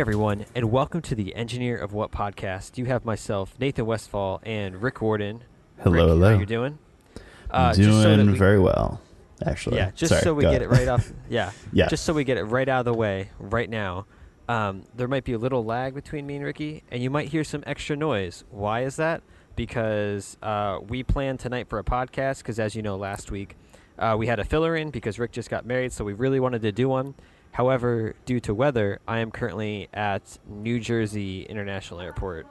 everyone, 0.00 0.46
and 0.54 0.72
welcome 0.72 1.02
to 1.02 1.14
the 1.14 1.34
Engineer 1.34 1.76
of 1.76 1.92
What 1.92 2.10
podcast. 2.10 2.78
You 2.78 2.86
have 2.86 3.04
myself, 3.04 3.54
Nathan 3.60 3.84
Westfall, 3.84 4.40
and 4.44 4.80
Rick 4.80 5.02
Warden. 5.02 5.44
Hello, 5.82 5.92
Rick, 5.94 6.08
hello. 6.08 6.32
How 6.32 6.40
you 6.40 6.46
doing? 6.46 6.78
Uh, 7.50 7.74
Doing 7.74 7.86
just 7.90 8.02
so 8.02 8.16
we- 8.16 8.38
very 8.38 8.58
well, 8.58 9.02
actually. 9.44 9.76
Yeah, 9.76 9.90
just 9.94 10.08
Sorry, 10.08 10.22
so 10.22 10.32
we 10.32 10.44
get 10.44 10.62
it 10.62 10.70
right 10.70 10.88
off. 10.88 11.12
Yeah, 11.28 11.52
Yeah. 11.74 11.88
Just 11.88 12.04
so 12.06 12.14
we 12.14 12.24
get 12.24 12.38
it 12.38 12.44
right 12.44 12.66
out 12.66 12.78
of 12.78 12.84
the 12.86 12.94
way 12.94 13.28
right 13.38 13.68
now. 13.68 14.06
Um, 14.48 14.84
there 14.96 15.06
might 15.06 15.24
be 15.24 15.34
a 15.34 15.38
little 15.38 15.66
lag 15.66 15.94
between 15.94 16.26
me 16.26 16.36
and 16.36 16.46
Ricky, 16.46 16.82
and 16.90 17.02
you 17.02 17.10
might 17.10 17.28
hear 17.28 17.44
some 17.44 17.62
extra 17.66 17.94
noise. 17.94 18.44
Why 18.50 18.84
is 18.84 18.96
that? 18.96 19.22
Because 19.54 20.38
uh, 20.42 20.78
we 20.88 21.02
planned 21.02 21.40
tonight 21.40 21.68
for 21.68 21.78
a 21.78 21.84
podcast. 21.84 22.38
Because 22.38 22.58
as 22.58 22.74
you 22.74 22.80
know, 22.80 22.96
last 22.96 23.30
week 23.30 23.54
uh, 23.98 24.16
we 24.18 24.28
had 24.28 24.38
a 24.40 24.44
filler 24.44 24.76
in 24.76 24.88
because 24.88 25.18
Rick 25.18 25.32
just 25.32 25.50
got 25.50 25.66
married, 25.66 25.92
so 25.92 26.06
we 26.06 26.14
really 26.14 26.40
wanted 26.40 26.62
to 26.62 26.72
do 26.72 26.88
one. 26.88 27.14
However, 27.52 28.14
due 28.24 28.40
to 28.40 28.54
weather, 28.54 29.00
I 29.08 29.18
am 29.18 29.30
currently 29.30 29.88
at 29.92 30.38
New 30.48 30.78
Jersey 30.80 31.42
International 31.42 32.00
Airport, 32.00 32.46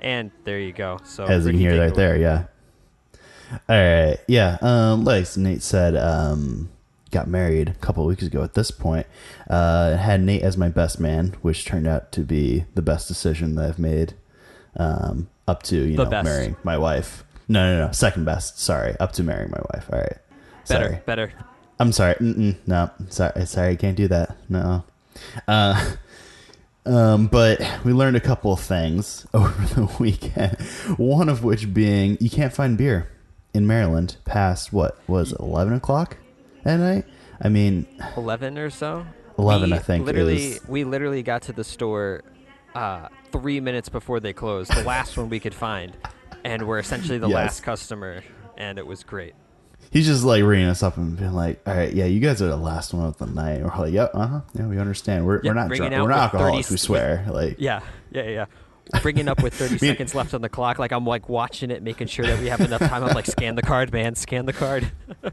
and 0.00 0.30
there 0.44 0.58
you 0.58 0.72
go. 0.72 0.98
So 1.04 1.24
As 1.24 1.44
you 1.46 1.52
can 1.52 1.60
hear 1.60 1.80
right 1.80 1.94
there, 1.94 2.16
yeah. 2.16 2.44
All 3.68 3.76
right, 3.76 4.18
yeah. 4.28 4.58
Um, 4.60 5.04
like 5.04 5.36
Nate 5.36 5.62
said, 5.62 5.94
um, 5.96 6.70
got 7.10 7.28
married 7.28 7.68
a 7.68 7.74
couple 7.74 8.02
of 8.02 8.08
weeks 8.08 8.22
ago. 8.24 8.42
At 8.42 8.54
this 8.54 8.70
point, 8.70 9.06
uh, 9.48 9.96
had 9.96 10.22
Nate 10.22 10.42
as 10.42 10.56
my 10.56 10.68
best 10.68 10.98
man, 10.98 11.36
which 11.42 11.64
turned 11.64 11.86
out 11.86 12.10
to 12.12 12.22
be 12.22 12.64
the 12.74 12.82
best 12.82 13.08
decision 13.08 13.54
that 13.56 13.68
I've 13.68 13.78
made. 13.78 14.14
Um, 14.76 15.28
up 15.46 15.62
to 15.64 15.76
you 15.76 15.96
The 15.96 16.04
know 16.04 16.10
best. 16.10 16.24
marrying 16.24 16.56
my 16.64 16.78
wife. 16.78 17.24
No, 17.48 17.76
no, 17.78 17.86
no, 17.86 17.92
second 17.92 18.24
best. 18.24 18.58
Sorry, 18.58 18.96
up 18.98 19.12
to 19.12 19.22
marrying 19.22 19.50
my 19.50 19.60
wife. 19.74 19.86
All 19.92 19.98
right, 19.98 20.16
Better, 20.68 20.84
sorry. 20.86 21.00
better. 21.04 21.32
I'm 21.82 21.92
sorry. 21.92 22.14
Mm-mm, 22.14 22.56
no, 22.66 22.90
sorry, 23.08 23.44
sorry, 23.46 23.70
I 23.72 23.76
can't 23.76 23.96
do 23.96 24.06
that. 24.08 24.36
No. 24.48 24.84
Uh, 25.48 25.94
um, 26.86 27.26
but 27.26 27.60
we 27.84 27.92
learned 27.92 28.16
a 28.16 28.20
couple 28.20 28.52
of 28.52 28.60
things 28.60 29.26
over 29.34 29.50
the 29.74 29.92
weekend. 29.98 30.56
One 30.96 31.28
of 31.28 31.42
which 31.42 31.74
being 31.74 32.16
you 32.20 32.30
can't 32.30 32.52
find 32.52 32.78
beer 32.78 33.08
in 33.52 33.66
Maryland 33.66 34.16
past 34.24 34.72
what 34.72 34.96
was 35.08 35.32
it, 35.32 35.40
eleven 35.40 35.72
o'clock 35.74 36.16
at 36.64 36.76
night. 36.76 37.04
I 37.44 37.48
mean, 37.48 37.86
11 38.16 38.56
or 38.56 38.70
so 38.70 39.04
11, 39.36 39.70
We 39.70 39.76
I 39.76 39.78
think, 39.80 40.06
literally 40.06 40.58
we 40.68 40.84
literally 40.84 41.24
got 41.24 41.42
to 41.42 41.52
the 41.52 41.64
store 41.64 42.22
uh, 42.76 43.08
three 43.32 43.58
minutes 43.58 43.88
before 43.88 44.20
they 44.20 44.32
closed 44.32 44.72
the 44.72 44.84
last 44.84 45.18
one 45.18 45.28
we 45.28 45.40
could 45.40 45.54
find 45.54 45.96
and 46.44 46.68
we're 46.68 46.78
essentially 46.78 47.18
the 47.18 47.28
Yes. 47.28 47.34
last 47.34 47.62
customer 47.64 48.22
and 48.56 48.78
it 48.78 48.86
was 48.86 49.02
great 49.02 49.34
he's 49.92 50.06
just 50.06 50.24
like 50.24 50.42
ringing 50.42 50.66
us 50.68 50.82
up 50.82 50.96
and 50.96 51.16
being 51.16 51.32
like, 51.32 51.60
"All 51.66 51.74
right, 51.74 51.92
yeah, 51.92 52.06
you 52.06 52.18
guys 52.18 52.42
are 52.42 52.48
the 52.48 52.56
last 52.56 52.92
one 52.92 53.06
of 53.06 53.18
the 53.18 53.26
night." 53.26 53.62
We're 53.62 53.76
like, 53.76 53.92
"Yep, 53.92 54.10
uh 54.14 54.26
huh, 54.26 54.40
yeah, 54.54 54.66
we 54.66 54.78
understand. 54.78 55.24
We're, 55.26 55.42
Yeah, 55.42 55.50
we're 55.50 55.54
not 55.54 55.70
drunk. 55.70 55.92
We're 55.92 56.08
not 56.08 56.32
with 56.32 56.40
30 56.40 56.42
alcoholics. 56.42 56.70
We 56.70 56.76
swear." 56.78 57.26
Like, 57.30 57.56
yeah 57.58 57.80
yeah 58.10 58.28
yeah 58.28 58.46
bringing 59.00 59.28
up 59.28 59.42
with 59.42 59.54
30 59.54 59.78
seconds 59.86 60.14
left 60.14 60.34
on 60.34 60.42
the 60.42 60.48
clock 60.48 60.78
like 60.78 60.90
i'm 60.92 61.06
like 61.06 61.28
watching 61.28 61.70
it 61.70 61.82
making 61.82 62.08
sure 62.08 62.26
that 62.26 62.38
we 62.40 62.48
have 62.48 62.60
enough 62.60 62.80
time 62.80 63.04
i'm 63.04 63.14
like 63.14 63.24
scan 63.26 63.54
the 63.54 63.62
card 63.62 63.92
man 63.92 64.14
scan 64.14 64.44
the 64.44 64.52
card 64.52 64.90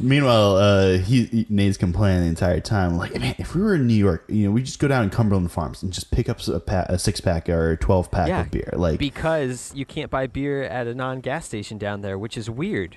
Meanwhile, 0.00 0.56
uh, 0.56 0.98
he, 0.98 1.24
he 1.24 1.46
Nate's 1.48 1.76
complaining 1.76 2.22
the 2.22 2.28
entire 2.28 2.60
time, 2.60 2.96
like, 2.96 3.18
man, 3.18 3.34
if 3.38 3.54
we 3.54 3.60
were 3.60 3.74
in 3.74 3.86
New 3.86 3.94
York, 3.94 4.24
you 4.28 4.46
know, 4.46 4.50
we 4.50 4.62
just 4.62 4.78
go 4.78 4.88
down 4.88 5.08
to 5.08 5.14
Cumberland 5.14 5.50
Farms 5.52 5.82
and 5.82 5.92
just 5.92 6.10
pick 6.10 6.28
up 6.28 6.40
a, 6.48 6.60
pa- 6.60 6.86
a 6.88 6.98
six 6.98 7.20
pack 7.20 7.48
or 7.48 7.72
a 7.72 7.76
twelve 7.76 8.10
pack 8.10 8.28
yeah 8.28 8.42
of 8.42 8.50
beer. 8.50 8.70
Like, 8.72 8.98
because 8.98 9.72
you 9.74 9.84
can't 9.84 10.10
buy 10.10 10.26
beer 10.26 10.62
at 10.62 10.86
a 10.86 10.94
non-gas 10.94 11.46
station 11.46 11.76
down 11.78 12.00
there 12.00 12.18
which 12.18 12.36
is 12.36 12.48
weird 12.48 12.96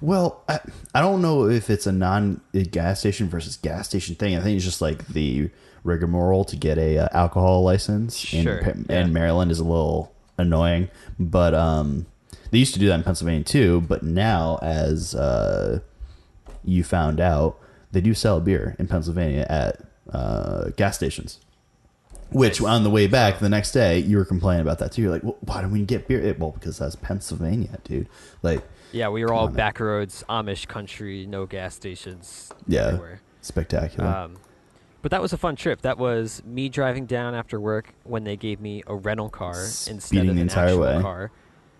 well, 0.00 0.42
I, 0.48 0.60
I 0.94 1.00
don't 1.00 1.22
know 1.22 1.48
if 1.48 1.70
it's 1.70 1.86
a 1.86 1.92
non 1.92 2.40
gas 2.70 3.00
station 3.00 3.28
versus 3.28 3.56
gas 3.56 3.88
station 3.88 4.14
thing. 4.14 4.36
I 4.36 4.40
think 4.40 4.56
it's 4.56 4.64
just 4.64 4.80
like 4.80 5.06
the 5.08 5.50
rigmarole 5.84 6.44
to 6.44 6.56
get 6.56 6.78
a 6.78 6.98
uh, 6.98 7.08
alcohol 7.12 7.62
license 7.62 8.16
Sure, 8.16 8.58
in, 8.58 8.86
yeah. 8.88 9.00
in 9.00 9.12
Maryland 9.12 9.50
is 9.50 9.58
a 9.58 9.64
little 9.64 10.14
annoying, 10.38 10.88
but 11.18 11.54
um, 11.54 12.06
they 12.50 12.58
used 12.58 12.74
to 12.74 12.80
do 12.80 12.86
that 12.88 12.94
in 12.94 13.02
Pennsylvania 13.02 13.44
too. 13.44 13.80
But 13.82 14.02
now, 14.02 14.58
as 14.62 15.14
uh, 15.14 15.80
you 16.64 16.84
found 16.84 17.20
out, 17.20 17.58
they 17.90 18.00
do 18.00 18.14
sell 18.14 18.40
beer 18.40 18.76
in 18.78 18.86
Pennsylvania 18.88 19.46
at 19.48 19.80
uh, 20.12 20.70
gas 20.76 20.96
stations. 20.96 21.38
Which 22.30 22.62
Nice. 22.62 22.68
on 22.70 22.82
the 22.82 22.88
way 22.90 23.06
back 23.08 23.40
the 23.40 23.50
next 23.50 23.72
day, 23.72 23.98
you 23.98 24.16
were 24.16 24.24
complaining 24.24 24.62
about 24.62 24.78
that 24.78 24.92
too. 24.92 25.02
You're 25.02 25.10
like, 25.10 25.22
well, 25.22 25.36
why 25.40 25.60
don't 25.60 25.70
we 25.70 25.82
get 25.84 26.08
beer? 26.08 26.18
It, 26.20 26.38
well, 26.38 26.52
because 26.52 26.78
that's 26.78 26.96
Pennsylvania, 26.96 27.78
dude. 27.84 28.08
Like, 28.42 28.62
yeah 28.92 29.08
we 29.08 29.24
were 29.24 29.32
all 29.32 29.44
on, 29.46 29.50
man. 29.52 29.56
back 29.56 29.80
roads 29.80 30.22
amish 30.28 30.66
country 30.68 31.26
no 31.26 31.46
gas 31.46 31.74
stations 31.74 32.50
yeah, 32.66 32.86
everywhere 32.88 33.20
spectacular. 33.40 34.08
Um, 34.08 34.36
but 35.02 35.10
that 35.10 35.20
was 35.20 35.32
a 35.32 35.36
fun 35.36 35.56
trip. 35.56 35.82
That 35.82 35.98
was 35.98 36.42
me 36.44 36.68
driving 36.68 37.06
down 37.06 37.34
after 37.34 37.58
work 37.60 37.92
when 38.04 38.22
they 38.22 38.36
gave 38.36 38.60
me 38.60 38.84
a 38.86 38.94
rental 38.94 39.28
car 39.28 39.58
instead 39.60 40.00
Speeding 40.00 40.28
of 40.28 40.34
the 40.36 40.42
an 40.42 40.48
entire 40.48 40.66
actual 40.66 40.80
way. 40.82 41.02
car. 41.02 41.30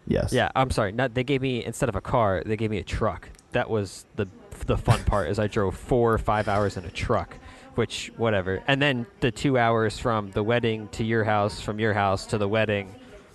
yes. 0.09 0.33
Yeah, 0.33 0.51
I'm 0.56 0.72
sorry. 0.72 0.91
Not 0.91 1.15
they 1.15 1.22
gave 1.22 1.41
me 1.41 1.65
instead 1.65 1.89
of 1.89 1.95
a 1.95 2.01
car, 2.01 2.43
they 2.45 2.56
gave 2.56 2.71
me 2.72 2.78
a 2.78 2.83
truck. 2.83 3.28
That 3.53 3.71
was 3.71 4.06
the 4.17 4.27
the 4.67 4.77
fun 4.77 5.05
part. 5.05 5.28
Is 5.28 5.39
I 5.39 5.47
drove 5.47 5.77
four 5.77 6.12
or 6.12 6.19
five 6.19 6.49
hours 6.49 6.77
in 6.77 6.84
a 6.84 6.91
truck, 6.91 7.37
which 7.77 8.11
whatever. 8.17 8.61
And 8.67 8.83
then 8.83 9.06
the 9.21 9.31
two 9.31 9.56
hours 9.56 9.99
from 10.01 10.33
the 10.33 10.43
wedding 10.43 10.89
to 10.89 11.05
your 11.05 11.22
house, 11.22 11.61
from 11.61 11.78
your 11.78 11.93
house 11.95 12.27
to 12.27 12.39
the 12.39 12.49
wedding, 12.49 12.93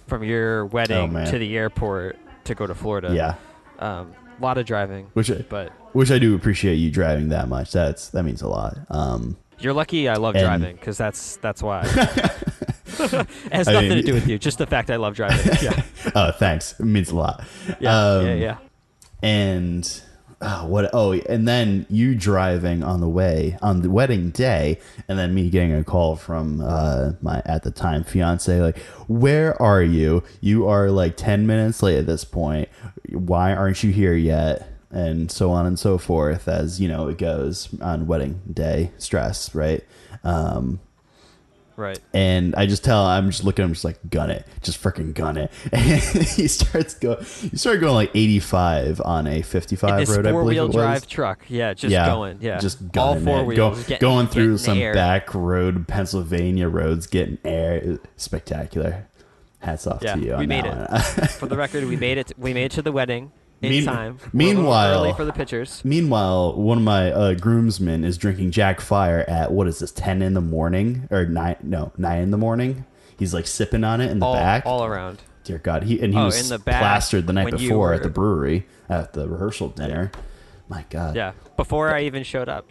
from 0.08 0.22
your 0.22 0.66
wedding 0.66 1.16
Oh, 1.16 1.26
to 1.32 1.38
the 1.40 1.56
airport 1.58 2.18
to 2.44 2.56
go 2.56 2.68
to 2.68 2.76
Florida. 2.76 3.14
Yeah. 3.16 3.36
Um, 3.80 4.14
a 4.40 4.42
lot 4.44 4.58
of 4.58 4.66
driving. 4.66 5.08
Which 5.14 5.32
I, 5.32 5.46
But 5.50 5.72
which 5.94 6.12
I 6.12 6.20
do 6.20 6.36
appreciate 6.36 6.76
you 6.76 6.92
driving 6.92 7.30
that 7.30 7.48
much. 7.50 7.72
That's 7.72 8.10
that 8.10 8.24
means 8.24 8.42
a 8.42 8.48
lot. 8.48 8.78
Um, 8.90 9.38
You're 9.60 9.74
lucky 9.74 10.08
I 10.10 10.16
love 10.16 10.36
And- 10.36 10.44
driving 10.44 10.76
because 10.76 10.98
that's 10.98 11.38
that's 11.38 11.62
why. 11.64 11.82
it 13.00 13.28
has 13.52 13.68
I 13.68 13.74
nothing 13.74 13.90
mean- 13.90 13.98
to 13.98 14.04
do 14.04 14.14
with 14.14 14.28
you, 14.28 14.38
just 14.40 14.58
the 14.58 14.68
fact 14.68 14.90
I 14.90 14.96
love 14.96 15.16
driving. 15.16 15.54
Yeah, 15.62 15.82
oh, 16.16 16.32
thanks. 16.32 16.80
It 16.80 16.86
means 16.86 17.10
a 17.12 17.16
lot. 17.16 17.44
yeah, 17.80 17.96
Um, 18.00 18.26
yeah, 18.26 18.34
yeah. 18.36 18.58
And 19.24 20.02
uh, 20.40 20.66
what? 20.66 20.90
Oh, 20.94 21.14
and 21.14 21.48
then 21.48 21.88
you 21.90 22.14
driving 22.14 22.84
on 22.84 23.02
the 23.02 23.10
way 23.10 23.58
on 23.62 23.82
the 23.82 23.90
wedding 23.90 24.30
day, 24.30 24.80
and 25.08 25.18
then 25.18 25.34
me 25.34 25.50
getting 25.50 25.74
a 25.74 25.84
call 25.84 26.16
from 26.16 26.62
uh, 26.62 27.14
my 27.22 27.42
at 27.46 27.64
the 27.64 27.72
time 27.72 28.04
fiance, 28.04 28.62
like, 28.62 28.78
"Where 29.08 29.60
are 29.60 29.82
you? 29.82 30.24
You 30.40 30.68
are 30.68 30.92
like 30.92 31.18
ten 31.18 31.48
minutes 31.48 31.82
late 31.82 31.98
at 31.98 32.06
this 32.06 32.24
point. 32.24 32.70
Why 33.10 33.54
aren't 33.56 33.84
you 33.84 33.92
here 33.92 34.14
yet?" 34.14 34.70
And 34.92 35.32
so 35.32 35.52
on 35.52 35.66
and 35.66 35.78
so 35.78 35.98
forth, 35.98 36.48
as 36.48 36.80
you 36.80 36.88
know, 36.88 37.08
it 37.08 37.18
goes 37.18 37.70
on 37.82 38.08
wedding 38.08 38.42
day 38.54 38.92
stress, 38.98 39.54
right? 39.54 39.84
Um, 40.24 40.80
Right. 41.78 42.00
And 42.12 42.56
I 42.56 42.66
just 42.66 42.84
tell 42.84 43.06
I'm 43.06 43.30
just 43.30 43.44
looking 43.44 43.62
at 43.62 43.68
him, 43.68 43.74
just 43.74 43.86
like 43.86 44.00
gun 44.10 44.32
it, 44.32 44.48
just 44.64 44.82
freaking 44.82 45.14
gun 45.14 45.38
it. 45.38 45.52
And 45.72 46.02
he 46.02 46.48
starts 46.48 46.96
going, 46.96 47.20
he 47.24 47.56
started 47.56 47.82
going 47.82 47.94
like 47.94 48.12
85 48.16 49.00
on 49.02 49.28
a 49.28 49.44
55 49.44 50.10
road. 50.10 50.26
I 50.26 50.32
four 50.32 50.42
believe 50.42 50.56
wheel 50.56 50.64
it 50.64 50.68
was. 50.68 50.76
drive 50.76 51.08
truck. 51.08 51.46
Yeah, 51.48 51.76
just 51.76 51.92
yeah, 51.92 52.08
going. 52.08 52.40
Yeah, 52.42 52.58
just 52.58 52.92
going. 52.92 53.20
all 53.20 53.24
four 53.24 53.46
wheels. 53.46 53.84
Go- 53.84 53.98
going 54.00 54.28
through 54.28 54.58
some 54.58 54.80
air. 54.80 54.96
back 54.96 55.36
road, 55.36 55.88
Pennsylvania 55.88 56.68
roads, 56.68 57.06
getting 57.06 57.38
air, 57.46 58.00
spectacular. 58.16 59.08
Hats 59.60 59.86
off 59.86 60.02
Yeah, 60.02 60.16
to 60.16 60.22
you. 60.22 60.36
we 60.38 60.48
made 60.48 60.66
it. 60.66 60.88
For 61.32 61.46
the 61.46 61.58
record, 61.58 61.84
we 61.86 61.96
made 61.96 62.18
it. 62.18 62.32
We 62.40 62.54
made 62.56 62.66
it 62.66 62.72
to 62.72 62.82
the 62.82 62.92
wedding 62.92 63.32
in 63.62 63.70
Mean- 63.72 63.86
time. 63.86 64.18
We're 64.34 64.44
a 64.44 64.48
little 64.48 64.62
meanwhile- 64.62 65.04
early 65.06 65.14
for 65.14 65.26
the 65.26 65.34
pictures. 65.34 65.82
Meanwhile, 65.84 66.56
one 66.56 66.78
of 66.80 66.84
my 66.84 67.12
uh, 67.12 67.34
groomsmen 67.34 68.04
is 68.04 68.18
drinking 68.18 68.52
Jack 68.52 68.80
Fire 68.82 69.26
at 69.28 69.52
what 69.52 69.68
is 69.68 69.80
this, 69.80 69.92
10 69.92 70.22
in 70.22 70.34
the 70.34 70.42
morning 70.42 71.08
or 71.12 71.26
nine? 71.26 71.56
No, 71.64 71.92
nine 71.98 72.22
in 72.22 72.32
the 72.32 72.38
morning. 72.38 72.86
He's 73.18 73.34
like 73.34 73.48
sipping 73.48 73.84
on 73.84 74.00
it 74.02 74.12
in 74.12 74.20
the 74.20 74.26
All, 74.26 74.36
back. 74.36 74.64
all 74.66 74.84
around. 74.86 75.22
Dear 75.44 75.58
God, 75.58 75.84
he 75.84 76.00
and 76.02 76.14
he 76.14 76.20
Oh, 76.20 76.26
was 76.26 76.50
the 76.50 76.60
back, 76.60 76.80
plastered 76.82 77.26
the 77.26 77.34
night 77.34 77.50
before 77.52 77.78
were- 77.88 77.94
at 77.94 78.04
the 78.04 78.10
brewery 78.10 78.68
at 78.90 79.14
the 79.14 79.28
rehearsal 79.28 79.70
dinner. 79.70 80.12
My 80.70 80.84
God, 80.90 81.16
Yeah, 81.16 81.32
before 81.56 81.94
I 81.96 82.02
even 82.04 82.24
showed 82.24 82.50
up. 82.50 82.68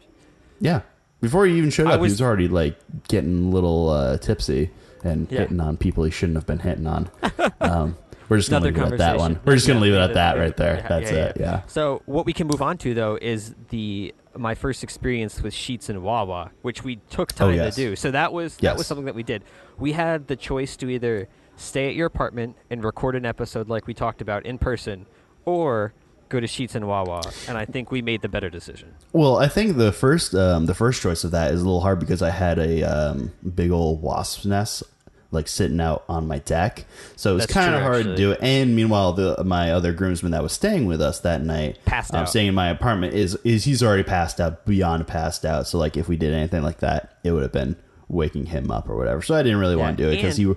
yeah. 0.60 0.80
Before 1.22 1.46
he 1.46 1.56
even 1.56 1.70
showed 1.70 1.86
I 1.88 1.94
up, 1.94 2.00
was- 2.00 2.10
he 2.10 2.12
was 2.12 2.20
already 2.22 2.46
like 2.48 2.78
getting 3.08 3.46
a 3.46 3.48
little 3.48 3.88
uh, 3.88 4.18
tipsy 4.18 4.70
and 5.02 5.26
Yeah. 5.32 5.40
hitting 5.40 5.58
on 5.60 5.78
people 5.78 6.04
he 6.04 6.10
shouldn't 6.10 6.36
have 6.36 6.46
been 6.46 6.58
hitting 6.60 6.86
on. 6.86 7.08
Um, 7.60 7.96
we're 8.28 8.38
just 8.38 8.50
gonna 8.50 8.64
leave 8.64 8.76
it 8.76 8.92
at 8.92 8.98
that 8.98 9.18
one. 9.18 9.38
We're 9.44 9.54
just 9.54 9.66
gonna 9.66 9.80
leave 9.80 9.94
it 9.94 9.98
at 10.00 10.14
that 10.14 10.36
right 10.38 10.56
there. 10.56 10.84
That's 10.88 11.10
it. 11.10 11.36
Yeah. 11.38 11.62
So 11.66 12.02
what 12.06 12.26
we 12.26 12.32
can 12.32 12.46
move 12.46 12.62
on 12.62 12.78
to 12.78 12.94
though 12.94 13.18
is 13.20 13.54
the 13.70 14.14
my 14.36 14.54
first 14.54 14.82
experience 14.84 15.40
with 15.40 15.54
Sheetz 15.54 15.88
and 15.88 16.02
Wawa, 16.02 16.50
which 16.62 16.84
we 16.84 16.96
took 17.08 17.32
time 17.32 17.48
Oh, 17.48 17.52
yes. 17.52 17.74
to 17.76 17.80
do. 17.80 17.96
So 17.96 18.10
that 18.10 18.32
was 18.32 18.56
that 18.56 18.62
Yes. 18.62 18.78
was 18.78 18.86
something 18.86 19.06
that 19.06 19.14
we 19.14 19.22
did. 19.22 19.42
We 19.78 19.92
had 19.92 20.26
the 20.26 20.36
choice 20.36 20.76
to 20.76 20.90
either 20.90 21.28
stay 21.56 21.88
at 21.88 21.94
your 21.94 22.06
apartment 22.06 22.54
and 22.68 22.84
record 22.84 23.16
an 23.16 23.24
episode 23.24 23.68
like 23.68 23.86
we 23.86 23.94
talked 23.94 24.20
about 24.20 24.44
in 24.44 24.58
person, 24.58 25.06
or 25.46 25.94
go 26.28 26.38
to 26.40 26.46
Sheetz 26.46 26.74
and 26.74 26.86
Wawa. 26.86 27.22
And 27.48 27.56
I 27.56 27.64
think 27.64 27.90
we 27.90 28.02
made 28.02 28.20
the 28.20 28.28
better 28.28 28.50
decision. 28.50 28.92
Well, 29.12 29.38
I 29.38 29.48
think 29.48 29.76
the 29.78 29.90
first 29.92 30.34
um, 30.34 30.66
the 30.66 30.74
first 30.74 31.00
choice 31.00 31.24
of 31.24 31.30
that 31.30 31.52
is 31.52 31.62
a 31.62 31.64
little 31.64 31.80
hard 31.80 31.98
because 32.00 32.20
I 32.20 32.30
had 32.30 32.58
a 32.58 32.82
um, 32.82 33.32
big 33.54 33.70
old 33.70 34.02
wasp 34.02 34.44
nest 34.44 34.82
like 35.30 35.48
sitting 35.48 35.80
out 35.80 36.04
on 36.08 36.26
my 36.26 36.38
deck, 36.38 36.84
so 37.16 37.32
it 37.32 37.34
was 37.34 37.46
kind 37.46 37.74
of 37.74 37.82
hard 37.82 37.96
actually. 37.96 38.12
to 38.12 38.16
do 38.16 38.30
it. 38.32 38.38
And 38.42 38.76
meanwhile, 38.76 39.12
the 39.12 39.42
my 39.44 39.72
other 39.72 39.92
groomsman 39.92 40.32
that 40.32 40.42
was 40.42 40.52
staying 40.52 40.86
with 40.86 41.00
us 41.00 41.20
that 41.20 41.42
night, 41.42 41.78
Passed 41.84 42.14
um, 42.14 42.20
out. 42.20 42.28
staying 42.28 42.48
in 42.48 42.54
my 42.54 42.68
apartment, 42.68 43.14
is 43.14 43.36
is 43.44 43.64
he's 43.64 43.82
already 43.82 44.02
passed 44.02 44.40
out 44.40 44.64
beyond 44.66 45.06
passed 45.06 45.44
out. 45.44 45.66
So 45.66 45.78
like 45.78 45.96
if 45.96 46.08
we 46.08 46.16
did 46.16 46.32
anything 46.32 46.62
like 46.62 46.78
that, 46.78 47.18
it 47.24 47.32
would 47.32 47.42
have 47.42 47.52
been 47.52 47.76
waking 48.08 48.46
him 48.46 48.70
up 48.70 48.88
or 48.88 48.96
whatever. 48.96 49.22
So 49.22 49.34
I 49.34 49.42
didn't 49.42 49.58
really 49.58 49.76
want 49.76 49.96
to 49.96 50.02
do 50.04 50.08
it 50.10 50.16
because 50.16 50.36
he 50.36 50.52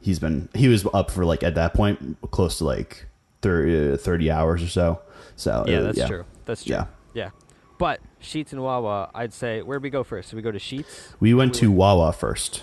he's 0.00 0.18
been 0.18 0.48
he 0.54 0.68
was 0.68 0.86
up 0.92 1.10
for 1.10 1.24
like 1.24 1.42
at 1.42 1.54
that 1.54 1.74
point 1.74 2.18
close 2.30 2.58
to 2.58 2.64
like 2.64 3.06
30, 3.42 3.96
30 3.98 4.30
hours 4.30 4.62
or 4.62 4.68
so. 4.68 5.00
So 5.36 5.64
Yeah, 5.66 5.78
uh, 5.78 5.92
that's 5.92 6.08
true. 6.08 6.24
That's 6.44 6.64
true. 6.64 6.74
Yeah. 6.74 6.86
Yeah. 7.12 7.30
But 7.78 8.00
Sheetz 8.22 8.52
and 8.52 8.62
Wawa, 8.62 9.10
I'd 9.14 9.32
say 9.32 9.62
where 9.62 9.78
we 9.78 9.90
go 9.90 10.04
first? 10.04 10.30
Do 10.30 10.36
we 10.36 10.42
go 10.42 10.52
to 10.52 10.58
Sheetz? 10.58 11.12
We 11.20 11.34
went 11.34 11.54
to 11.56 11.70
Wawa 11.70 12.12
first. 12.12 12.62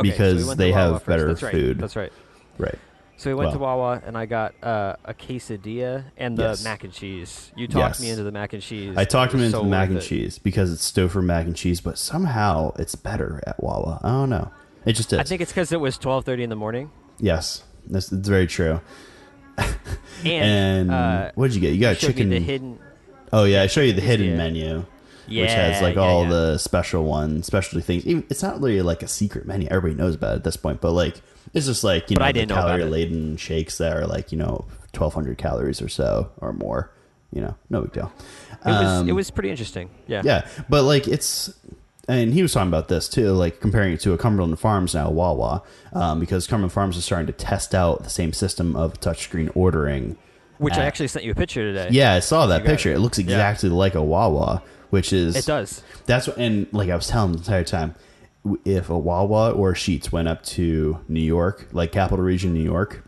Okay, 0.00 0.10
so 0.10 0.12
Because 0.12 0.48
we 0.48 0.54
they 0.54 0.72
Wawa 0.72 0.82
have 0.82 0.92
first. 0.94 1.06
better 1.06 1.26
That's 1.28 1.42
right. 1.42 1.52
food. 1.52 1.78
That's 1.78 1.96
right. 1.96 2.12
Right. 2.58 2.78
So 3.16 3.28
we 3.30 3.34
went 3.34 3.52
to 3.52 3.58
Well- 3.58 3.76
Wawa 3.78 4.02
and 4.06 4.16
I 4.16 4.24
got 4.26 4.54
uh, 4.62 4.96
a 5.04 5.12
quesadilla 5.12 6.04
and 6.16 6.36
the 6.38 6.42
Yes. 6.44 6.64
mac 6.64 6.84
and 6.84 6.92
cheese. 6.92 7.52
You 7.54 7.68
talked 7.68 8.00
me 8.00 8.08
into 8.10 8.22
the 8.22 8.32
mac 8.32 8.54
and 8.54 8.62
cheese. 8.62 8.96
I 8.96 9.04
talked 9.04 9.34
him 9.34 9.40
into 9.40 9.52
so 9.58 9.62
the 9.62 9.68
mac 9.68 9.88
and 9.90 9.98
it. 9.98 10.02
cheese 10.02 10.38
because 10.38 10.72
it's 10.72 10.90
Stouffer 10.90 11.22
mac 11.22 11.44
and 11.46 11.54
cheese, 11.54 11.80
but 11.82 11.98
somehow 11.98 12.72
it's 12.78 12.94
better 12.94 13.42
at 13.46 13.62
Wawa. 13.62 14.00
I 14.02 14.08
don't 14.08 14.30
know. 14.30 14.50
It 14.86 14.94
just 14.94 15.12
is. 15.12 15.18
I 15.18 15.22
think 15.24 15.42
it's 15.42 15.52
because 15.52 15.70
it 15.72 15.80
was 15.80 15.98
twelve 15.98 16.24
thirty 16.24 16.42
in 16.42 16.48
the 16.50 16.56
morning. 16.56 16.90
yes, 17.18 17.62
that's, 17.86 18.08
that's 18.08 18.26
very 18.28 18.46
true. 18.46 18.80
And, 19.58 19.76
And 20.24 20.90
uh, 20.90 21.32
what 21.34 21.48
did 21.48 21.56
you 21.56 21.60
get? 21.60 21.74
You 21.74 21.80
got 21.80 21.96
chicken. 21.98 22.30
hidden. 22.30 22.78
oh 23.34 23.44
yeah, 23.44 23.62
I 23.62 23.66
show 23.66 23.82
you 23.82 23.92
the 23.92 24.00
hidden 24.00 24.36
menu, 24.38 24.86
Yeah, 25.30 25.42
which 25.42 25.50
has 25.52 25.82
like 25.82 25.94
yeah, 25.96 26.02
all 26.02 26.24
yeah. 26.24 26.30
the 26.30 26.58
special 26.58 27.04
ones, 27.04 27.46
specialty 27.46 27.82
things. 27.84 28.06
Even, 28.06 28.24
it's 28.28 28.42
not 28.42 28.60
really 28.60 28.82
like 28.82 29.02
a 29.02 29.08
secret 29.08 29.46
menu. 29.46 29.68
Everybody 29.70 29.94
knows 30.00 30.14
about 30.14 30.32
it 30.32 30.36
at 30.36 30.44
this 30.44 30.56
point, 30.56 30.80
but 30.80 30.92
like 30.92 31.20
it's 31.54 31.66
just 31.66 31.84
like 31.84 32.10
you 32.10 32.16
But 32.16 32.22
know 32.22 32.26
I 32.28 32.32
didn't 32.32 32.48
know 32.50 32.56
about 32.56 32.66
it. 32.80 32.82
calorie 32.82 32.90
laden 32.90 33.36
shakes 33.36 33.78
that 33.78 33.96
are 33.96 34.06
like 34.06 34.32
you 34.32 34.38
know 34.38 34.66
twelve 34.92 35.14
hundred 35.14 35.38
calories 35.38 35.80
or 35.80 35.88
so 35.88 36.30
or 36.38 36.52
more. 36.52 36.90
You 37.32 37.40
know, 37.42 37.54
no 37.70 37.82
big 37.82 37.92
deal. 37.92 38.12
It 38.50 38.66
was 38.66 38.86
Um, 39.00 39.08
it 39.08 39.12
was 39.12 39.30
pretty 39.30 39.50
interesting. 39.50 39.88
Yeah. 40.08 40.22
Yeah, 40.24 40.48
but 40.68 40.82
like 40.82 41.06
it's, 41.06 41.54
and 42.08 42.34
he 42.34 42.42
was 42.42 42.52
talking 42.52 42.66
about 42.68 42.88
this 42.88 43.08
too, 43.08 43.30
like 43.32 43.60
comparing 43.60 43.92
it 43.92 44.00
to 44.00 44.12
a 44.12 44.18
Cumberland 44.18 44.58
Farms 44.58 44.94
now 44.96 45.10
Wawa, 45.10 45.62
um, 45.92 46.18
because 46.18 46.48
Cumberland 46.48 46.72
Farms 46.72 46.96
is 46.96 47.04
starting 47.04 47.28
to 47.28 47.32
test 47.32 47.72
out 47.72 48.02
the 48.02 48.10
same 48.10 48.32
system 48.32 48.74
of 48.74 48.98
touchscreen 49.00 49.48
ordering. 49.54 50.18
Which 50.58 50.74
I 50.74 50.84
actually 50.84 51.06
sent 51.08 51.24
you 51.24 51.30
a 51.30 51.34
picture 51.36 51.62
today. 51.72 51.88
Yeah, 51.92 52.12
I 52.14 52.18
saw 52.18 52.46
that 52.48 52.64
picture. 52.64 52.90
it. 52.90 52.96
It. 52.96 52.98
looks 52.98 53.18
Yeah. 53.18 53.22
exactly 53.24 53.68
like 53.70 53.94
a 53.94 54.02
Wawa, 54.02 54.62
which 54.90 55.12
is 55.12 55.36
It 55.36 55.46
does. 55.46 55.82
That's 56.06 56.26
what, 56.28 56.36
and 56.38 56.66
like 56.72 56.90
I 56.90 56.96
was 56.96 57.08
telling 57.08 57.32
the 57.32 57.38
entire 57.38 57.64
time, 57.64 57.94
if 58.64 58.90
a 58.90 58.98
Wawa 58.98 59.52
or 59.52 59.70
a 59.70 59.74
Sheetz 59.74 60.12
went 60.12 60.28
up 60.28 60.42
to 60.44 61.00
New 61.08 61.20
York, 61.20 61.68
like 61.72 61.92
Capital 61.92 62.24
Region 62.24 62.52
New 62.52 62.62
York, 62.62 63.04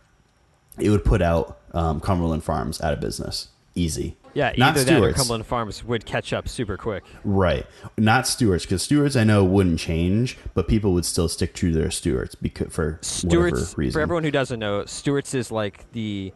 it 0.79 0.91
would 0.91 1.05
put 1.05 1.23
out 1.23 1.61
um, 1.73 2.01
Cumberland 2.01 2.45
Farms 2.45 2.81
out 2.81 2.93
of 2.93 3.01
business, 3.01 3.49
easy. 3.75 4.17
Yeah, 4.35 4.53
not 4.57 4.77
either 4.77 4.85
that 4.85 5.03
or 5.03 5.13
Cumberland 5.13 5.47
Farms 5.47 5.85
would 5.85 6.07
catch 6.07 6.33
up 6.33 6.49
super 6.49 6.79
quick. 6.79 7.05
Right. 7.23 7.67
Not 7.99 8.27
Stewart's 8.27 8.65
because 8.65 8.83
Stewart's 8.83 9.15
I 9.15 9.25
know 9.25 9.45
wouldn't 9.45 9.79
change, 9.79 10.39
but 10.55 10.69
people 10.69 10.95
would 10.95 11.05
still 11.05 11.29
stick 11.29 11.55
to 11.57 11.71
their 11.71 11.91
Stewart's 11.91 12.35
because 12.35 12.73
for 12.73 12.99
Stewart's 13.03 13.53
whatever 13.53 13.75
reason. 13.77 13.93
for 13.93 14.01
everyone 14.01 14.25
who 14.25 14.31
doesn't 14.31 14.59
know, 14.59 14.87
Stewart's 14.87 15.35
is 15.35 15.51
like 15.51 15.91
the 15.93 16.33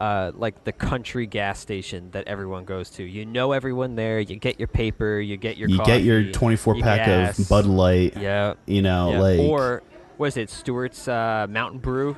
uh, 0.00 0.32
like 0.34 0.64
the 0.64 0.72
country 0.72 1.26
gas 1.26 1.58
station 1.60 2.10
that 2.12 2.26
everyone 2.26 2.64
goes 2.64 2.90
to. 2.90 3.04
You 3.04 3.24
know 3.24 3.52
everyone 3.52 3.94
there. 3.94 4.20
You 4.20 4.36
get 4.36 4.58
your 4.58 4.68
paper. 4.68 5.20
You 5.20 5.36
get 5.36 5.56
your 5.56 5.68
you 5.68 5.78
coffee, 5.78 5.92
get 5.92 6.02
your 6.02 6.32
24 6.32 6.76
your 6.76 6.84
pack 6.84 7.06
gas. 7.06 7.38
of 7.38 7.48
Bud 7.48 7.66
Light. 7.66 8.16
Yeah, 8.16 8.54
You 8.66 8.82
know, 8.82 9.12
yeah. 9.12 9.20
like 9.20 9.40
or 9.40 9.82
was 10.18 10.36
it 10.36 10.50
Stewart's 10.50 11.08
uh, 11.08 11.46
Mountain 11.48 11.80
Brew, 11.80 12.16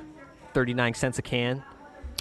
thirty 0.55 0.75
nine 0.75 0.95
cents 0.95 1.19
a 1.19 1.23
can. 1.23 1.63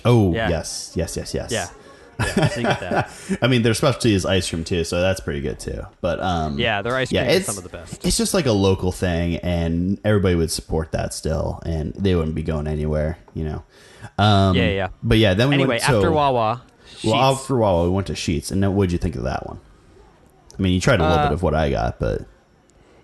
oh 0.04 0.34
yeah. 0.34 0.50
yes, 0.50 0.94
yes, 0.96 1.18
yes, 1.18 1.34
yes. 1.34 1.52
Yeah, 1.52 1.68
yeah 1.70 1.86
so 2.18 2.60
you 2.60 2.68
get 2.68 2.80
that. 2.80 3.12
I 3.42 3.48
mean, 3.48 3.62
their 3.62 3.74
specialty 3.74 4.14
is 4.14 4.26
ice 4.26 4.50
cream 4.50 4.64
too, 4.64 4.84
so 4.84 5.02
that's 5.02 5.20
pretty 5.20 5.42
good 5.42 5.60
too. 5.60 5.86
But 6.02 6.20
um, 6.20 6.58
Yeah, 6.58 6.82
their 6.82 6.96
ice 6.96 7.12
yeah, 7.12 7.26
cream 7.26 7.38
is 7.38 7.46
some 7.46 7.58
of 7.58 7.64
the 7.64 7.70
best. 7.70 8.06
It's 8.06 8.18
just 8.18 8.34
like 8.34 8.46
a 8.46 8.52
local 8.52 8.92
thing, 8.92 9.38
and 9.38 10.00
everybody 10.04 10.36
would 10.36 10.52
support 10.52 10.92
that 10.94 11.14
still, 11.14 11.62
and 11.66 11.94
they 11.94 12.16
wouldn't 12.16 12.36
be 12.36 12.44
going 12.44 12.68
anywhere, 12.68 13.18
you 13.34 13.44
know. 13.44 13.64
Um, 14.18 14.56
Yeah, 14.56 14.70
yeah. 14.70 14.88
But 15.04 15.18
yeah, 15.18 15.34
then 15.34 15.50
we 15.50 15.56
Anyway, 15.56 15.68
went, 15.70 15.82
so, 15.84 15.98
after 15.98 16.12
Wawa, 16.12 16.62
Well, 17.04 17.16
after 17.16 17.56
Wawa, 17.58 17.84
we 17.86 17.90
went 17.90 18.08
to 18.08 18.14
Sheetz, 18.14 18.52
and 18.52 18.62
then 18.64 18.76
what'd 18.76 18.92
you 18.92 18.98
think 18.98 19.16
of 19.16 19.24
that 19.24 19.46
one? 19.48 19.60
I 20.58 20.62
mean, 20.62 20.74
you 20.74 20.80
tried 20.82 21.00
a 21.02 21.04
little 21.04 21.20
Uh, 21.20 21.24
bit 21.28 21.34
of 21.34 21.44
what 21.44 21.54
I 21.54 21.70
got, 21.70 22.00
but 22.00 22.22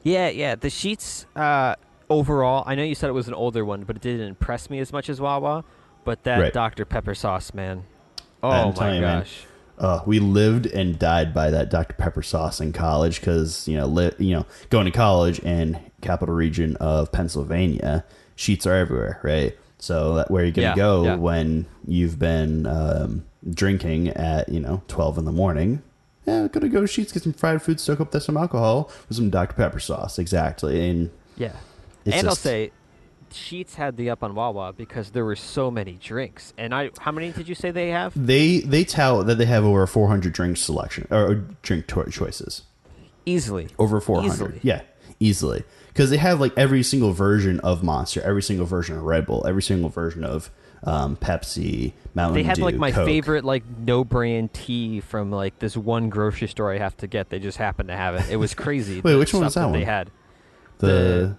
Yeah, 0.04 0.30
yeah. 0.30 0.56
The 0.56 0.70
Sheetz 0.70 1.26
uh, 1.36 1.76
overall, 2.10 2.64
I 2.66 2.76
know 2.76 2.84
you 2.84 2.96
said 2.96 3.10
it 3.10 3.14
was 3.14 3.28
an 3.28 3.34
older 3.34 3.64
one, 3.66 3.84
but 3.84 3.96
it 3.98 4.02
didn't 4.02 4.28
impress 4.28 4.70
me 4.70 4.80
as 4.80 4.92
much 4.94 5.10
as 5.10 5.20
Wawa. 5.22 5.64
But 6.04 6.24
that 6.24 6.40
Right. 6.40 6.54
Dr. 6.54 6.86
Pepper 6.86 7.14
sauce, 7.14 7.54
man. 7.54 7.84
Oh 8.42 8.74
my 8.78 8.96
you, 8.96 9.02
man. 9.02 9.20
gosh. 9.20 9.44
uh, 9.78 10.00
we 10.08 10.20
lived 10.20 10.66
and 10.66 10.98
died 10.98 11.32
by 11.34 11.52
that 11.52 11.70
Dr 11.70 11.94
Pepper 11.94 12.24
sauce 12.24 12.60
in 12.60 12.74
college 12.74 13.20
because 13.20 13.68
you 13.68 13.78
know, 13.78 13.86
li- 13.86 14.12
you 14.18 14.34
know, 14.34 14.46
going 14.72 14.86
to 14.86 14.92
college 14.92 15.38
in 15.40 15.78
capital 16.02 16.34
region 16.34 16.76
of 16.78 17.12
Pennsylvania, 17.12 18.04
Sheetz 18.36 18.66
are 18.66 18.74
everywhere, 18.74 19.20
right? 19.24 19.56
So 19.82 20.14
that, 20.16 20.30
where 20.30 20.44
are 20.44 20.46
you 20.46 20.52
gonna 20.52 20.68
Yeah, 20.70 20.76
go 20.76 21.04
yeah. 21.04 21.16
when 21.16 21.66
you've 21.88 22.20
been 22.20 22.68
um, 22.68 23.26
drinking 23.50 24.10
at 24.10 24.48
you 24.48 24.60
know 24.60 24.84
twelve 24.88 25.18
in 25.18 25.26
the 25.26 25.32
morning? 25.32 25.82
Yeah, 26.28 26.48
gonna 26.52 26.70
go 26.70 26.82
to 26.82 26.86
Sheetz, 26.88 27.12
get 27.12 27.24
some 27.24 27.34
fried 27.34 27.62
food, 27.64 27.80
soak 27.80 28.00
up 28.00 28.12
there 28.12 28.22
some 28.22 28.38
alcohol 28.38 28.92
with 29.10 29.18
some 29.18 29.32
Dr 29.32 29.56
Pepper 29.56 29.80
sauce, 29.80 30.20
exactly. 30.20 30.88
And 30.90 31.10
Yeah. 31.36 31.54
And 32.06 32.28
I'll 32.28 32.36
say, 32.36 32.72
Sheetz 33.32 33.74
had 33.76 33.98
the 33.98 34.10
up 34.12 34.24
on 34.24 34.36
Wawa 34.36 34.74
because 34.74 35.12
there 35.12 35.26
were 35.26 35.36
so 35.36 35.72
many 35.72 35.94
drinks. 35.94 36.54
And 36.60 36.76
I, 36.76 36.92
how 37.00 37.12
many 37.12 37.32
did 37.32 37.48
you 37.48 37.56
say 37.56 37.72
they 37.72 37.90
have? 37.90 38.14
they 38.16 38.60
they 38.60 38.84
tout 38.84 39.26
that 39.26 39.40
they 39.40 39.46
have 39.46 39.64
over 39.64 39.88
four 39.88 40.08
hundred 40.10 40.34
drink 40.34 40.58
selection 40.58 41.08
or 41.10 41.36
drink 41.64 41.88
to- 41.88 42.10
choices. 42.12 42.64
Easily. 43.26 43.68
over 43.80 44.00
400 44.02 44.60
yeah 44.64 44.82
easily 45.22 45.64
because 45.88 46.10
they 46.10 46.18
have 46.18 46.40
like 46.42 46.52
every 46.58 46.84
single 46.84 47.14
version 47.14 47.60
of 47.62 47.84
monster 47.84 48.22
every 48.24 48.42
single 48.44 48.66
version 48.66 48.98
of 48.98 49.04
red 49.04 49.26
bull 49.26 49.46
every 49.48 49.62
single 49.62 49.90
version 49.90 50.24
of 50.24 50.50
um, 50.84 51.16
pepsi 51.16 51.94
mountain 52.16 52.34
They 52.36 52.44
had 52.44 52.56
Dew, 52.56 52.64
like 52.64 52.76
my 52.76 52.92
Coke. 52.92 53.06
favorite 53.06 53.46
like 53.46 53.64
no 53.86 54.04
brand 54.04 54.52
tea 54.52 55.00
from 55.00 55.32
like 55.32 55.60
this 55.60 55.78
one 55.78 56.10
grocery 56.10 56.48
store 56.48 56.74
I 56.74 56.80
have 56.80 56.98
to 56.98 57.08
get. 57.08 57.30
They 57.30 57.38
just 57.38 57.60
happened 57.60 57.90
to 57.90 57.96
have 57.96 58.16
it. 58.16 58.32
It 58.32 58.38
was 58.38 58.56
crazy. 58.56 59.00
Wait, 59.04 59.16
which 59.16 59.32
one 59.32 59.44
was 59.44 59.54
stuff 59.54 59.72
that 59.72 59.78
They 59.78 59.86
had 59.86 60.10
the, 60.80 61.36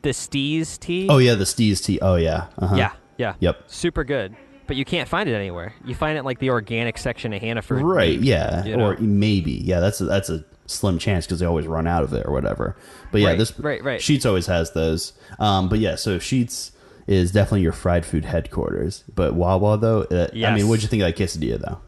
the 0.00 0.10
Steaz 0.10 0.78
tea. 0.78 1.06
oh 1.10 1.18
yeah 1.18 1.34
the 1.34 1.44
Steaz 1.44 1.84
tea 1.84 1.98
oh 2.00 2.14
yeah 2.16 2.46
uh-huh. 2.56 2.76
Yeah, 2.76 2.92
yeah. 3.18 3.34
Yep. 3.40 3.64
Super 3.66 4.04
good. 4.04 4.34
But 4.66 4.76
you 4.76 4.84
can't 4.86 5.08
find 5.08 5.28
it 5.28 5.34
anywhere. 5.34 5.74
You 5.84 5.94
find 5.94 6.16
it 6.16 6.24
like 6.24 6.38
the 6.38 6.48
organic 6.50 6.96
section 6.98 7.32
of 7.34 7.42
Hannaford. 7.42 7.82
right 7.82 8.18
yeah 8.18 8.64
you 8.64 8.76
know? 8.76 8.86
or 8.92 8.96
maybe 8.98 9.52
yeah 9.52 9.80
that's 9.80 10.00
a, 10.00 10.04
that's 10.06 10.30
a 10.30 10.44
slim 10.68 10.98
chance 10.98 11.26
because 11.26 11.40
they 11.40 11.46
always 11.46 11.66
run 11.66 11.86
out 11.86 12.04
of 12.04 12.12
it 12.12 12.24
or 12.26 12.32
whatever 12.32 12.76
but 13.10 13.20
yeah 13.20 13.28
Right, 13.30 13.38
this 13.38 13.58
right, 13.58 13.82
right. 13.82 14.00
Sheetz 14.00 14.24
always 14.24 14.46
has 14.46 14.72
those 14.72 15.12
um, 15.40 15.68
but 15.68 15.78
yeah 15.80 15.96
so 15.96 16.18
Sheetz 16.18 16.70
is 17.06 17.32
definitely 17.32 17.62
your 17.62 17.72
fried 17.72 18.04
food 18.06 18.24
headquarters 18.26 19.02
but 19.14 19.34
wawa 19.34 19.76
though 19.78 20.02
uh, 20.02 20.28
i 20.46 20.54
mean 20.54 20.68
what'd 20.68 20.82
you 20.82 20.88
think 20.88 21.02
of 21.02 21.08
that 21.08 21.16
quesadilla 21.20 21.58
though 21.58 21.78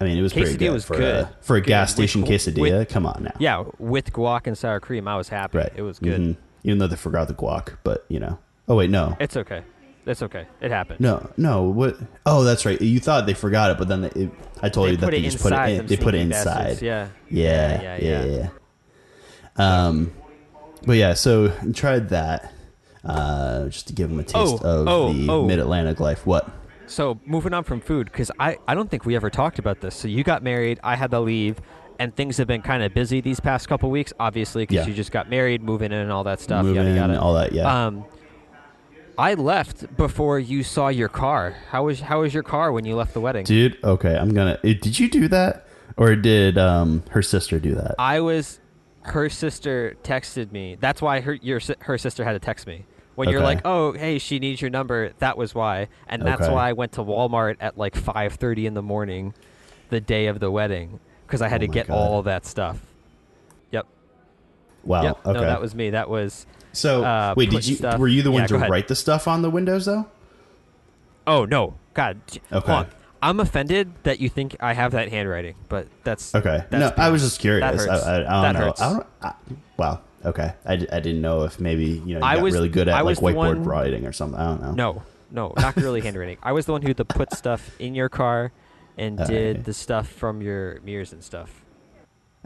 I 0.00 0.04
mean, 0.06 0.18
it 0.18 0.22
was 0.22 0.32
pretty 0.32 0.56
good 0.56 0.70
was 0.70 0.84
for 0.84 0.96
good. 0.96 1.14
A, 1.24 1.30
for 1.40 1.54
a 1.56 1.60
Good. 1.60 1.68
gas 1.68 1.92
station 1.92 2.20
with- 2.22 2.30
quesadilla. 2.30 2.86
Come 2.88 3.06
on 3.06 3.22
now. 3.22 3.30
Yeah, 3.38 3.62
with 3.78 4.12
guac 4.12 4.48
and 4.48 4.58
sour 4.58 4.80
cream, 4.80 5.06
I 5.06 5.16
was 5.16 5.28
happy. 5.28 5.56
Right. 5.58 5.72
It 5.76 5.82
was 5.82 6.00
good. 6.00 6.20
Mhm. 6.20 6.36
Even 6.64 6.78
though 6.78 6.88
they 6.88 6.96
forgot 6.96 7.28
the 7.28 7.32
guac, 7.34 7.76
but 7.84 8.04
you 8.08 8.18
know. 8.18 8.38
Oh 8.68 8.74
wait, 8.74 8.90
no, 8.90 9.16
It's 9.20 9.36
okay. 9.36 9.62
It's 10.06 10.22
okay. 10.22 10.46
It 10.60 10.70
happened. 10.70 11.00
no, 11.00 11.30
no. 11.36 11.62
What? 11.62 11.96
Oh, 12.26 12.44
that's 12.44 12.66
right. 12.66 12.80
You 12.80 13.00
thought 13.00 13.24
they 13.26 13.32
forgot 13.34 13.70
it, 13.70 13.78
but 13.78 13.88
then 13.88 14.02
they, 14.02 14.08
it, 14.10 14.30
I 14.62 14.68
told 14.68 14.88
they 14.88 14.90
you 14.92 14.96
that 14.98 15.10
they 15.10 15.22
just 15.22 15.40
put 15.42 15.52
it. 15.52 15.68
In, 15.80 15.86
they 15.86 15.96
put 15.96 16.14
it 16.14 16.20
inside. 16.20 16.44
bastards. 16.44 16.82
Yeah. 16.82 17.08
Yeah, 17.30 17.82
yeah, 17.82 17.96
yeah, 18.02 18.24
yeah. 18.24 18.48
yeah. 19.56 19.86
Um, 19.86 20.12
but 20.86 20.96
yeah, 20.96 21.14
so 21.14 21.52
I 21.62 21.72
tried 21.72 22.10
that 22.10 22.52
uh, 23.04 23.66
just 23.68 23.86
to 23.88 23.92
give 23.94 24.10
them 24.10 24.18
a 24.18 24.22
taste 24.24 24.34
Oh, 24.36 24.54
of 24.82 24.88
oh, 24.88 25.12
the 25.12 25.28
oh. 25.30 25.46
Mid 25.46 25.58
Atlantic 25.58 26.00
life. 26.00 26.26
What? 26.26 26.50
So 26.86 27.18
moving 27.24 27.54
on 27.54 27.64
from 27.64 27.80
food, 27.80 28.06
because 28.12 28.30
I, 28.38 28.58
I 28.68 28.74
don't 28.74 28.90
think 28.90 29.06
we 29.06 29.16
ever 29.16 29.30
talked 29.30 29.58
about 29.58 29.80
this. 29.80 29.94
So 29.94 30.06
you 30.08 30.22
got 30.22 30.42
married, 30.42 30.80
I 30.84 30.96
had 30.96 31.10
to 31.12 31.20
leave, 31.20 31.58
and 31.98 32.14
things 32.14 32.36
have 32.36 32.46
been 32.46 32.60
kind 32.60 32.82
of 32.82 32.92
busy 32.92 33.22
these 33.22 33.40
past 33.40 33.68
couple 33.68 33.90
weeks, 33.90 34.12
obviously, 34.20 34.64
because 34.64 34.84
Yeah. 34.86 34.86
you 34.88 34.94
just 34.94 35.10
got 35.12 35.30
married, 35.30 35.62
moving 35.62 35.92
in, 35.92 35.98
and 35.98 36.12
all 36.12 36.24
that 36.24 36.40
stuff. 36.40 36.62
Moving 36.64 36.84
yada 36.84 36.94
yada. 36.94 37.20
all 37.20 37.32
that. 37.34 37.52
Yeah. 37.52 37.86
Um, 37.86 38.04
I 39.16 39.34
left 39.34 39.96
before 39.96 40.38
you 40.38 40.62
saw 40.62 40.88
your 40.88 41.08
car. 41.08 41.56
How 41.70 41.84
was 41.84 42.00
how 42.00 42.20
was 42.22 42.34
your 42.34 42.42
car 42.42 42.72
when 42.72 42.84
you 42.84 42.96
left 42.96 43.14
the 43.14 43.20
wedding? 43.20 43.44
Dude, 43.44 43.78
okay, 43.84 44.16
I'm 44.16 44.34
gonna. 44.34 44.58
eh, 44.64 44.74
Did 44.80 44.98
you 44.98 45.08
do 45.08 45.28
that, 45.28 45.66
or 45.96 46.16
did 46.16 46.58
um 46.58 47.02
her 47.10 47.22
sister 47.22 47.58
do 47.60 47.74
that? 47.74 47.94
I 47.98 48.20
was. 48.20 48.60
Her 49.02 49.28
sister 49.28 49.96
texted 50.02 50.50
me. 50.50 50.76
That's 50.80 51.02
why 51.02 51.20
her 51.20 51.34
your 51.34 51.60
her 51.80 51.98
sister 51.98 52.24
had 52.24 52.32
to 52.32 52.38
text 52.38 52.66
me. 52.66 52.86
When 53.16 53.28
you're 53.28 53.42
like, 53.42 53.60
oh, 53.64 53.92
hey, 53.92 54.18
she 54.18 54.38
needs 54.40 54.60
your 54.60 54.70
number. 54.70 55.12
That 55.18 55.36
was 55.38 55.54
why, 55.54 55.88
and 56.08 56.22
that's 56.26 56.42
Okay. 56.42 56.52
why 56.52 56.70
I 56.70 56.72
went 56.72 56.92
to 56.92 57.02
Walmart 57.04 57.56
at 57.60 57.76
like 57.78 57.94
5:30 57.94 58.64
in 58.66 58.74
the 58.74 58.82
morning, 58.82 59.34
the 59.90 60.00
day 60.00 60.26
of 60.26 60.40
the 60.40 60.50
wedding, 60.50 60.98
because 61.26 61.40
I 61.42 61.48
had 61.48 61.60
Oh 61.62 61.66
to 61.66 61.72
get 61.72 61.86
God. 61.86 61.94
all 61.94 62.22
that 62.22 62.44
stuff. 62.46 62.80
Yep. 63.70 63.86
Wow. 64.84 65.02
yep. 65.04 65.18
Okay. 65.26 65.32
No, 65.34 65.46
that 65.46 65.60
was 65.60 65.74
me. 65.74 65.90
That 65.90 66.08
was. 66.08 66.46
So 66.74 67.02
uh, 67.04 67.34
wait, 67.36 67.50
did 67.50 67.66
you? 67.66 67.76
stuff- 67.76 67.98
Were 67.98 68.08
you 68.08 68.22
the 68.22 68.30
one 68.30 68.42
Yeah, 68.42 68.46
to 68.48 68.58
write 68.58 68.88
the 68.88 68.94
stuff 68.96 69.26
on 69.26 69.42
the 69.42 69.50
windows 69.50 69.86
though? 69.86 70.06
Oh 71.26 71.44
no, 71.44 71.74
God. 71.94 72.20
Okay. 72.28 72.40
hold 72.50 72.68
on. 72.68 72.86
I'm 73.22 73.40
offended 73.40 73.92
that 74.02 74.20
you 74.20 74.28
think 74.28 74.54
I 74.60 74.74
have 74.74 74.92
that 74.92 75.08
handwriting, 75.08 75.54
but 75.70 75.88
that's 76.04 76.34
Okay. 76.34 76.64
That's 76.68 76.96
no, 76.98 77.02
I 77.02 77.08
was 77.08 77.22
just 77.22 77.40
curious. 77.40 77.62
That 77.86 77.88
hurts. 77.90 78.04
I, 78.04 78.12
I, 78.12 78.16
I 78.16 78.18
don't 78.18 78.42
That 78.42 78.52
know. 78.52 78.64
hurts. 78.66 78.80
I 78.82 78.92
don't, 78.92 79.06
I, 79.22 79.32
wow. 79.78 80.00
Okay, 80.26 80.52
I, 80.64 80.76
d- 80.76 80.88
I 80.90 81.00
didn't 81.00 81.20
know 81.20 81.44
if 81.44 81.60
maybe 81.60 81.84
you 81.84 82.14
know 82.14 82.20
you 82.20 82.24
I 82.24 82.34
got 82.36 82.42
was- 82.44 82.54
really 82.54 82.68
good 82.68 82.88
at 82.88 83.04
like 83.04 83.18
whiteboard 83.18 83.34
one- 83.34 83.64
writing 83.64 84.06
or 84.06 84.12
something. 84.12 84.38
I 84.38 84.46
don't 84.46 84.60
know. 84.62 84.72
No, 84.72 85.02
no, 85.30 85.52
not 85.56 85.76
really 85.76 86.00
handwriting. 86.02 86.38
I 86.42 86.52
was 86.52 86.66
the 86.66 86.72
one 86.72 86.82
who 86.82 86.92
to 86.94 87.04
put 87.04 87.32
stuff 87.32 87.70
in 87.78 87.94
your 87.94 88.08
car 88.08 88.52
and 88.98 89.18
Alright. 89.18 89.30
did 89.34 89.64
the 89.64 89.72
stuff 89.74 90.08
from 90.08 90.40
your 90.42 90.80
mirrors 90.84 91.12
and 91.12 91.22
stuff. 91.24 91.63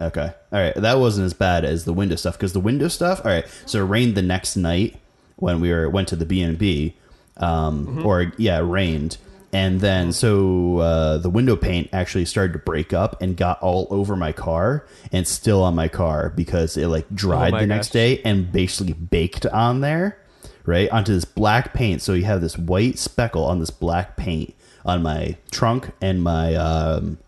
Okay. 0.00 0.32
All 0.52 0.60
right. 0.60 0.74
That 0.74 0.98
wasn't 0.98 1.26
as 1.26 1.34
bad 1.34 1.64
as 1.64 1.84
the 1.84 1.92
window 1.92 2.16
stuff 2.16 2.34
because 2.34 2.52
the 2.52 2.60
window 2.60 2.88
stuff. 2.88 3.20
All 3.24 3.30
right. 3.30 3.46
So 3.66 3.80
it 3.80 3.86
rained 3.86 4.14
the 4.14 4.22
next 4.22 4.56
night 4.56 4.96
when 5.36 5.60
we 5.60 5.70
were 5.70 5.88
went 5.88 6.08
to 6.08 6.16
the 6.16 6.26
B 6.26 6.42
and 6.42 6.58
B, 6.58 6.94
um, 7.36 8.04
or 8.04 8.32
yeah, 8.36 8.58
it 8.58 8.62
rained, 8.62 9.18
and 9.52 9.80
then 9.80 10.12
so 10.12 10.78
uh, 10.78 11.18
the 11.18 11.30
window 11.30 11.56
paint 11.56 11.88
actually 11.92 12.24
started 12.24 12.52
to 12.52 12.58
break 12.58 12.92
up 12.92 13.20
and 13.22 13.36
got 13.36 13.60
all 13.62 13.86
over 13.90 14.16
my 14.16 14.32
car 14.32 14.86
and 15.12 15.26
still 15.26 15.62
on 15.62 15.74
my 15.74 15.88
car 15.88 16.30
because 16.30 16.76
it 16.76 16.88
like 16.88 17.08
dried 17.14 17.52
my 17.52 17.60
the 17.60 17.66
next 17.66 17.88
gosh. 17.88 17.92
day 17.92 18.22
and 18.24 18.52
basically 18.52 18.92
baked 18.92 19.46
on 19.46 19.80
there, 19.80 20.18
right 20.64 20.90
onto 20.90 21.14
this 21.14 21.24
black 21.24 21.72
paint. 21.72 22.02
So 22.02 22.12
you 22.12 22.24
have 22.24 22.40
this 22.40 22.58
white 22.58 22.98
speckle 22.98 23.44
on 23.44 23.60
this 23.60 23.70
black 23.70 24.16
paint 24.16 24.54
on 24.84 25.02
my 25.02 25.36
trunk 25.50 25.90
and 26.00 26.22
my 26.22 26.54
um, 26.54 27.18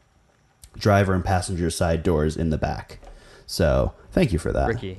driver 0.77 1.15
and 1.15 1.25
passenger 1.25 1.71
side 1.71 2.03
doors 2.03 2.37
in 2.37 2.51
the 2.51 2.59
back. 2.59 2.99
So 3.47 3.93
thank 4.13 4.33
you 4.33 4.39
for 4.39 4.53
that. 4.53 4.69
Ricky, 4.69 4.99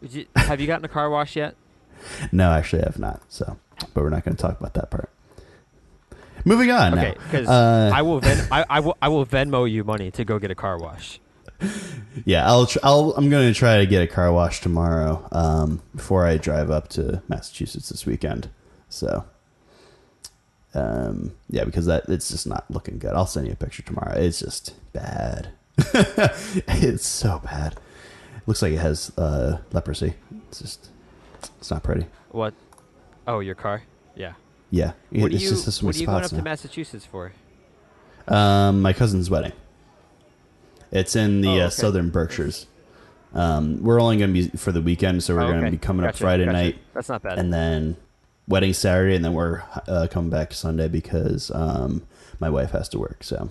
would 0.00 0.12
you- 0.12 0.26
have 0.36 0.60
you 0.60 0.66
gotten 0.66 0.84
a 0.84 0.88
car 0.88 1.10
wash 1.10 1.36
yet? 1.36 1.54
No, 2.32 2.50
actually, 2.52 2.82
I 2.82 2.86
have 2.86 2.98
not. 2.98 3.22
So, 3.28 3.56
but 3.94 4.02
we're 4.04 4.10
not 4.10 4.24
going 4.24 4.36
to 4.36 4.40
talk 4.42 4.60
about 4.60 4.74
that 4.74 4.90
part. 4.90 5.10
Moving 6.44 6.70
on. 6.70 6.96
Okay, 6.98 7.14
because 7.24 7.48
Uh, 7.48 7.90
I 7.92 8.02
will 8.02 8.20
Ven- 8.20 8.46
I, 8.52 8.64
I 8.68 8.80
will 8.84 8.96
I 9.02 9.08
will 9.08 9.26
Venmo 9.26 9.68
you 9.68 9.82
money 9.82 10.10
to 10.12 10.24
go 10.24 10.38
get 10.38 10.50
a 10.50 10.54
car 10.54 10.78
wash. 10.78 11.18
yeah, 12.26 12.46
I'll, 12.46 12.66
tr- 12.66 12.78
I'll 12.82 13.14
I'm 13.16 13.30
going 13.30 13.50
to 13.52 13.58
try 13.58 13.78
to 13.78 13.86
get 13.86 14.02
a 14.02 14.06
car 14.06 14.30
wash 14.30 14.60
tomorrow 14.60 15.26
um, 15.32 15.82
before 15.94 16.26
I 16.26 16.36
drive 16.36 16.70
up 16.70 16.88
to 16.90 17.22
Massachusetts 17.28 17.88
this 17.88 18.04
weekend. 18.04 18.50
So, 18.90 19.24
um, 20.76 21.32
yeah, 21.48 21.64
because 21.64 21.86
that 21.86 22.04
it's 22.08 22.28
just 22.30 22.46
not 22.46 22.64
looking 22.70 22.98
good. 22.98 23.12
I'll 23.12 23.26
send 23.26 23.46
you 23.46 23.52
a 23.52 23.56
picture 23.56 23.82
tomorrow. 23.82 24.12
It's 24.16 24.40
just 24.40 24.74
bad. 24.92 25.48
it's 25.78 27.06
so 27.06 27.40
bad. 27.44 27.72
It 27.74 28.42
Looks 28.46 28.62
like 28.62 28.72
it 28.72 28.78
has 28.78 29.10
uh, 29.18 29.58
leprosy. 29.72 30.14
It's 30.48 30.60
just 30.60 30.88
it's 31.58 31.70
not 31.70 31.82
pretty. 31.82 32.06
What? 32.30 32.54
Oh, 33.26 33.40
your 33.40 33.54
car? 33.54 33.82
Yeah. 34.14 34.34
Yeah, 34.70 34.92
What 35.10 35.30
are 35.30 35.34
you 35.34 35.38
just 35.48 35.82
What 35.82 35.94
are 35.94 35.98
you 35.98 36.06
going 36.06 36.24
up 36.24 36.30
to. 36.30 36.42
Massachusetts 36.42 37.04
for? 37.06 37.32
Um, 38.26 38.82
my 38.82 38.92
cousin's 38.92 39.30
wedding. 39.30 39.52
It's 40.90 41.14
in 41.16 41.40
the 41.40 41.62
Oh, 41.62 41.66
uh, 41.66 41.70
southern 41.70 42.10
Berkshires. 42.10 42.66
Um, 43.32 43.82
we're 43.82 44.00
only 44.00 44.16
going 44.18 44.34
to 44.34 44.48
be 44.50 44.56
for 44.56 44.72
the 44.72 44.80
weekend, 44.82 45.22
so 45.22 45.34
we're 45.34 45.42
Oh, 45.42 45.52
going 45.52 45.64
to 45.64 45.70
be 45.70 45.78
coming 45.78 46.04
up 46.06 46.16
Friday 46.16 46.44
gotcha. 46.46 46.56
night, 46.56 46.78
That's 46.94 47.08
not 47.08 47.22
bad. 47.22 47.38
and 47.38 47.52
then 47.52 47.96
wedding 48.48 48.72
Saturday, 48.72 49.14
and 49.16 49.24
then 49.24 49.34
we're 49.34 49.62
uh, 49.88 50.06
coming 50.10 50.30
back 50.30 50.52
Sunday 50.52 50.88
because 50.88 51.50
um, 51.54 52.02
my 52.40 52.48
wife 52.50 52.70
has 52.70 52.88
to 52.90 52.98
work. 52.98 53.24
So, 53.24 53.50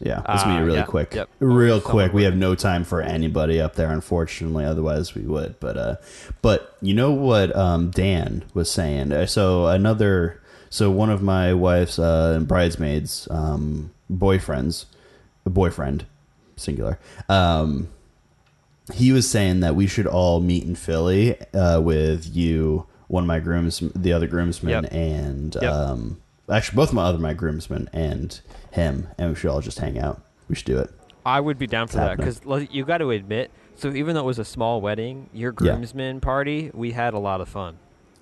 yeah, 0.00 0.18
it's 0.28 0.42
gonna 0.42 0.56
Ah, 0.56 0.58
be 0.58 0.64
really 0.64 0.78
yeah, 0.78 0.84
quick, 0.84 1.14
yep. 1.14 1.28
real 1.38 1.80
Someone 1.80 2.06
quick. 2.06 2.12
We 2.12 2.24
have 2.24 2.36
no 2.36 2.54
time 2.54 2.84
for 2.84 3.00
anybody 3.00 3.60
up 3.60 3.76
there, 3.76 3.90
unfortunately. 3.92 4.64
Otherwise, 4.64 5.14
we 5.14 5.22
would. 5.22 5.60
But, 5.60 5.76
uh, 5.76 5.96
but 6.42 6.76
you 6.82 6.94
know 6.94 7.12
what 7.12 7.54
um, 7.54 7.90
Dan 7.90 8.44
was 8.54 8.70
saying? 8.70 9.12
Uh, 9.12 9.26
So 9.26 9.66
another, 9.66 10.40
so 10.70 10.90
one 10.90 11.10
of 11.10 11.22
my 11.22 11.54
wife's 11.54 11.98
uh, 11.98 12.40
bridesmaids, 12.40 13.28
um, 13.30 13.92
boyfriends, 14.12 14.86
boyfriend, 15.44 16.06
singular. 16.56 16.98
Um, 17.28 17.88
he 18.92 19.12
was 19.12 19.30
saying 19.30 19.60
that 19.60 19.74
we 19.76 19.86
should 19.86 20.06
all 20.06 20.40
meet 20.40 20.64
in 20.64 20.74
Philly 20.74 21.40
uh, 21.54 21.80
with 21.80 22.34
you, 22.34 22.86
one 23.14 23.22
of 23.24 23.28
my 23.28 23.38
grooms, 23.38 23.80
the 23.94 24.12
other 24.12 24.26
groomsmen, 24.26 24.82
Yep. 24.84 24.92
and 24.92 25.56
Yep. 25.62 25.72
um, 25.72 26.20
actually 26.50 26.76
both 26.76 26.92
my 26.92 27.04
other 27.04 27.18
my 27.18 27.32
groomsmen 27.32 27.88
and 27.92 28.40
him, 28.72 29.06
and 29.16 29.30
we 29.30 29.34
should 29.36 29.50
all 29.50 29.60
just 29.60 29.78
hang 29.78 29.98
out. 29.98 30.20
We 30.48 30.56
should 30.56 30.66
do 30.66 30.78
it. 30.78 30.90
I 31.24 31.40
would 31.40 31.56
be 31.58 31.66
down 31.68 31.86
for 31.86 31.98
that 31.98 32.16
because 32.18 32.40
you 32.70 32.84
got 32.84 32.98
to 32.98 33.10
admit. 33.12 33.50
So 33.76 33.92
even 33.92 34.14
though 34.14 34.20
it 34.20 34.26
was 34.26 34.38
a 34.38 34.44
small 34.44 34.80
wedding, 34.80 35.28
your 35.32 35.52
Yeah. 35.60 35.72
groomsmen 35.74 36.20
party, 36.20 36.70
we 36.74 36.90
had 36.92 37.14
a 37.14 37.18
lot 37.18 37.40
of 37.40 37.48
fun. 37.48 37.76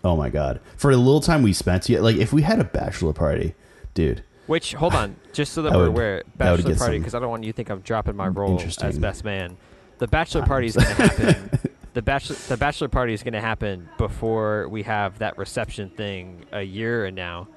Oh 0.05 0.15
my 0.17 0.29
god! 0.31 0.61
For 0.77 0.93
the 0.93 0.99
little 0.99 1.21
time 1.21 1.43
we 1.43 1.53
spent, 1.53 1.89
yeah, 1.89 2.01
like 2.01 2.17
if 2.17 2.33
we 2.33 2.43
had 2.43 2.61
a 2.61 2.65
bachelor 2.65 3.13
party, 3.15 3.55
dude. 3.95 4.23
Which 4.47 4.75
hold 4.75 4.95
on, 4.95 5.17
just 5.33 5.53
so 5.55 5.63
that 5.63 5.73
I 5.73 5.77
we're 5.77 5.83
would- 5.85 5.89
aware, 5.89 6.23
bachelor 6.37 6.75
party 6.77 6.99
because 6.99 7.15
I 7.15 7.19
don't 7.21 7.31
want 7.31 7.45
you 7.45 7.53
to 7.53 7.57
think 7.57 7.71
I'm 7.71 7.81
dropping 7.81 8.17
my 8.17 8.27
role 8.29 8.61
as 8.83 8.99
best 8.99 9.25
man. 9.25 9.57
The 9.99 10.09
bachelor 10.09 10.43
party 10.43 10.67
is 10.67 10.77
going 10.77 10.89
to 10.89 10.95
happen. 11.09 11.59
the 11.95 12.03
bachelor 12.03 12.37
the 12.49 12.57
bachelor 12.57 12.89
party 12.89 13.13
is 13.13 13.23
going 13.23 13.35
to 13.35 13.41
happen 13.41 13.89
before 13.99 14.69
we 14.69 14.83
have 14.85 15.19
that 15.19 15.37
reception 15.39 15.91
thing 15.91 16.45
a 16.53 16.63
year 16.63 17.05
and 17.07 17.17
now. 17.17 17.49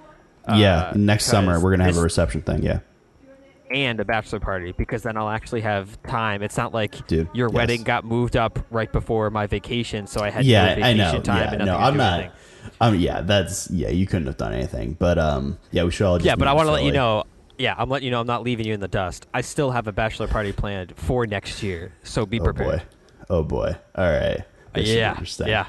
yeah, 0.53 0.89
Uh, 0.89 0.93
next 0.95 1.25
summer 1.25 1.59
we're 1.59 1.71
gonna 1.71 1.85
have 1.85 1.97
a 1.97 2.01
reception 2.01 2.41
thing. 2.41 2.61
Yeah, 2.63 2.79
and 3.71 3.99
a 3.99 4.05
bachelor 4.05 4.39
party 4.39 4.73
because 4.73 5.01
then 5.03 5.17
I'll 5.17 5.29
actually 5.29 5.61
have 5.61 6.01
time. 6.03 6.43
It's 6.43 6.57
not 6.57 6.73
like 6.73 7.07
Dude, 7.07 7.29
your 7.33 7.47
yes. 7.49 7.55
wedding 7.55 7.83
got 7.83 8.05
moved 8.05 8.35
up 8.37 8.59
right 8.69 8.91
before 8.91 9.29
my 9.31 9.47
vacation, 9.47 10.05
so 10.07 10.21
I 10.21 10.29
had 10.29 10.45
yeah, 10.45 10.65
no 10.65 10.71
I 10.71 10.75
vacation 10.93 10.97
know. 10.97 11.21
time 11.21 11.59
yeah, 11.59 11.65
no, 11.65 11.77
I'm 11.77 11.97
not. 11.97 12.19
anything. 12.19 12.31
Um, 12.81 12.99
yeah, 12.99 13.21
that's 13.21 13.69
yeah. 13.71 13.89
You 13.89 14.05
couldn't 14.05 14.27
have 14.27 14.37
done 14.37 14.53
anything, 14.53 14.93
but 14.99 15.17
um, 15.17 15.57
yeah, 15.71 15.83
we 15.83 15.91
should 15.91 16.05
all. 16.05 16.17
Just 16.17 16.25
Yeah, 16.25 16.35
but 16.35 16.47
I 16.47 16.53
want 16.53 16.67
to 16.67 16.71
let 16.71 16.83
you 16.83 16.91
know. 16.91 17.23
Yeah, 17.57 17.73
I'm 17.77 17.89
letting 17.89 18.05
you 18.05 18.11
know 18.11 18.19
I'm 18.19 18.27
not 18.27 18.43
leaving 18.43 18.65
you 18.67 18.73
in 18.73 18.81
the 18.81 18.87
dust. 18.87 19.27
I 19.33 19.41
still 19.41 19.71
have 19.71 19.87
a 19.87 19.91
bachelor 19.93 20.27
party 20.27 20.51
planned 20.51 20.93
for 20.97 21.25
next 21.25 21.63
year, 21.63 21.93
so 22.03 22.25
be 22.25 22.39
Oh 22.39 22.43
prepared. 22.43 22.79
boy, 22.79 22.85
oh 23.29 23.43
boy. 23.43 23.75
All 23.95 24.11
right. 24.11 24.43
This 24.73 24.89
yeah, 24.89 25.19
yeah. 25.45 25.67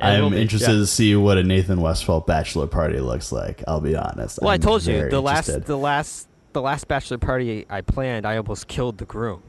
I'm 0.00 0.32
interested 0.32 0.72
yeah. 0.72 0.78
to 0.78 0.86
see 0.86 1.14
what 1.14 1.38
a 1.38 1.42
Nathan 1.42 1.80
Westfall 1.80 2.20
bachelor 2.20 2.66
party 2.66 2.98
looks 2.98 3.30
like. 3.30 3.62
I'll 3.68 3.80
be 3.80 3.94
honest. 3.94 4.40
Well, 4.40 4.50
i 4.50 4.54
I'm 4.54 4.60
told 4.60 4.84
you 4.84 5.08
the 5.08 5.20
last, 5.20 5.48
interested. 5.48 5.66
the 5.66 5.76
last, 5.76 6.28
the 6.54 6.62
last 6.62 6.88
bachelor 6.88 7.18
party 7.18 7.66
I 7.68 7.82
planned, 7.82 8.26
I 8.26 8.36
almost 8.38 8.68
killed 8.68 8.98
the 8.98 9.04
groom. 9.04 9.42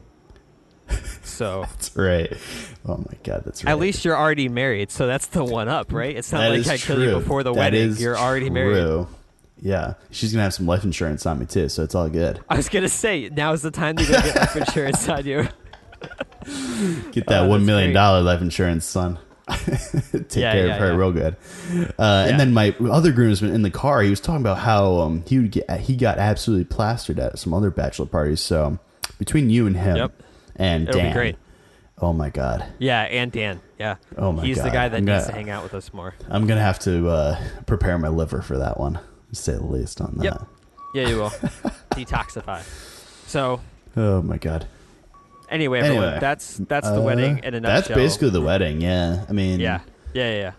So 1.24 1.62
That's 1.62 1.96
right. 1.96 2.32
Oh 2.86 2.98
my 2.98 3.18
god, 3.24 3.42
that's 3.44 3.64
right. 3.64 3.72
at 3.72 3.78
least 3.78 4.04
you're 4.04 4.16
already 4.16 4.48
married, 4.48 4.90
so 4.90 5.06
that's 5.06 5.26
the 5.26 5.42
one 5.42 5.68
up, 5.68 5.92
right? 5.92 6.14
It's 6.14 6.30
not 6.30 6.40
That 6.42 6.50
like 6.50 6.58
is 6.60 6.68
I 6.68 6.76
killed 6.76 7.00
you 7.00 7.10
before 7.12 7.42
the 7.42 7.52
That 7.52 7.58
wedding. 7.58 7.88
is 7.88 8.00
You're 8.00 8.16
already 8.16 8.50
married. 8.50 8.74
true. 8.74 9.08
Yeah, 9.60 9.94
she's 10.10 10.32
gonna 10.32 10.42
have 10.44 10.52
some 10.54 10.66
life 10.66 10.84
insurance 10.84 11.24
on 11.26 11.38
me 11.40 11.46
too, 11.46 11.68
so 11.70 11.82
it's 11.82 11.94
all 11.94 12.08
good. 12.10 12.40
I 12.48 12.56
was 12.56 12.68
gonna 12.68 12.90
say 12.90 13.30
now's 13.32 13.62
the 13.62 13.70
time 13.70 13.96
to 13.96 14.04
go 14.04 14.12
get 14.12 14.36
life 14.36 14.56
insurance 14.68 15.08
on 15.08 15.24
you. 15.26 15.48
Get 17.12 17.26
that 17.28 17.42
Oh, 17.44 17.48
one 17.48 17.64
million 17.66 17.92
dollar 17.92 18.20
life 18.22 18.40
insurance, 18.40 18.84
son. 18.84 19.18
Take 19.48 20.36
Yeah, 20.36 20.52
care 20.52 20.66
yeah, 20.66 20.74
of 20.74 20.80
her 20.80 20.88
yeah. 20.92 20.96
real 20.96 21.12
good. 21.12 21.36
Uh. 21.98 22.26
And 22.30 22.40
then 22.40 22.52
my 22.54 22.74
other 22.90 23.12
groomsman 23.12 23.52
in 23.54 23.62
the 23.62 23.70
car, 23.70 24.00
he 24.02 24.10
was 24.10 24.20
talking 24.20 24.40
about 24.40 24.58
how 24.58 24.96
um, 25.00 25.22
he 25.26 25.38
would 25.38 25.50
get 25.50 25.80
he 25.80 25.96
got 25.96 26.18
absolutely 26.18 26.64
plastered 26.64 27.18
at 27.18 27.38
some 27.38 27.52
other 27.52 27.70
bachelor 27.70 28.06
parties. 28.06 28.40
So 28.40 28.78
between 29.18 29.50
you 29.50 29.66
and 29.66 29.76
him 29.76 29.96
Yep. 29.96 30.22
and 30.56 30.88
It'll 30.88 30.98
be 31.00 31.04
Dan, 31.04 31.12
great. 31.14 31.36
oh 32.00 32.12
my 32.14 32.30
god, 32.30 32.64
Yeah, 32.78 33.02
and 33.02 33.30
Dan. 33.30 33.60
Yeah. 33.78 33.96
Oh 34.16 34.32
my 34.32 34.44
He's 34.46 34.62
the 34.62 34.70
guy 34.70 34.88
that 34.88 34.96
I'm 34.96 35.04
needs 35.04 35.24
gonna- 35.24 35.26
to 35.26 35.32
hang 35.32 35.50
out 35.50 35.62
with 35.62 35.74
us 35.74 35.92
more. 35.92 36.14
I'm 36.30 36.46
gonna 36.46 36.62
have 36.62 36.78
to 36.80 37.08
uh, 37.08 37.38
prepare 37.66 37.98
my 37.98 38.08
liver 38.08 38.40
for 38.40 38.56
that 38.58 38.80
one, 38.80 38.94
to 39.28 39.34
say 39.34 39.52
the 39.52 39.64
least. 39.66 40.00
On 40.00 40.14
that. 40.16 40.24
Yep. 40.24 40.42
Yeah, 40.94 41.08
you 41.08 41.16
will. 41.16 41.30
Detoxify. 41.90 42.62
So 43.26 43.60
Oh 43.96 44.22
my 44.22 44.38
god. 44.38 44.66
Anyway, 45.48 45.80
everyone, 45.80 46.04
Anyway, 46.04 46.20
that's 46.20 46.56
that's 46.68 46.88
the 46.88 47.00
Uh, 47.00 47.02
wedding 47.02 47.38
in 47.42 47.54
a 47.54 47.60
nutshell. 47.60 47.74
That's 47.74 47.88
basically 47.88 48.30
the 48.30 48.40
wedding. 48.40 48.80
Yeah, 48.80 49.24
I 49.28 49.32
mean, 49.32 49.60
Yeah. 49.60 49.80
Yeah, 50.12 50.30
yeah, 50.30 50.36
yeah. 50.38 50.52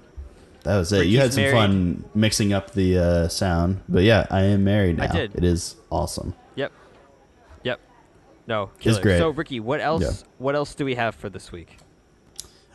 that 0.63 0.77
was 0.77 0.91
it. 0.91 1.07
you 1.07 1.19
had 1.19 1.33
some 1.33 1.43
married. 1.43 1.55
fun 1.55 2.05
mixing 2.13 2.51
up 2.53 2.71
the 2.71 2.97
uh, 2.97 3.27
sound, 3.29 3.81
but 3.87 4.03
yeah, 4.03 4.25
I 4.29 4.41
am 4.43 4.63
married 4.63 4.97
now. 4.97 5.03
I 5.05 5.07
did. 5.07 5.35
It 5.35 5.43
is 5.43 5.75
awesome. 5.89 6.33
Yep. 6.55 6.71
Yep. 7.63 7.79
No, 8.47 8.69
It's 8.81 8.99
great. 8.99 9.17
So 9.19 9.29
Ricky, 9.29 9.59
what 9.59 9.79
else 9.81 10.01
Yeah. 10.03 10.27
what 10.37 10.55
else 10.55 10.75
do 10.75 10.83
we 10.85 10.95
have 10.95 11.15
for 11.15 11.29
this 11.29 11.51
week? 11.51 11.77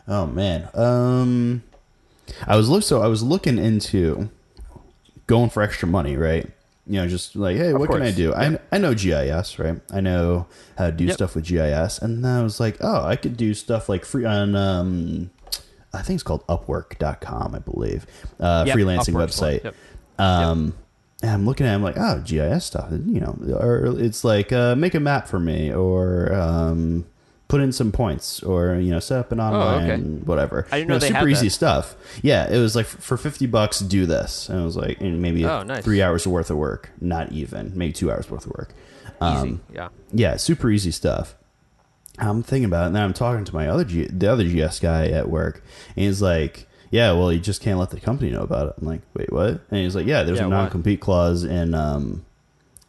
Oh 0.08 0.26
man. 0.26 0.68
Um 0.74 1.62
I 2.46 2.56
was 2.56 2.68
look 2.68 2.82
so 2.82 3.02
I 3.02 3.08
was 3.08 3.22
looking 3.22 3.58
into 3.58 4.30
going 5.26 5.50
for 5.50 5.62
extra 5.62 5.86
money, 5.88 6.16
right? 6.16 6.48
You 6.90 6.96
know, 7.00 7.06
just 7.06 7.36
like, 7.36 7.56
hey, 7.56 7.70
Of 7.70 7.78
what 7.78 7.88
can 7.88 8.02
I 8.02 8.06
course. 8.06 8.16
do? 8.16 8.34
I 8.34 8.58
I 8.72 8.78
know 8.78 8.94
GIS, 8.94 9.58
right? 9.60 9.80
I 9.92 10.00
know 10.00 10.46
how 10.76 10.86
to 10.86 10.92
do 10.92 11.04
Yep. 11.04 11.14
stuff 11.14 11.34
with 11.36 11.44
GIS, 11.44 11.98
and 12.00 12.24
then 12.24 12.38
I 12.38 12.42
was 12.42 12.58
like, 12.58 12.78
oh, 12.80 13.04
I 13.04 13.14
could 13.14 13.36
do 13.36 13.54
stuff 13.54 13.88
like 13.88 14.04
free 14.04 14.24
on 14.24 14.56
um 14.56 15.30
I 15.92 16.02
think 16.02 16.16
it's 16.16 16.22
called 16.24 16.44
upwork.com, 16.48 17.54
I 17.54 17.58
believe. 17.60 18.06
Uh 18.40 18.64
Yep, 18.66 18.76
freelancing 18.76 19.14
Upwork's 19.14 19.38
website. 19.40 19.64
Yep. 19.64 19.74
Um, 20.18 20.74
and 21.22 21.30
I'm 21.30 21.46
looking 21.46 21.66
at, 21.66 21.72
it, 21.72 21.74
I'm 21.76 21.82
like, 21.82 21.96
oh, 21.98 22.22
GIS 22.24 22.64
stuff, 22.64 22.88
you 22.90 23.20
know, 23.20 23.36
or 23.60 23.94
it's 24.00 24.24
like 24.24 24.52
uh, 24.52 24.74
make 24.74 24.94
a 24.94 25.00
map 25.00 25.28
for 25.28 25.38
me, 25.38 25.72
or 25.72 26.32
um, 26.34 27.06
put 27.50 27.60
in 27.60 27.72
some 27.72 27.90
points, 27.92 28.42
or 28.42 28.76
you 28.76 28.90
know, 28.90 29.00
set 29.00 29.18
up 29.18 29.32
an 29.32 29.40
online 29.40 29.90
Oh, 29.90 29.92
okay. 29.94 30.02
whatever. 30.24 30.66
I 30.70 30.78
didn't 30.78 30.88
You 30.88 30.94
know 30.94 30.98
they 31.00 31.08
super 31.08 31.28
easy 31.28 31.48
that. 31.48 31.50
stuff. 31.52 31.96
Yeah, 32.22 32.48
it 32.48 32.58
was 32.58 32.74
like 32.76 32.86
for 32.86 33.16
fifty 33.16 33.46
bucks, 33.46 33.80
do 33.80 34.06
this, 34.06 34.48
and 34.48 34.60
it 34.60 34.64
was 34.64 34.76
like 34.76 35.00
and 35.00 35.20
maybe 35.20 35.44
Oh, 35.44 35.62
nice. 35.62 35.84
three 35.84 36.00
hours 36.00 36.26
worth 36.26 36.50
of 36.50 36.56
work, 36.56 36.90
not 37.00 37.32
even 37.32 37.72
maybe 37.74 37.92
two 37.92 38.10
hours 38.10 38.30
worth 38.30 38.46
of 38.46 38.52
work. 38.52 38.72
Um, 39.20 39.36
Easy. 39.46 39.58
Yeah. 39.74 39.88
yeah, 40.12 40.36
super 40.36 40.70
easy 40.70 40.90
stuff. 40.92 41.34
I'm 42.18 42.42
thinking 42.42 42.64
about 42.66 42.84
it, 42.84 42.86
and 42.88 42.96
then 42.96 43.02
I'm 43.02 43.12
talking 43.12 43.44
to 43.44 43.54
my 43.54 43.68
other 43.68 43.84
G, 43.84 44.06
the 44.06 44.30
other 44.30 44.44
GS 44.44 44.78
guy 44.80 45.06
at 45.08 45.28
work, 45.28 45.62
and 45.96 46.04
he's 46.04 46.20
like, 46.22 46.66
"Yeah, 46.90 47.12
well, 47.12 47.32
you 47.32 47.38
just 47.40 47.60
can't 47.62 47.78
let 47.78 47.90
the 47.90 48.00
company 48.00 48.30
know 48.30 48.42
about 48.42 48.68
it." 48.68 48.74
I'm 48.80 48.86
like, 48.86 49.00
"Wait, 49.14 49.32
what?" 49.32 49.60
And 49.70 49.80
he's 49.84 49.94
like, 49.96 50.06
"Yeah, 50.06 50.22
there's 50.22 50.38
Yeah, 50.38 50.46
a 50.46 50.48
non-compete 50.48 51.00
clause 51.00 51.44
in 51.44 51.74
um 51.74 52.24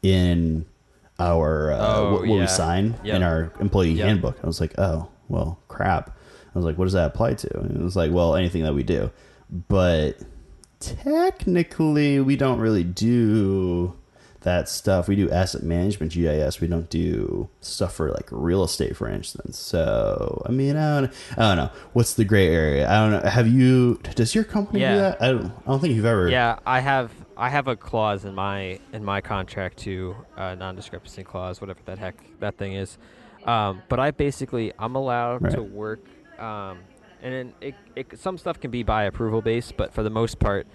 in 0.04 0.66
our 1.22 1.72
uh, 1.74 1.78
Oh, 1.80 2.12
what, 2.14 2.22
what 2.22 2.30
yeah. 2.36 2.42
we 2.42 2.48
sign 2.48 2.96
Yep. 3.04 3.16
in 3.16 3.24
our 3.24 3.54
employee 3.60 3.92
Yep. 3.94 4.08
handbook." 4.08 4.38
I 4.44 4.48
was 4.48 4.60
like, 4.60 4.74
"Oh, 4.78 5.08
well, 5.30 5.60
crap." 5.68 6.10
I 6.54 6.58
was 6.60 6.66
like, 6.66 6.78
"What 6.78 6.86
does 6.86 6.94
that 6.94 7.08
apply 7.08 7.36
to?" 7.36 7.60
And 7.60 7.78
it 7.78 7.84
was 7.84 7.96
like, 7.96 8.12
"Well, 8.12 8.36
anything 8.36 8.64
that 8.64 8.74
we 8.74 8.84
do," 8.84 9.12
but 9.70 10.18
technically, 10.80 12.20
we 12.20 12.36
don't 12.36 12.60
really 12.60 12.84
do 12.84 13.94
that 14.42 14.68
stuff. 14.68 15.08
We 15.08 15.16
do 15.16 15.30
asset 15.30 15.62
management 15.64 16.12
GIS. 16.14 16.60
We 16.60 16.68
don't 16.68 16.90
do 16.90 17.48
stuff 17.62 17.94
for 17.94 18.10
like 18.10 18.28
real 18.32 18.64
estate, 18.64 18.98
for 18.98 19.08
instance. 19.08 19.60
So, 19.60 20.42
I 20.48 20.52
mean, 20.52 20.76
I 20.76 21.02
don't, 21.02 21.14
I 21.38 21.42
don't 21.42 21.58
know. 21.58 21.70
What's 21.94 22.16
the 22.16 22.26
gray 22.26 22.48
area? 22.48 22.90
I 22.90 22.96
don't 23.08 23.12
know. 23.24 23.30
Have 23.30 23.48
you? 23.48 24.00
Does 24.16 24.34
your 24.34 24.44
company 24.44 24.80
do 24.80 24.86
that? 24.88 25.22
I 25.22 25.28
don't. 25.32 25.46
I 25.46 25.70
don't 25.70 25.80
think 25.80 25.96
you've 25.96 26.06
ever. 26.06 26.28
Yeah, 26.30 26.58
I 26.66 26.80
have 26.80 27.12
I 27.42 27.50
have 27.50 27.68
a 27.68 27.76
clause 27.76 28.24
in 28.26 28.36
my 28.36 28.80
in 28.94 29.04
my 29.04 29.20
contract 29.20 29.78
to 29.80 30.16
uh, 30.38 30.54
non-discrepancy 30.54 31.24
clause, 31.24 31.60
whatever 31.60 31.80
that 31.86 31.98
heck 31.98 32.16
that 32.40 32.56
thing 32.56 32.74
is. 32.74 33.00
Um, 33.46 33.82
but 33.90 34.00
I 34.00 34.12
basically 34.12 34.72
I'm 34.78 34.94
allowed 34.96 35.50
to 35.50 35.64
work, 35.64 36.06
um, 36.38 36.78
and 37.24 37.34
then 37.34 37.54
it, 37.60 37.76
it 37.96 38.20
some 38.20 38.38
stuff 38.38 38.60
can 38.60 38.70
be 38.70 38.84
by 38.84 39.06
approval 39.06 39.42
based, 39.42 39.76
but 39.76 39.92
for 39.92 40.04
the 40.04 40.12
most 40.12 40.38
part, 40.38 40.68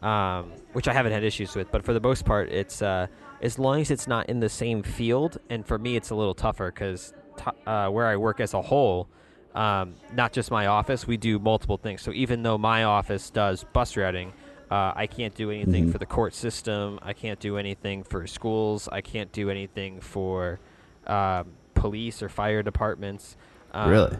um, 0.00 0.52
which 0.72 0.88
I 0.88 0.94
haven't 0.94 1.12
had 1.12 1.24
issues 1.24 1.54
with, 1.54 1.70
but 1.70 1.84
for 1.84 1.92
the 1.92 2.00
most 2.00 2.24
part, 2.24 2.48
it's 2.50 2.80
uh, 2.80 3.06
as 3.42 3.58
long 3.58 3.82
as 3.82 3.90
it's 3.90 4.06
not 4.06 4.30
in 4.30 4.40
the 4.40 4.48
same 4.48 4.82
field. 4.82 5.36
And 5.50 5.66
for 5.66 5.78
me, 5.78 5.94
it's 5.94 6.08
a 6.08 6.14
little 6.14 6.34
tougher 6.34 6.70
because 6.70 7.12
t- 7.36 7.44
uh, 7.66 7.90
where 7.90 8.06
I 8.06 8.16
work 8.16 8.40
as 8.40 8.54
a 8.54 8.62
whole, 8.62 9.08
um, 9.54 9.96
not 10.14 10.32
just 10.32 10.50
my 10.50 10.68
office, 10.68 11.06
we 11.06 11.18
do 11.18 11.38
multiple 11.38 11.76
things. 11.76 12.00
So 12.00 12.12
even 12.12 12.42
though 12.42 12.56
my 12.56 12.84
office 12.84 13.28
does 13.28 13.66
bus 13.74 13.94
routing, 13.94 14.32
uh, 14.70 14.92
I 14.96 15.06
can't 15.06 15.34
do 15.34 15.50
anything 15.50 15.88
Mhm. 15.88 15.92
for 15.92 15.98
the 15.98 16.06
court 16.06 16.34
system. 16.34 16.98
I 17.02 17.12
can't 17.12 17.38
do 17.40 17.56
anything 17.58 18.02
for 18.02 18.26
schools. 18.26 18.88
I 18.90 19.00
can't 19.00 19.30
do 19.32 19.50
anything 19.50 20.00
for 20.00 20.58
um, 21.06 21.48
police 21.74 22.22
or 22.22 22.28
fire 22.30 22.62
departments. 22.62 23.36
Um, 23.72 23.90
really. 23.90 24.16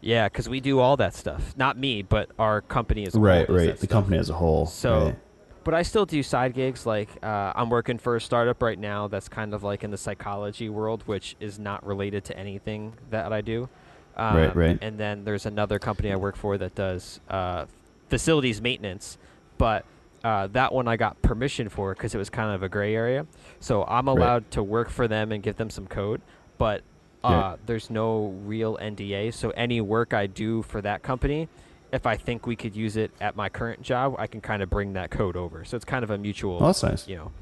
Yeah, 0.00 0.28
because 0.28 0.48
we 0.48 0.60
do 0.60 0.80
all 0.80 0.96
that 0.96 1.14
stuff. 1.14 1.54
Not 1.56 1.78
me, 1.78 2.02
but 2.02 2.30
our 2.38 2.62
company 2.62 3.06
as 3.06 3.14
a 3.14 3.20
Right. 3.20 3.46
whole 3.46 3.56
Right, 3.56 3.66
Right. 3.66 3.72
The 3.72 3.86
stuff. 3.86 3.90
company 3.90 4.16
as 4.18 4.28
a 4.30 4.34
whole. 4.34 4.66
So, 4.66 5.04
right. 5.06 5.16
but 5.62 5.74
I 5.74 5.82
still 5.82 6.06
do 6.06 6.22
side 6.22 6.54
gigs. 6.54 6.84
Like 6.86 7.10
uh, 7.22 7.52
I'm 7.54 7.70
working 7.70 7.98
for 7.98 8.16
a 8.16 8.20
startup 8.20 8.60
right 8.62 8.78
now 8.78 9.06
that's 9.08 9.28
kind 9.28 9.54
of 9.54 9.62
like 9.62 9.84
in 9.84 9.90
the 9.92 9.98
psychology 9.98 10.68
world, 10.68 11.02
which 11.06 11.36
is 11.38 11.58
not 11.58 11.86
related 11.86 12.24
to 12.24 12.36
anything 12.36 12.94
that 13.10 13.32
I 13.32 13.40
do. 13.42 13.68
Um, 14.16 14.36
Right, 14.36 14.56
right. 14.56 14.78
And 14.82 14.98
then 14.98 15.24
there's 15.24 15.46
another 15.46 15.78
company 15.78 16.10
I 16.12 16.16
work 16.16 16.34
for 16.36 16.58
that 16.58 16.74
does 16.74 17.20
uh, 17.30 17.66
facilities 18.08 18.60
maintenance, 18.60 19.16
but 19.60 19.84
uh, 20.24 20.46
that 20.48 20.72
one 20.72 20.88
I 20.88 20.96
got 20.96 21.20
permission 21.22 21.68
for 21.68 21.92
because 21.94 22.14
it 22.14 22.18
was 22.18 22.30
kind 22.30 22.54
of 22.54 22.62
a 22.62 22.68
gray 22.68 22.94
area. 22.96 23.26
So 23.60 23.84
I'm 23.84 24.06
Right. 24.06 24.16
allowed 24.18 24.50
to 24.52 24.62
work 24.62 24.88
for 24.88 25.06
them 25.06 25.32
and 25.32 25.42
give 25.42 25.56
them 25.56 25.68
some 25.70 25.86
code, 25.86 26.22
but 26.58 26.80
uh, 27.22 27.28
Yeah. 27.30 27.56
there's 27.66 27.90
no 27.90 28.34
real 28.46 28.78
NDA. 28.80 29.30
So 29.32 29.50
any 29.50 29.80
work 29.82 30.14
I 30.14 30.26
do 30.26 30.62
for 30.62 30.80
that 30.80 31.02
company, 31.02 31.48
if 31.92 32.06
I 32.06 32.16
think 32.16 32.46
we 32.46 32.56
could 32.56 32.74
use 32.74 32.96
it 32.96 33.10
at 33.20 33.36
my 33.36 33.50
current 33.50 33.82
job, 33.82 34.14
I 34.18 34.26
can 34.26 34.40
kind 34.40 34.62
of 34.62 34.70
bring 34.70 34.94
that 34.94 35.10
code 35.10 35.36
over. 35.36 35.64
So 35.66 35.76
it's 35.76 35.84
kind 35.84 36.02
of 36.02 36.10
a 36.10 36.16
mutual, 36.16 36.56
Well, 36.58 36.68
that's 36.68 36.82
nice. 36.82 37.06
you 37.06 37.16
know. 37.16 37.32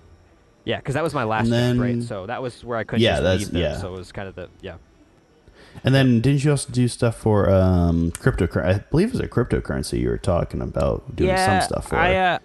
Yeah, 0.64 0.78
because 0.78 0.94
that 0.94 1.04
was 1.04 1.14
my 1.14 1.22
last 1.24 1.44
And 1.44 1.50
job, 1.50 1.58
then- 1.60 1.80
right? 1.80 2.02
So 2.02 2.26
that 2.26 2.42
was 2.42 2.64
where 2.64 2.76
I 2.78 2.82
couldn't 2.84 3.02
Yeah, 3.02 3.20
just 3.20 3.38
leave 3.44 3.52
them. 3.52 3.62
yeah. 3.62 3.76
So 3.78 3.94
it 3.94 3.98
was 3.98 4.10
kind 4.10 4.26
of 4.28 4.34
the 4.34 4.48
yeah. 4.60 4.74
And 5.84 5.94
then 5.94 6.20
didn't 6.20 6.44
you 6.44 6.50
also 6.50 6.72
do 6.72 6.88
stuff 6.88 7.16
for 7.16 7.48
um 7.50 8.10
cryptocurrency? 8.12 8.64
I 8.66 8.78
believe 8.90 9.08
it 9.08 9.12
was 9.12 9.20
a 9.20 9.28
cryptocurrency 9.28 10.00
you 10.00 10.08
were 10.08 10.18
talking 10.18 10.60
about 10.60 11.14
doing 11.16 11.30
yeah, 11.30 11.60
some 11.60 11.68
stuff 11.68 11.88
for. 11.88 11.96
I, 11.96 12.14
uh, 12.16 12.38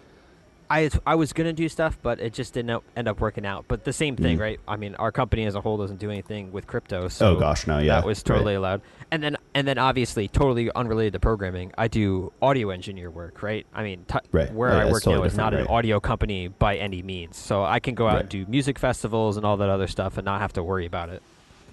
I 0.69 0.89
I 1.05 1.15
was 1.15 1.33
gonna 1.33 1.53
do 1.53 1.67
stuff, 1.69 1.97
but 2.01 2.19
it 2.19 2.33
just 2.33 2.53
didn't 2.53 2.81
end 2.95 3.07
up 3.07 3.19
working 3.19 3.45
out. 3.45 3.65
But 3.67 3.83
the 3.83 3.93
same 3.93 4.15
thing, 4.15 4.38
Mm. 4.38 4.41
right? 4.41 4.59
I 4.67 4.75
mean, 4.77 4.95
our 4.95 5.12
company 5.12 5.45
as 5.45 5.55
a 5.55 5.62
whole 5.62 5.77
doesn't 5.77 5.99
do 5.99 6.09
anything 6.09 6.51
with 6.51 6.65
crypto. 6.67 7.09
So 7.09 7.36
oh 7.36 7.39
gosh, 7.39 7.67
no, 7.67 7.79
yeah, 7.79 7.95
that 7.95 8.05
was 8.05 8.19
right. 8.19 8.25
totally 8.25 8.53
allowed. 8.55 8.81
And 9.12 9.21
then 9.21 9.38
and 9.53 9.67
then 9.67 9.77
obviously 9.77 10.27
totally 10.27 10.71
unrelated 10.73 11.13
to 11.13 11.19
programming, 11.19 11.73
I 11.77 11.88
do 11.89 12.31
audio 12.41 12.69
engineer 12.69 13.12
work, 13.12 13.43
right? 13.43 13.67
I 13.73 13.83
mean, 13.83 14.05
t- 14.07 14.17
Right. 14.31 14.51
where 14.53 14.71
Oh, 14.71 14.79
I 14.79 14.86
work 14.91 15.03
totally 15.03 15.17
now 15.21 15.23
is 15.25 15.36
not 15.38 15.49
different, 15.51 15.69
an 15.69 15.75
audio 15.75 15.99
company 15.99 16.47
by 16.47 16.77
any 16.77 17.01
means. 17.03 17.38
So 17.38 17.63
I 17.63 17.79
can 17.79 17.93
go 17.93 18.07
out 18.07 18.13
Right. 18.13 18.19
and 18.21 18.29
do 18.29 18.45
music 18.47 18.79
festivals 18.79 19.38
and 19.38 19.45
all 19.45 19.57
that 19.57 19.69
other 19.69 19.88
stuff 19.88 20.17
and 20.17 20.25
not 20.25 20.39
have 20.41 20.53
to 20.53 20.63
worry 20.63 20.86
about 20.86 21.09
it. 21.09 21.21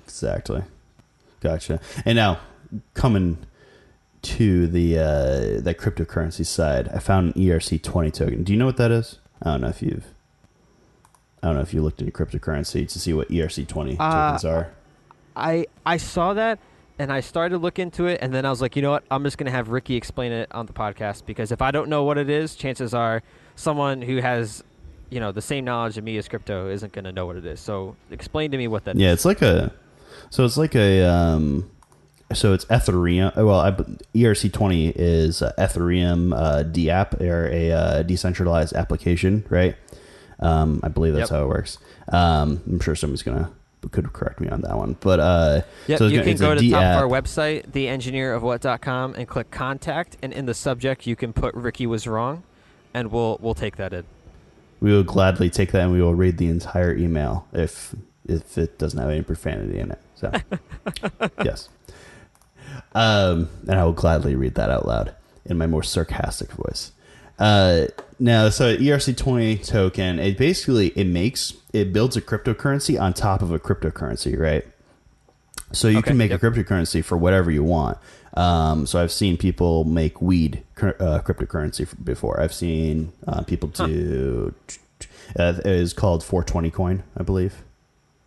Exactly. 0.04 0.62
Gotcha. 1.40 1.80
And 2.04 2.16
now 2.16 2.38
coming 2.94 3.38
to 4.22 4.66
the 4.66 4.98
uh, 4.98 5.60
that 5.62 5.76
cryptocurrency 5.78 6.44
side, 6.44 6.88
I 6.88 6.98
found 6.98 7.34
an 7.34 7.42
ERC 7.42 7.82
twenty 7.82 8.10
token. 8.10 8.44
Do 8.44 8.52
you 8.52 8.58
know 8.58 8.66
what 8.66 8.76
that 8.76 8.90
is? 8.90 9.18
I 9.42 9.52
don't 9.52 9.62
know 9.62 9.68
if 9.68 9.82
you've. 9.82 10.04
I 11.42 11.46
don't 11.46 11.56
know 11.56 11.62
if 11.62 11.72
you 11.72 11.82
looked 11.82 12.00
into 12.00 12.12
cryptocurrency 12.12 12.86
to 12.86 12.98
see 12.98 13.14
what 13.14 13.28
ERC 13.28 13.66
twenty 13.66 13.96
Uh, 13.98 14.32
tokens 14.32 14.44
are. 14.44 14.72
I 15.34 15.66
I 15.86 15.96
saw 15.96 16.34
that 16.34 16.58
and 16.98 17.10
I 17.10 17.20
started 17.20 17.54
to 17.54 17.58
look 17.58 17.78
into 17.78 18.06
it 18.06 18.18
and 18.20 18.34
then 18.34 18.44
I 18.44 18.50
was 18.50 18.60
like, 18.60 18.76
you 18.76 18.82
know 18.82 18.90
what? 18.90 19.04
I'm 19.10 19.24
just 19.24 19.38
gonna 19.38 19.50
have 19.50 19.70
Ricky 19.70 19.96
explain 19.96 20.32
it 20.32 20.48
on 20.52 20.66
the 20.66 20.74
podcast 20.74 21.24
because 21.24 21.50
if 21.50 21.62
I 21.62 21.70
don't 21.70 21.88
know 21.88 22.04
what 22.04 22.18
it 22.18 22.28
is, 22.28 22.54
chances 22.54 22.92
are 22.92 23.22
someone 23.56 24.02
who 24.02 24.18
has 24.18 24.62
you 25.08 25.18
know 25.18 25.32
the 25.32 25.42
same 25.42 25.64
knowledge 25.64 25.96
of 25.96 26.04
me 26.04 26.18
as 26.18 26.28
crypto 26.28 26.68
isn't 26.68 26.92
gonna 26.92 27.12
know 27.12 27.24
what 27.24 27.36
it 27.36 27.46
is. 27.46 27.58
So 27.58 27.96
explain 28.10 28.50
to 28.50 28.58
me 28.58 28.68
what 28.68 28.84
that 28.84 28.96
Yeah, 28.96 29.12
it's 29.12 29.24
like 29.24 29.40
a. 29.40 29.72
So 30.30 30.44
it's 30.44 30.56
like 30.56 30.74
a. 30.74 31.02
Um, 31.02 31.70
so 32.32 32.52
it's 32.52 32.64
Ethereum. 32.66 33.34
Well, 33.34 33.58
I, 33.60 33.72
ERC 34.14 34.52
twenty 34.52 34.90
is 34.90 35.42
uh, 35.42 35.52
Ethereum 35.58 36.32
uh, 36.32 36.62
DApp 36.62 37.20
or 37.20 37.48
a 37.48 37.72
uh, 37.72 38.02
decentralized 38.04 38.72
application, 38.74 39.44
right? 39.48 39.74
Um, 40.38 40.80
I 40.82 40.88
believe 40.88 41.14
that's 41.14 41.30
Yep. 41.30 41.38
how 41.38 41.44
it 41.44 41.48
works. 41.48 41.78
Um, 42.08 42.62
I'm 42.66 42.80
sure 42.80 42.94
somebody's 42.94 43.22
gonna 43.24 43.50
could 43.90 44.12
correct 44.12 44.40
me 44.40 44.48
on 44.48 44.60
that 44.60 44.76
one, 44.76 44.94
but 45.00 45.18
uh, 45.20 45.62
Yep, 45.88 45.98
so 45.98 46.06
you 46.06 46.18
gonna- 46.18 46.24
can 46.24 46.36
go 46.36 46.54
to 46.54 46.60
the 46.60 46.70
top 46.70 46.82
of 46.82 47.02
our 47.02 47.08
website, 47.08 47.66
theengineerofwhat.com, 47.70 49.14
and 49.14 49.26
click 49.26 49.50
contact. 49.50 50.16
And 50.22 50.32
in 50.32 50.46
the 50.46 50.54
subject, 50.54 51.06
you 51.06 51.16
can 51.16 51.32
put 51.32 51.54
Ricky 51.54 51.86
was 51.86 52.06
wrong, 52.06 52.42
and 52.94 53.10
we'll 53.10 53.38
we'll 53.40 53.54
take 53.54 53.76
that 53.76 53.92
in. 53.92 54.04
We 54.80 54.92
will 54.92 55.02
gladly 55.02 55.50
take 55.50 55.72
that 55.72 55.82
and 55.82 55.92
we 55.92 56.00
will 56.00 56.14
read 56.14 56.38
the 56.38 56.48
entire 56.48 56.94
email 56.94 57.46
if 57.52 57.94
if 58.30 58.56
it 58.58 58.78
doesn't 58.78 58.98
have 58.98 59.10
any 59.10 59.22
profanity 59.22 59.78
in 59.78 59.90
it. 59.92 59.98
So 60.14 60.32
yes. 61.44 61.68
Um, 62.94 63.48
and 63.68 63.78
I 63.78 63.84
will 63.84 63.92
gladly 63.92 64.34
read 64.34 64.54
that 64.54 64.70
out 64.70 64.86
loud 64.86 65.14
in 65.44 65.58
my 65.58 65.66
more 65.66 65.82
sarcastic 65.82 66.50
voice. 66.52 66.92
Uh, 67.38 67.86
now, 68.18 68.48
so 68.50 68.76
ERC 68.76 69.16
twenty 69.16 69.56
token, 69.56 70.18
it 70.18 70.36
basically 70.36 70.88
it 70.88 71.06
makes 71.06 71.54
it 71.72 71.92
builds 71.92 72.16
a 72.16 72.20
cryptocurrency 72.20 73.00
on 73.00 73.14
top 73.14 73.40
of 73.42 73.50
a 73.50 73.58
cryptocurrency, 73.58 74.38
right? 74.38 74.66
So 75.72 75.88
you 75.88 75.98
Okay, 75.98 76.08
can 76.08 76.16
make 76.18 76.30
yep. 76.30 76.42
a 76.42 76.50
cryptocurrency 76.50 77.02
for 77.04 77.16
whatever 77.16 77.50
you 77.50 77.62
want. 77.64 77.96
Um, 78.34 78.86
so 78.86 79.00
I've 79.02 79.12
seen 79.12 79.36
people 79.36 79.84
make 79.84 80.20
weed 80.20 80.62
uh, 80.78 81.20
cryptocurrency 81.24 81.88
before. 82.04 82.40
I've 82.40 82.52
seen 82.54 83.12
uh, 83.26 83.42
people 83.42 83.68
do. 83.70 84.54
Uh, 85.38 85.54
it 85.58 85.66
is 85.66 85.92
called 85.92 86.22
420 86.24 86.70
coin, 86.70 87.02
I 87.16 87.22
believe. 87.22 87.62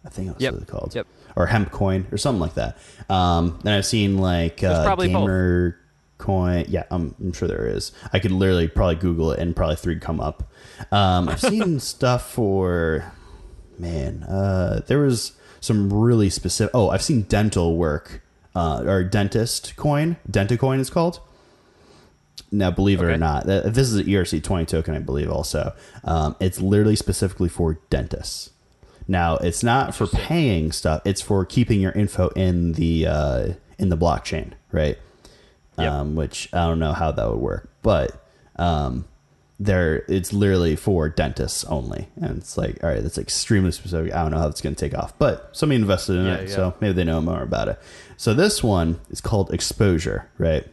I 0.06 0.10
think 0.10 0.28
that's 0.30 0.42
Yep, 0.42 0.54
what 0.54 0.62
it's 0.64 0.72
called. 0.72 0.96
yep. 0.96 1.08
Or 1.36 1.46
hemp 1.48 1.72
coin 1.72 2.06
or 2.12 2.18
something 2.18 2.40
like 2.42 2.56
that. 2.56 2.78
Um, 3.10 3.60
then 3.64 3.74
I've 3.74 3.86
seen 3.86 4.18
like 4.18 4.64
uh, 4.64 4.84
probably 4.84 5.08
both. 5.08 5.22
gamer 5.22 5.80
coin. 6.18 6.66
Yeah, 6.68 6.84
I'm, 6.92 7.16
I'm 7.20 7.34
sure 7.34 7.48
there 7.48 7.68
is. 7.68 7.92
I 8.12 8.20
could 8.20 8.32
literally 8.32 8.68
probably 8.68 8.96
Google 8.96 9.32
it 9.32 9.40
and 9.40 9.56
probably 9.56 9.76
three 9.78 9.98
come 10.00 10.20
up. 10.20 10.52
Um, 10.92 11.30
I've 11.30 11.40
seen 11.42 11.80
stuff 11.80 12.30
for 12.32 13.12
man. 13.80 14.24
Uh, 14.24 14.82
there 14.88 15.00
was 15.00 15.34
some 15.60 15.92
really 15.92 16.30
specific. 16.30 16.72
Oh, 16.76 16.90
I've 16.90 17.02
seen 17.02 17.22
dental 17.24 17.78
work 17.78 18.22
uh, 18.56 18.84
or 18.86 19.04
dentist 19.04 19.76
coin. 19.76 20.18
Dentacoin 20.30 20.80
is 20.80 20.90
called. 20.90 21.20
Now, 22.52 22.70
believe 22.70 23.02
it 23.02 23.06
or 23.06 23.18
not, 23.18 23.46
this 23.48 23.90
is 23.90 23.96
an 23.96 24.06
ERC 24.06 24.44
twenty 24.44 24.66
token, 24.66 24.94
I 24.96 25.00
believe. 25.00 25.30
Also, 25.32 25.74
um, 26.04 26.36
it's 26.40 26.60
literally 26.62 26.96
specifically 26.96 27.50
for 27.50 27.80
dentists. 27.90 28.52
Now, 29.08 29.38
it's 29.38 29.64
not 29.64 29.94
for 29.96 30.08
paying 30.08 30.72
stuff; 30.72 31.02
it's 31.06 31.22
for 31.22 31.46
keeping 31.46 31.82
your 31.82 31.92
info 31.92 32.30
in 32.30 32.74
the 32.74 33.08
uh, 33.08 33.48
in 33.78 33.90
the 33.90 33.98
blockchain, 33.98 34.54
right? 34.72 34.98
Yep. 35.78 35.92
Um, 35.92 36.16
which 36.16 36.50
I 36.54 36.68
don't 36.68 36.80
know 36.80 36.94
how 36.94 37.12
that 37.12 37.30
would 37.30 37.40
work, 37.40 37.70
but 37.82 38.24
um, 38.58 39.06
there 39.60 40.06
it's 40.08 40.32
literally 40.32 40.76
for 40.76 41.10
dentists 41.10 41.64
only, 41.66 42.08
and 42.16 42.38
it's 42.38 42.58
like, 42.58 42.84
all 42.84 42.90
right, 42.92 43.02
that's 43.02 43.18
extremely 43.18 43.72
specific. 43.72 44.14
I 44.14 44.22
don't 44.22 44.32
know 44.32 44.38
how 44.38 44.48
it's 44.48 44.62
going 44.62 44.76
to 44.76 44.80
take 44.90 44.98
off, 44.98 45.18
but 45.18 45.50
somebody 45.52 45.82
invested 45.82 46.18
in 46.18 46.26
Yeah, 46.26 46.34
it, 46.36 46.50
yeah. 46.50 46.56
so 46.56 46.74
maybe 46.80 46.94
they 46.94 47.04
know 47.04 47.22
more 47.22 47.42
about 47.42 47.68
it. 47.70 47.80
So 48.18 48.34
this 48.36 48.64
one 48.64 49.00
is 49.10 49.20
called 49.20 49.52
exposure, 49.54 50.30
right? 50.38 50.66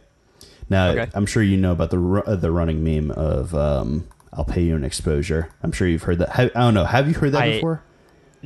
Now, 0.69 0.89
Okay. 0.91 1.09
I'm 1.15 1.25
sure 1.25 1.41
you 1.43 1.57
know 1.57 1.71
about 1.73 1.89
the 1.89 1.99
uh, 2.25 2.35
the 2.35 2.51
running 2.51 2.83
meme 2.83 3.11
of 3.11 3.53
um, 3.55 4.07
"I'll 4.31 4.45
pay 4.45 4.61
you 4.61 4.75
an 4.75 4.83
exposure." 4.83 5.49
I'm 5.63 5.71
sure 5.71 5.87
you've 5.87 6.03
heard 6.03 6.19
that. 6.19 6.29
Ha- 6.29 6.49
I 6.55 6.59
don't 6.61 6.73
know. 6.75 6.85
Have 6.85 7.07
you 7.07 7.13
heard 7.15 7.31
that 7.33 7.41
I- 7.41 7.51
before? 7.53 7.81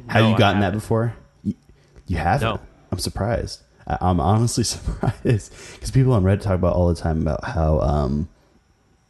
Have 0.08 0.24
No, 0.24 0.32
you 0.32 0.38
gotten 0.38 0.62
that 0.62 0.74
before? 0.74 1.14
You, 1.44 1.54
you 2.08 2.18
haven't. 2.18 2.48
No. 2.56 2.60
I'm 2.92 3.00
surprised. 3.00 3.62
I- 3.88 3.98
I'm 4.02 4.20
honestly 4.20 4.64
surprised 4.66 5.24
because 5.74 5.92
people 5.92 6.14
on 6.14 6.24
Reddit 6.24 6.42
talk 6.42 6.54
about 6.56 6.76
all 6.76 6.88
the 6.88 6.96
time 7.00 7.22
about 7.22 7.44
how 7.44 7.80
um, 7.82 8.30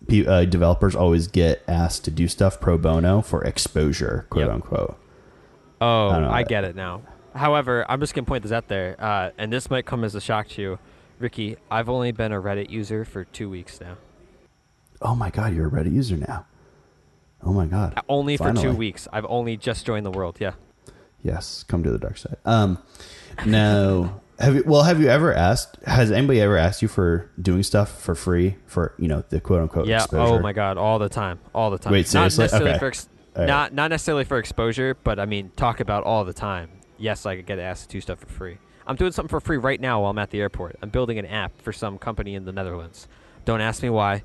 pe- 0.08 0.26
uh, 0.26 0.46
developers 0.46 0.96
always 0.96 1.28
get 1.28 1.64
asked 1.68 2.06
to 2.06 2.12
do 2.12 2.28
stuff 2.28 2.60
pro 2.60 2.78
bono 2.78 3.22
for 3.22 3.44
exposure, 3.44 4.26
quote 4.30 4.46
Yep. 4.46 4.54
unquote. 4.54 5.00
Oh, 5.82 6.10
I 6.10 6.20
know. 6.20 6.30
I, 6.30 6.44
get 6.44 6.64
it 6.64 6.76
now. 6.76 7.02
However, 7.36 7.86
I'm 7.90 8.00
just 8.00 8.14
gonna 8.14 8.26
point 8.26 8.44
this 8.44 8.52
out 8.54 8.68
there, 8.70 8.96
uh, 8.98 9.32
and 9.38 9.52
this 9.52 9.70
might 9.70 9.86
come 9.86 10.04
as 10.06 10.16
a 10.16 10.22
shock 10.22 10.48
to 10.50 10.62
you, 10.62 10.80
Ricky. 11.20 11.58
I've 11.70 11.90
only 11.90 12.12
been 12.14 12.32
a 12.32 12.42
Reddit 12.42 12.70
user 12.70 13.04
for 13.04 13.26
two 13.26 13.50
weeks 13.50 13.82
now. 13.82 13.98
Oh 15.02 15.16
my 15.16 15.30
god, 15.30 15.54
you're 15.54 15.68
a 15.68 15.70
Reddit 15.72 15.92
user 15.94 16.16
now. 16.16 16.46
Oh 17.44 17.52
my 17.54 17.66
god. 17.66 18.00
Only 18.08 18.38
for 18.38 18.54
two 18.54 18.72
weeks. 18.74 19.08
I've 19.12 19.26
only 19.28 19.58
just 19.58 19.86
joined 19.86 20.06
the 20.06 20.12
world. 20.12 20.38
Yeah. 20.40 20.54
Yes, 21.26 21.64
come 21.68 21.82
to 21.84 21.90
the 21.90 21.98
dark 21.98 22.18
side. 22.18 22.38
Um, 22.46 22.78
no. 23.46 24.22
Have 24.40 24.56
you? 24.56 24.64
Well, 24.66 24.84
have 24.84 25.00
you 25.02 25.08
ever 25.08 25.34
asked? 25.34 25.78
Has 25.86 26.12
anybody 26.12 26.40
ever 26.42 26.56
asked 26.58 26.82
you 26.82 26.88
for 26.88 27.32
doing 27.42 27.64
stuff 27.64 28.00
for 28.02 28.14
free 28.16 28.58
for 28.68 28.94
you 29.00 29.08
know 29.08 29.24
the 29.30 29.40
quote 29.42 29.62
unquote 29.62 29.88
Yeah. 29.88 30.04
exposure? 30.04 30.36
Oh 30.36 30.40
my 30.40 30.54
god, 30.54 30.78
all 30.78 31.00
the 31.00 31.10
time, 31.10 31.40
all 31.54 31.72
the 31.72 31.78
time. 31.78 31.94
Wait, 31.94 32.06
seriously? 32.08 32.44
Not 32.44 32.46
necessarily 32.52 32.70
Okay. 32.72 32.80
for 32.80 32.88
ex- 32.88 33.10
right. 33.36 33.48
not 33.48 33.74
not 33.74 33.90
necessarily 33.92 34.24
for 34.26 34.38
exposure, 34.38 34.96
but 35.04 35.20
I 35.20 35.26
mean 35.26 35.52
talk 35.56 35.80
about 35.80 36.04
all 36.04 36.26
the 36.26 36.34
time. 36.34 36.70
Yes, 36.98 37.26
I 37.26 37.38
could 37.38 37.46
get 37.46 37.60
asked 37.60 37.90
to 37.90 37.98
do 37.98 38.02
stuff 38.02 38.20
for 38.20 38.28
free. 38.28 38.58
I'm 38.86 38.98
doing 38.98 39.14
something 39.14 39.30
for 39.30 39.40
free 39.40 39.58
right 39.58 39.80
now 39.82 40.02
while 40.02 40.12
I'm 40.12 40.20
at 40.20 40.30
the 40.32 40.42
airport. 40.42 40.76
I'm 40.82 40.90
building 40.90 41.18
an 41.18 41.26
app 41.26 41.60
for 41.62 41.72
some 41.74 41.98
company 41.98 42.36
in 42.36 42.46
the 42.46 42.52
Netherlands. 42.52 43.08
Don't 43.46 43.62
ask 43.62 43.82
me 43.82 43.90
why. 43.90 44.24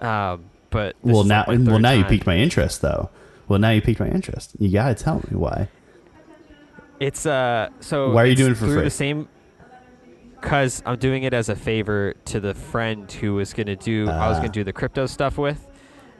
Um, 0.00 0.46
but 0.70 0.96
this 1.04 1.14
Well, 1.14 1.24
now, 1.24 1.44
like 1.48 1.60
my 1.60 1.70
well, 1.72 1.80
now 1.80 1.92
you 1.92 2.04
piqued 2.04 2.26
my 2.26 2.36
interest, 2.36 2.82
though. 2.82 3.10
Well, 3.48 3.58
now 3.58 3.70
you 3.70 3.80
piqued 3.80 4.00
my 4.00 4.08
interest. 4.08 4.52
You 4.58 4.70
gotta 4.72 4.94
tell 4.94 5.16
me 5.30 5.36
why. 5.36 5.68
It's 7.02 7.26
uh 7.26 7.68
so 7.80 8.12
Why 8.12 8.22
are 8.22 8.26
you 8.26 8.36
doing 8.36 8.52
it 8.52 8.54
for 8.54 8.66
through 8.66 8.74
free? 8.76 8.84
the 8.84 8.90
same 8.90 9.28
cuz 10.40 10.82
I'm 10.86 10.98
doing 10.98 11.22
it 11.24 11.34
as 11.34 11.48
a 11.48 11.56
favor 11.56 12.14
to 12.26 12.40
the 12.40 12.54
friend 12.54 13.10
who 13.10 13.34
was 13.34 13.52
going 13.52 13.66
to 13.66 13.76
do 13.76 14.08
I 14.08 14.28
was 14.28 14.38
Ah. 14.38 14.42
to 14.42 14.48
do 14.48 14.64
the 14.64 14.72
crypto 14.72 15.06
stuff 15.06 15.38
with. 15.38 15.68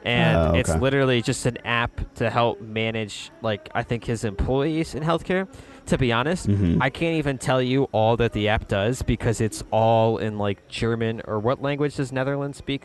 And 0.05 0.37
Oh, 0.37 0.53
it's 0.59 0.75
literally 0.75 1.21
just 1.21 1.45
an 1.45 1.57
app 1.65 1.93
to 2.15 2.29
help 2.29 2.59
manage 2.61 3.31
like 3.41 3.69
I 3.73 3.83
think 3.83 4.03
his 4.05 4.23
employees 4.25 4.95
in 4.95 5.03
healthcare. 5.03 5.47
To 5.87 5.97
be 5.97 6.11
honest, 6.13 6.47
Mhm. 6.47 6.77
I 6.81 6.89
can't 6.89 7.15
even 7.17 7.37
tell 7.37 7.61
you 7.61 7.85
all 7.91 8.15
that 8.17 8.31
the 8.33 8.47
app 8.49 8.67
does 8.69 9.01
because 9.01 9.39
it's 9.41 9.63
all 9.71 10.17
in 10.17 10.37
like 10.37 10.67
German 10.69 11.21
or 11.25 11.39
what 11.39 11.61
language 11.61 11.95
does 11.97 12.11
Netherlands 12.11 12.57
speak? 12.57 12.83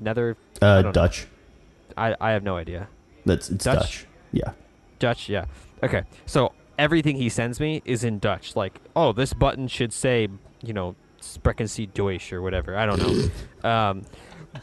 Nether 0.00 0.36
Uh, 0.62 0.82
know. 0.82 0.92
Dutch. 0.92 1.26
I 1.96 2.14
I 2.20 2.30
have 2.32 2.42
no 2.44 2.56
idea. 2.56 2.88
That's 3.26 3.50
it's 3.50 3.64
Dutch? 3.64 3.76
Dutch. 3.78 4.06
Yeah. 4.32 4.50
Dutch, 4.98 5.28
yeah. 5.28 5.44
Okay, 5.82 6.02
so 6.26 6.52
everything 6.80 7.16
he 7.16 7.28
sends 7.28 7.60
me 7.60 7.82
is 7.84 8.02
in 8.02 8.18
Dutch. 8.18 8.56
Like, 8.56 8.80
oh, 8.96 9.12
this 9.12 9.32
button 9.34 9.68
should 9.68 9.92
say, 9.92 10.28
you 10.62 10.72
know, 10.72 10.96
Sprechen 11.20 11.68
Sie 11.68 11.86
Deutsch 11.86 12.32
or 12.32 12.40
whatever. 12.40 12.76
I 12.76 12.86
don't 12.86 12.98
know. 12.98 13.28
um, 13.68 14.02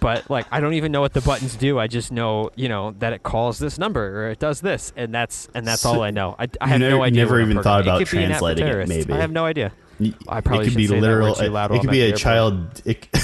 but 0.01 0.27
like, 0.29 0.47
I 0.51 0.59
don't 0.59 0.73
even 0.73 0.91
know 0.91 0.99
what 1.01 1.13
the 1.13 1.21
buttons 1.21 1.55
do. 1.55 1.77
I 1.79 1.85
just 1.87 2.11
know, 2.11 2.49
you 2.55 2.67
know, 2.67 2.95
that 2.99 3.13
it 3.13 3.21
calls 3.23 3.59
this 3.59 3.77
number 3.77 4.25
or 4.25 4.31
it 4.31 4.39
does 4.39 4.59
this, 4.59 4.91
and 4.97 5.13
that's 5.13 5.47
and 5.53 5.65
that's 5.65 5.83
So 5.83 5.89
all 5.91 6.01
I 6.01 6.09
know. 6.11 6.35
I, 6.37 6.47
I 6.59 6.67
have 6.67 6.79
never- 6.79 6.97
no 6.97 7.03
idea. 7.03 7.23
never 7.23 7.39
even 7.39 7.61
thought 7.61 7.81
about 7.81 8.01
it 8.01 8.07
could 8.09 8.17
be 8.17 8.23
an 8.23 8.31
app 8.31 8.39
for 8.39 8.53
translating 8.55 8.81
it, 8.81 8.87
maybe. 8.89 9.13
I 9.13 9.17
have 9.17 9.31
no 9.31 9.45
idea. 9.45 9.71
Y- 9.99 10.13
I 10.27 10.41
probably 10.41 10.65
it 10.65 10.69
could 10.69 10.77
be 10.77 10.87
literal. 10.87 11.35
loud 11.51 11.71
it 11.71 11.81
could 11.81 11.91
be 11.91 12.01
a 12.01 12.11
child. 12.15 12.81
It, 12.85 13.07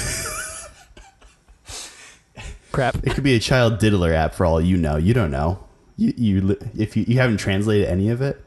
Crap. 2.72 2.96
it 3.04 3.14
could 3.14 3.22
be 3.24 3.34
a 3.34 3.40
child 3.40 3.78
diddler 3.78 4.12
app 4.12 4.34
for 4.34 4.44
all 4.46 4.60
you 4.60 4.76
know. 4.76 4.96
You 4.96 5.14
don't 5.14 5.30
know. 5.30 5.62
You, 5.96 6.12
you 6.16 6.56
if 6.76 6.96
you, 6.96 7.04
you 7.06 7.18
haven't 7.18 7.36
translated 7.36 7.88
any 7.88 8.08
of 8.10 8.20
it. 8.22 8.40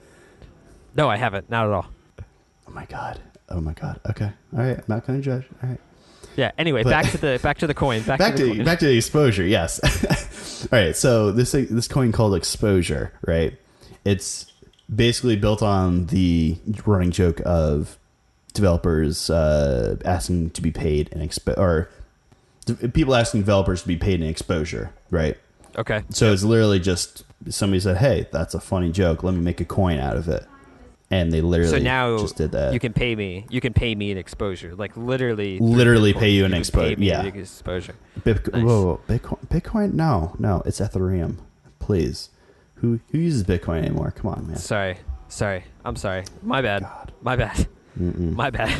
No, 0.97 1.09
I 1.09 1.17
haven't. 1.17 1.49
Not 1.49 1.67
at 1.67 1.71
all. 1.71 1.85
Oh 2.67 2.71
my 2.71 2.85
god. 2.85 3.19
Oh 3.49 3.61
my 3.61 3.73
god. 3.73 3.99
Okay. 4.09 4.31
All 4.53 4.59
right. 4.59 4.77
I'm 4.77 4.83
not 4.87 5.05
gonna 5.05 5.21
judge. 5.21 5.45
All 5.63 5.69
right. 5.69 5.79
Yeah. 6.35 6.51
Anyway, 6.57 6.83
But- 6.83 6.89
back 6.89 7.11
to 7.11 7.17
the 7.17 7.39
back 7.41 7.57
to 7.59 7.67
the 7.67 7.73
coin. 7.73 8.01
Back, 8.03 8.19
back 8.19 8.35
to, 8.35 8.45
the 8.45 8.55
coin. 8.55 8.65
back 8.65 8.79
to 8.79 8.85
the 8.87 8.97
exposure. 8.97 9.45
Yes. 9.45 9.79
All 10.71 10.79
right. 10.79 10.95
So 10.95 11.31
this 11.31 11.51
this 11.53 11.87
coin 11.87 12.11
called 12.11 12.35
exposure, 12.35 13.13
right? 13.25 13.57
It's 14.05 14.51
basically 14.93 15.35
built 15.35 15.61
on 15.61 16.07
the 16.07 16.57
running 16.85 17.11
joke 17.11 17.41
of 17.45 17.97
developers 18.53 19.29
uh, 19.29 19.97
asking 20.05 20.49
to 20.51 20.61
be 20.61 20.71
paid 20.71 21.09
in 21.09 21.19
expo 21.19 21.55
or 21.57 21.89
d- 22.65 22.87
people 22.87 23.13
asking 23.13 23.41
developers 23.41 23.81
to 23.83 23.87
be 23.87 23.97
paid 23.97 24.19
in 24.21 24.27
exposure, 24.27 24.91
right? 25.11 25.37
okay. 25.77 26.03
So 26.09 26.31
it's 26.33 26.43
literally 26.43 26.79
just 26.79 27.23
somebody 27.49 27.79
said, 27.81 27.97
"Hey, 27.97 28.27
that's 28.31 28.53
a 28.55 28.59
funny 28.59 28.91
joke. 28.91 29.23
Let 29.23 29.33
me 29.35 29.41
make 29.41 29.59
a 29.61 29.65
coin 29.65 29.99
out 29.99 30.15
of 30.17 30.27
it," 30.27 30.43
and 31.09 31.31
they 31.31 31.41
literally 31.41 31.71
So 31.71 31.77
now 31.79 32.17
just 32.17 32.35
did 32.35 32.51
that. 32.51 32.73
you 32.73 32.79
can 32.79 32.93
pay 32.93 33.15
me. 33.15 33.45
You 33.49 33.61
can 33.61 33.73
pay 33.73 33.95
me 33.95 34.11
an 34.11 34.17
exposure, 34.17 34.75
like 34.75 34.95
literally. 34.97 35.59
Literally 35.59 36.13
Bitcoin, 36.13 36.19
pay 36.19 36.29
you 36.31 36.45
an 36.45 36.51
can 36.51 36.61
expo- 36.61 36.81
pay 36.89 36.95
me 36.95 37.07
yeah. 37.07 37.21
an 37.21 37.27
exposure. 37.37 37.95
Bitcoin, 38.21 38.53
Nice. 38.53 38.63
whoa, 38.63 38.83
whoa, 38.85 38.99
Bitcoin, 39.07 39.47
Bitcoin? 39.47 39.93
No, 39.93 40.35
no, 40.39 40.61
it's 40.65 40.79
Ethereum. 40.79 41.37
Please, 41.79 42.29
who 42.75 42.99
who 43.11 43.17
uses 43.17 43.43
Bitcoin 43.43 43.77
anymore? 43.79 44.11
Come 44.11 44.31
on, 44.31 44.47
man. 44.47 44.57
Sorry, 44.57 44.97
sorry. 45.29 45.63
I'm 45.85 45.95
sorry. 45.95 46.25
My 46.43 46.61
bad. 46.61 46.81
God. 46.83 47.11
My 47.21 47.35
bad. 47.35 47.67
Mm-mm. 47.99 48.33
My 48.35 48.49
bad. 48.49 48.77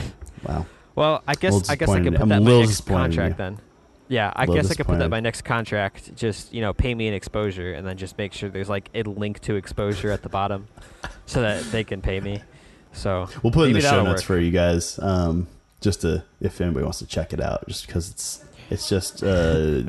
Wow. 0.48 0.66
Well, 0.96 1.24
I 1.28 1.36
guess 1.36 1.70
I 1.70 1.76
guess 1.76 1.90
I 1.90 2.00
disappointed. 2.00 2.14
put 2.14 2.22
I'm 2.24 2.30
that 2.30 2.38
in 2.40 2.44
my 2.44 2.60
next 2.62 2.86
contract 2.86 3.34
you. 3.34 3.38
then. 3.38 3.60
Yeah, 4.10 4.32
I 4.36 4.46
guess 4.46 4.72
I 4.72 4.76
could 4.76 4.86
put 4.86 5.00
that 5.00 5.06
in 5.06 5.12
my 5.12 5.20
next 5.20 5.42
contract. 5.42 6.16
Just 6.16 6.54
you 6.54 6.62
know, 6.62 6.74
pay 6.74 6.96
me 6.96 7.08
an 7.08 7.14
exposure, 7.14 7.74
and 7.74 7.86
then 7.86 7.98
just 7.98 8.18
make 8.18 8.34
sure 8.34 8.50
there's 8.50 8.70
like 8.70 8.90
a 8.96 9.04
link 9.04 9.40
to 9.42 9.56
exposure 9.56 10.12
at 10.12 10.24
the 10.24 10.30
bottom, 10.30 10.68
so 11.26 11.42
that 11.42 11.64
they 11.72 11.84
can 11.84 12.02
pay 12.02 12.20
me. 12.20 12.42
So 12.94 13.28
We'll 13.44 13.52
put 13.52 13.66
it 13.66 13.68
in 13.68 13.74
the 13.74 13.82
show 13.82 14.04
notes 14.04 14.22
work. 14.22 14.26
for 14.26 14.40
you 14.40 14.52
guys, 14.52 14.98
um, 15.00 15.48
just 15.82 16.02
to 16.02 16.24
if 16.40 16.60
anybody 16.62 16.84
wants 16.84 17.00
to 17.00 17.06
check 17.06 17.34
it 17.34 17.42
out, 17.42 17.68
just 17.68 17.86
because 17.86 18.10
it's 18.10 18.46
it's 18.70 18.90
just 18.90 19.24
a 19.24 19.86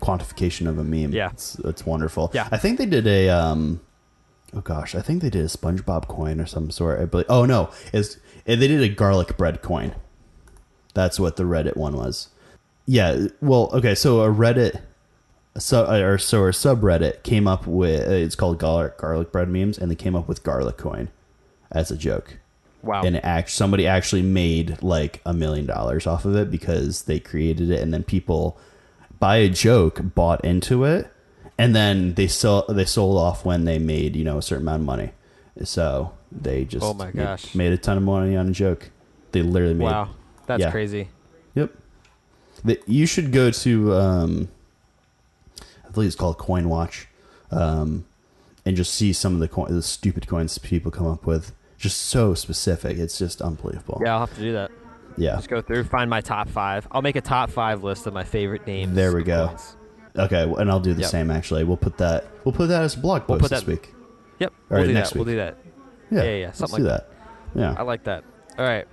quantification 0.00 0.68
of 0.68 0.78
a 0.78 0.84
meme. 0.84 1.12
Yeah. 1.12 1.30
it's 1.30 1.56
it's 1.60 1.86
wonderful. 1.86 2.30
Yeah. 2.34 2.48
I 2.50 2.58
think 2.58 2.78
they 2.78 2.86
did 2.86 3.06
a 3.06 3.28
um, 3.28 3.80
oh 4.54 4.60
gosh, 4.60 4.94
I 4.94 5.00
think 5.00 5.22
they 5.22 5.30
did 5.30 5.44
a 5.44 5.48
SpongeBob 5.48 6.08
coin 6.08 6.40
or 6.40 6.46
some 6.46 6.70
sort. 6.70 7.00
I 7.00 7.04
believe. 7.04 7.26
Oh 7.28 7.44
no, 7.44 7.70
is 7.92 8.18
they 8.44 8.56
did 8.56 8.82
a 8.82 8.88
garlic 8.88 9.36
bread 9.36 9.62
coin. 9.62 9.94
That's 10.94 11.18
what 11.18 11.36
the 11.36 11.44
Reddit 11.44 11.76
one 11.76 11.96
was. 11.96 12.28
Yeah. 12.86 13.26
Well, 13.40 13.70
okay. 13.72 13.94
So 13.94 14.22
a 14.22 14.28
Reddit, 14.32 14.80
so 15.58 15.86
or 15.86 16.18
so 16.18 16.44
a 16.44 16.50
subreddit 16.50 17.22
came 17.22 17.46
up 17.46 17.66
with 17.66 18.08
uh, 18.08 18.12
it's 18.12 18.34
called 18.34 18.58
garlic 18.58 18.98
garlic 18.98 19.30
bread 19.32 19.48
memes, 19.48 19.78
and 19.78 19.90
they 19.90 19.94
came 19.94 20.16
up 20.16 20.28
with 20.28 20.42
garlic 20.42 20.76
coin 20.78 21.08
as 21.70 21.90
a 21.90 21.96
joke 21.96 22.38
Wow. 22.82 23.02
and 23.04 23.16
it 23.16 23.24
act 23.24 23.48
somebody 23.50 23.86
actually 23.86 24.22
made 24.22 24.82
like 24.82 25.20
a 25.24 25.32
million 25.32 25.64
dollars 25.66 26.06
off 26.06 26.24
of 26.24 26.34
it 26.36 26.50
because 26.50 27.04
they 27.04 27.18
created 27.20 27.70
it 27.70 27.80
and 27.80 27.94
then 27.94 28.02
people 28.02 28.58
by 29.20 29.36
a 29.36 29.48
joke 29.48 30.00
bought 30.14 30.44
into 30.44 30.84
it 30.84 31.08
and 31.56 31.74
then 31.76 32.12
they 32.14 32.26
sold 32.26 32.64
they 32.68 32.84
sold 32.84 33.16
off 33.18 33.44
when 33.46 33.64
they 33.64 33.78
made 33.78 34.16
you 34.16 34.24
know 34.24 34.36
a 34.36 34.42
certain 34.42 34.64
amount 34.66 34.80
of 34.80 34.86
money 34.86 35.12
so 35.62 36.12
they 36.32 36.64
just 36.66 36.84
Oh 36.84 36.92
my 36.92 37.06
made- 37.06 37.14
gosh. 37.24 37.54
made, 37.54 37.72
a 37.72 37.76
ton 37.78 37.96
of 37.96 38.02
money 38.02 38.36
on 38.36 38.48
a 38.48 38.52
joke 38.52 38.90
they 39.30 39.40
literally 39.42 39.74
made 39.74 39.84
wow. 39.84 40.08
That's 40.46 40.60
yeah. 40.60 40.70
crazy. 40.72 41.08
yep 41.54 41.72
the, 42.64 42.80
you 42.86 43.06
should 43.06 43.32
go 43.32 43.50
to 43.50 43.92
um 43.94 44.48
i 45.60 45.90
believe 45.90 46.06
it's 46.06 46.16
called 46.16 46.38
coin 46.38 46.68
watch 46.68 47.08
um 47.50 48.04
and 48.64 48.76
just 48.76 48.94
see 48.94 49.12
some 49.12 49.34
of 49.34 49.40
the 49.40 49.48
coin 49.48 49.72
the 49.74 49.82
stupid 49.82 50.26
coins 50.26 50.56
people 50.58 50.90
come 50.90 51.06
up 51.06 51.26
with 51.26 51.52
just 51.78 51.98
so 52.00 52.34
specific 52.34 52.96
it's 52.98 53.18
just 53.18 53.42
unbelievable 53.42 54.00
Yeah, 54.04 54.14
I'll 54.14 54.20
have 54.20 54.34
to 54.36 54.40
do 54.40 54.52
that. 54.52 54.70
yeah 55.16 55.34
Just 55.36 55.48
go 55.48 55.60
through, 55.60 55.84
find 55.84 56.08
my 56.08 56.20
top 56.20 56.48
five. 56.48 56.86
I'll 56.92 57.02
make 57.02 57.16
a 57.16 57.20
top 57.20 57.50
five 57.50 57.82
list 57.82 58.06
of 58.06 58.14
my 58.14 58.22
favorite 58.22 58.66
names. 58.68 58.94
There 58.94 59.12
we 59.14 59.24
go. 59.24 59.48
coins. 59.48 59.76
Okay, 60.16 60.42
and 60.58 60.70
I'll 60.70 60.78
do 60.78 60.94
the 60.94 61.00
Yep. 61.02 61.10
same. 61.10 61.30
Actually, 61.32 61.64
we'll 61.64 61.76
put 61.76 61.96
that. 61.98 62.26
We'll 62.44 62.52
put 62.52 62.68
that 62.68 62.82
as 62.82 62.94
a 62.94 62.98
blog 63.00 63.22
post 63.22 63.28
We'll 63.30 63.38
put 63.40 63.50
this 63.50 63.60
that- 63.62 63.66
week. 63.68 63.92
Yep. 64.38 64.52
All 64.52 64.64
We'll 64.70 64.80
right, 64.80 64.86
do 64.86 64.92
next 64.94 65.10
that. 65.10 65.16
We'll 65.16 65.24
do 65.24 65.36
that. 65.36 65.56
Yeah, 66.12 66.22
Yeah, 66.22 66.30
yeah, 66.36 66.46
Let's 66.46 66.58
something 66.58 66.82
do 66.84 66.88
like 66.88 67.00
that. 67.00 67.60
Yeah. 67.60 67.74
I 67.76 67.82
like 67.82 68.04
that. 68.04 68.24
All 68.58 68.64
right. 68.64 68.86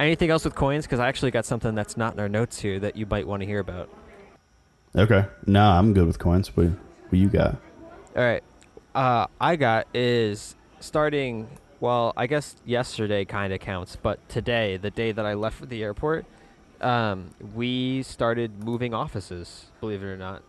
Anything 0.00 0.30
else 0.30 0.44
with 0.44 0.54
coins? 0.54 0.86
Because 0.86 1.00
I 1.00 1.08
actually 1.08 1.30
got 1.30 1.44
something 1.44 1.74
that's 1.74 1.96
not 1.96 2.14
in 2.14 2.20
our 2.20 2.28
notes 2.28 2.60
here 2.60 2.78
that 2.80 2.96
you 2.96 3.06
might 3.06 3.26
want 3.26 3.40
to 3.40 3.46
hear 3.46 3.58
about. 3.58 3.88
okay. 4.94 5.26
No, 5.46 5.64
I'm 5.64 5.92
good 5.92 6.06
with 6.06 6.18
coins. 6.18 6.56
What, 6.56 6.66
what 6.66 7.18
you 7.18 7.28
got? 7.28 7.56
All 8.16 8.22
right. 8.22 8.42
Uh, 8.94 9.26
I 9.40 9.56
got 9.56 9.86
is 9.94 10.56
starting. 10.80 11.48
Well, 11.80 12.12
I 12.16 12.26
guess 12.26 12.56
yesterday 12.64 13.24
kind 13.24 13.52
of 13.52 13.60
counts, 13.60 13.96
but 13.96 14.26
today, 14.28 14.76
the 14.76 14.90
day 14.90 15.12
that 15.12 15.24
I 15.24 15.34
left 15.34 15.58
for 15.58 15.66
the 15.66 15.82
airport, 15.82 16.26
um, 16.80 17.30
we 17.54 18.02
started 18.02 18.64
moving 18.64 18.94
offices. 18.94 19.66
Believe 19.80 20.02
it 20.02 20.06
or 20.06 20.16
not. 20.16 20.42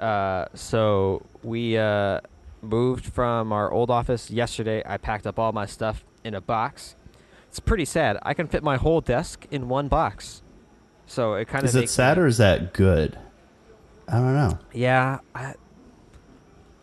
Uh, 0.00 0.46
so 0.54 1.24
we 1.42 1.76
uh, 1.76 2.20
moved 2.62 3.06
from 3.06 3.52
our 3.52 3.72
old 3.72 3.90
office 3.90 4.30
yesterday. 4.30 4.82
I 4.86 4.96
packed 4.96 5.26
up 5.26 5.38
all 5.38 5.52
my 5.52 5.66
stuff 5.66 6.04
in 6.24 6.34
a 6.34 6.40
box. 6.40 6.94
It's 7.48 7.60
pretty 7.60 7.84
sad. 7.84 8.18
I 8.22 8.34
can 8.34 8.46
fit 8.46 8.62
my 8.62 8.76
whole 8.76 9.00
desk 9.00 9.46
in 9.50 9.68
one 9.68 9.88
box. 9.88 10.42
So 11.06 11.34
it 11.34 11.48
kind 11.48 11.64
of 11.64 11.70
Is 11.70 11.74
it 11.74 11.88
sad 11.88 12.18
or 12.18 12.26
is 12.26 12.38
that 12.38 12.72
good? 12.74 13.18
I 14.06 14.12
don't 14.18 14.34
know. 14.34 14.58
yeah, 14.72 15.18
I, 15.34 15.54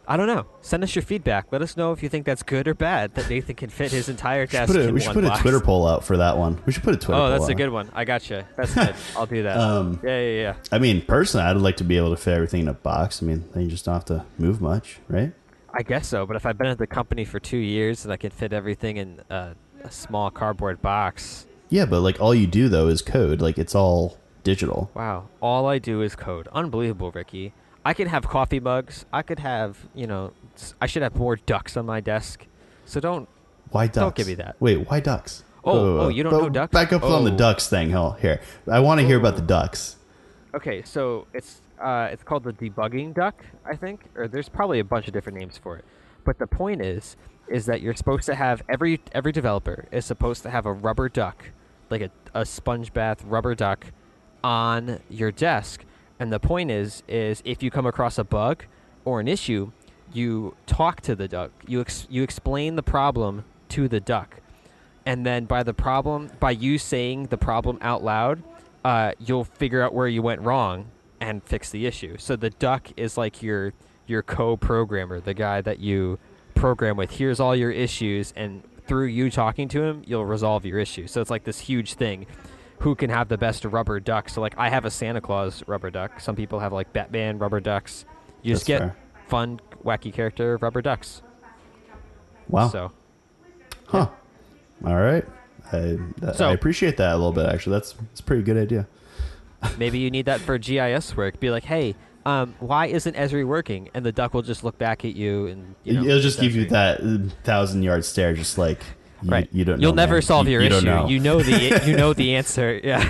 I 0.07 0.17
don't 0.17 0.27
know. 0.27 0.45
Send 0.61 0.83
us 0.83 0.95
your 0.95 1.01
feedback. 1.01 1.47
Let 1.51 1.63
us 1.63 1.75
know 1.77 1.91
if 1.91 2.03
you 2.03 2.09
think 2.09 2.25
that's 2.25 2.43
good 2.43 2.67
or 2.67 2.75
bad 2.75 3.15
that 3.15 3.27
Nathan 3.29 3.55
can 3.55 3.69
fit 3.69 3.91
his 3.91 4.07
entire 4.09 4.45
desk 4.45 4.71
Put 4.71 4.89
a, 4.89 4.91
we 4.93 4.99
should 4.99 5.13
put 5.13 5.23
a 5.23 5.35
Twitter 5.39 5.59
poll 5.59 5.87
out 5.87 6.03
for 6.03 6.17
that 6.17 6.37
one. 6.37 6.61
We 6.67 6.73
should 6.73 6.83
put 6.83 6.93
a 6.93 6.97
Twitter 6.97 7.19
Oh, 7.19 7.29
that's 7.29 7.47
a 7.47 7.51
out. 7.53 7.57
good 7.57 7.69
one. 7.71 7.89
I 7.93 8.05
got 8.05 8.29
you. 8.29 8.43
That's 8.55 8.73
good. 8.75 8.93
I'll 9.17 9.25
do 9.25 9.41
that. 9.43 9.57
Um, 9.57 9.99
yeah, 10.03 10.19
yeah, 10.19 10.41
yeah. 10.41 10.55
I 10.71 10.77
mean, 10.77 11.01
personally, 11.01 11.45
I'd 11.47 11.57
like 11.57 11.77
to 11.77 11.83
be 11.83 11.97
able 11.97 12.11
to 12.11 12.17
fit 12.17 12.33
everything 12.35 12.61
in 12.61 12.67
a 12.67 12.73
box. 12.75 13.23
I 13.23 13.25
mean, 13.25 13.43
then 13.53 13.63
you 13.63 13.69
just 13.69 13.85
don't 13.85 13.95
have 13.95 14.05
to 14.05 14.25
move 14.37 14.61
much, 14.61 14.99
right? 15.07 15.33
I 15.73 15.81
guess 15.81 16.07
so. 16.07 16.25
But 16.27 16.35
if 16.35 16.45
I've 16.45 16.57
been 16.57 16.67
at 16.67 16.77
the 16.77 16.87
company 16.87 17.25
for 17.25 17.39
two 17.39 17.57
years 17.57 18.05
and 18.05 18.13
I 18.13 18.17
can 18.17 18.29
fit 18.29 18.53
everything 18.53 18.97
in 18.97 19.21
a, 19.31 19.55
a 19.85 19.91
small 19.91 20.29
cardboard 20.31 20.81
box, 20.81 21.45
Yeah, 21.69 21.85
but 21.85 22.01
like 22.01 22.19
all 22.19 22.33
you 22.35 22.47
do 22.47 22.67
though 22.69 22.87
is 22.87 23.01
code. 23.01 23.41
Like 23.41 23.57
it's 23.57 23.75
all 23.75 24.17
digital. 24.43 24.89
wow, 24.93 25.27
all 25.41 25.67
I 25.67 25.79
do 25.79 26.01
is 26.01 26.15
code. 26.15 26.47
Unbelievable, 26.51 27.11
Ricky. 27.11 27.53
I 27.83 27.93
could 27.93 28.07
have 28.07 28.27
coffee 28.27 28.59
mugs. 28.59 29.05
I 29.13 29.21
could 29.21 29.39
have, 29.39 29.77
you 29.93 30.07
know, 30.07 30.33
I 30.81 30.87
should 30.87 31.03
have 31.03 31.15
more 31.15 31.35
ducks 31.35 31.77
on 31.77 31.85
my 31.85 31.99
desk. 32.01 32.45
So 32.85 32.99
don't. 32.99 33.29
Why 33.69 33.85
ducks? 33.87 33.97
Don't 33.97 34.15
give 34.15 34.27
me 34.27 34.33
that. 34.35 34.55
Wait, 34.59 34.89
why 34.89 34.99
ducks? 34.99 35.43
Oh, 35.63 35.73
Whoa, 35.73 35.95
whoa, 35.97 36.05
oh, 36.05 36.07
you 36.09 36.23
don't 36.23 36.31
But 36.33 36.41
know 36.41 36.49
ducks? 36.49 36.71
Back 36.73 36.93
up 36.93 37.03
on 37.03 37.23
the 37.25 37.31
Oh. 37.33 37.37
ducks 37.37 37.67
thing. 37.69 37.93
Oh, 37.95 38.11
here. 38.21 38.39
I 38.71 38.79
want 38.79 39.01
to 39.01 39.05
hear 39.07 39.17
about 39.19 39.35
the 39.35 39.41
Oh. 39.43 39.47
ducks. 39.47 39.97
Okay, 40.53 40.81
so 40.83 41.27
it's 41.33 41.61
uh, 41.79 42.07
it's 42.11 42.23
called 42.23 42.43
the 42.43 42.53
debugging 42.53 43.13
duck, 43.13 43.43
I 43.65 43.75
think, 43.75 44.05
or 44.15 44.27
there's 44.29 44.47
probably 44.47 44.79
a 44.79 44.83
bunch 44.83 45.07
of 45.07 45.13
different 45.13 45.37
names 45.37 45.57
for 45.57 45.75
it. 45.77 45.83
But 46.23 46.39
the 46.39 46.47
point 46.47 46.81
is, 46.81 47.17
is 47.47 47.65
that 47.65 47.81
you're 47.81 47.95
supposed 47.95 48.25
to 48.25 48.35
have 48.35 48.63
every 48.67 48.99
every 49.11 49.31
developer 49.31 49.85
is 49.91 50.05
supposed 50.05 50.43
to 50.43 50.49
have 50.49 50.65
a 50.65 50.73
rubber 50.73 51.09
duck, 51.09 51.51
like 51.89 52.01
a, 52.01 52.11
a 52.33 52.45
sponge 52.45 52.93
bath 52.93 53.23
rubber 53.23 53.55
duck, 53.55 53.91
on 54.43 54.99
your 55.09 55.31
desk. 55.31 55.85
And 56.19 56.31
the 56.31 56.39
point 56.39 56.71
is, 56.71 57.03
is 57.07 57.41
if 57.45 57.61
you 57.61 57.69
come 57.69 57.85
across 57.85 58.17
a 58.17 58.23
bug 58.23 58.65
or 59.03 59.19
an 59.19 59.27
issue, 59.27 59.71
you 60.13 60.55
talk 60.65 61.01
to 61.01 61.15
the 61.15 61.27
duck. 61.27 61.51
You 61.67 61.81
ex- 61.81 62.07
you 62.09 62.23
explain 62.23 62.75
the 62.75 62.83
problem 62.83 63.43
to 63.69 63.87
the 63.87 63.99
duck, 63.99 64.39
and 65.05 65.25
then 65.25 65.45
by 65.45 65.63
the 65.63 65.73
problem, 65.73 66.31
by 66.39 66.51
you 66.51 66.77
saying 66.77 67.27
the 67.27 67.37
problem 67.37 67.77
out 67.81 68.03
loud, 68.03 68.43
uh, 68.83 69.11
you'll 69.19 69.43
figure 69.43 69.81
out 69.81 69.93
where 69.93 70.07
you 70.07 70.21
went 70.21 70.41
wrong 70.41 70.91
and 71.19 71.43
fix 71.43 71.69
the 71.69 71.85
issue. 71.85 72.17
So 72.17 72.35
the 72.35 72.49
duck 72.51 72.89
is 72.97 73.17
like 73.17 73.41
your 73.41 73.73
your 74.07 74.21
co-programmer, 74.21 75.19
the 75.19 75.33
guy 75.33 75.61
that 75.61 75.79
you 75.79 76.19
program 76.55 76.97
with. 76.97 77.11
Here's 77.11 77.39
all 77.39 77.55
your 77.55 77.71
issues, 77.71 78.33
and 78.35 78.63
through 78.87 79.05
you 79.07 79.29
talking 79.29 79.67
to 79.69 79.83
him, 79.83 80.03
you'll 80.05 80.25
resolve 80.25 80.65
your 80.65 80.79
issue. 80.79 81.07
So 81.07 81.21
it's 81.21 81.29
like 81.29 81.43
this 81.43 81.59
huge 81.59 81.93
thing. 81.93 82.25
Who 82.79 82.93
can 82.95 83.09
have 83.09 83.29
the 83.29 83.37
best 83.37 83.63
rubber 83.65 83.99
duck? 83.99 84.29
So 84.29 84.41
like 84.41 84.55
I 84.57 84.69
have 84.69 84.83
a 84.85 84.91
Santa 84.91 85.21
Claus 85.21 85.63
rubber 85.67 85.89
duck. 85.89 86.19
Some 86.19 86.35
people 86.35 86.59
have 86.59 86.73
like 86.73 86.91
Batman 86.93 87.37
rubber 87.39 87.59
ducks. 87.59 88.05
You 88.41 88.53
just 88.53 88.67
That's 88.67 88.79
get 88.79 88.79
fair. 88.79 88.95
fun, 89.27 89.59
wacky 89.83 90.13
character 90.13 90.57
rubber 90.57 90.81
ducks. 90.81 91.21
Wow. 92.47 92.67
So 92.69 92.91
Huh. 93.87 94.09
All 94.85 94.95
right. 94.95 95.25
I, 95.71 95.97
So- 96.33 96.49
I 96.49 96.51
appreciate 96.53 96.97
that 96.97 97.13
a 97.13 97.17
little 97.17 97.31
bit. 97.31 97.45
Actually, 97.47 97.73
that's 97.77 97.93
that's 97.93 98.19
a 98.19 98.23
pretty 98.23 98.43
good 98.43 98.57
idea. 98.57 98.87
Maybe 99.79 99.97
you 99.99 100.11
need 100.11 100.25
that 100.25 100.41
for 100.41 100.57
GIS 100.59 101.15
work. 101.17 101.39
Be 101.39 101.49
like, 101.49 101.63
hey, 101.63 101.95
um, 102.25 102.55
why 102.59 102.87
isn't 102.87 103.15
Esri 103.15 103.45
working? 103.45 103.89
And 103.93 104.05
the 104.05 104.11
duck 104.11 104.33
will 104.33 104.41
just 104.41 104.63
look 104.63 104.77
back 104.77 105.05
at 105.05 105.15
you 105.15 105.47
and 105.47 105.75
you 105.83 105.93
know, 105.93 106.03
It'll 106.03 106.19
just 106.21 106.39
give 106.39 106.55
you 106.55 106.65
that 106.69 106.99
thousand 107.43 107.83
yard 107.83 108.03
stare, 108.05 108.33
just 108.33 108.57
like 108.57 108.79
you, 109.21 109.29
right. 109.29 109.49
you 109.51 109.63
don't. 109.65 109.79
You'll 109.81 109.91
know, 109.93 110.03
never 110.03 110.15
man. 110.15 110.21
solve 110.23 110.47
You- 110.47 110.53
your 110.53 110.61
you 110.63 110.67
issue. 110.67 110.85
Know. 110.85 111.07
You 111.07 111.19
know 111.19 111.41
the 111.41 111.83
you 111.85 111.95
know 111.95 112.13
the 112.13 112.35
answer. 112.39 112.79
Yeah. 112.83 113.09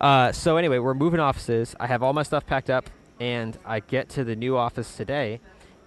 uh, 0.00 0.32
so 0.32 0.56
anyway, 0.56 0.78
we're 0.78 0.94
moving 0.94 1.20
offices. 1.20 1.74
I 1.80 1.86
have 1.86 2.02
all 2.02 2.12
my 2.12 2.22
stuff 2.22 2.46
packed 2.46 2.70
up, 2.70 2.90
and 3.20 3.58
I 3.64 3.80
get 3.80 4.08
to 4.10 4.24
the 4.24 4.36
new 4.36 4.56
office 4.56 4.96
today, 4.96 5.40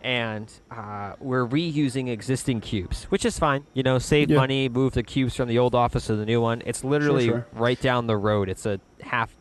and 0.03 0.51
uh, 0.71 1.13
we're 1.19 1.45
reusing 1.45 2.09
existing 2.09 2.61
cubes, 2.61 3.03
which 3.05 3.25
is 3.25 3.37
fine. 3.37 3.65
You 3.73 3.83
know, 3.83 3.99
save 3.99 4.29
Yeah. 4.31 4.37
money, 4.37 4.67
move 4.69 4.93
the 4.93 5.03
cubes 5.03 5.35
from 5.35 5.47
the 5.47 5.59
old 5.59 5.75
office 5.75 6.07
to 6.07 6.15
the 6.15 6.25
new 6.25 6.41
one. 6.41 6.61
It's 6.65 6.83
literally 6.83 7.27
sure. 7.27 7.47
right 7.53 7.79
down 7.79 8.07
the 8.07 8.17
road. 8.17 8.49
It's 8.49 8.65
a 8.65 8.79
half, 9.01 9.35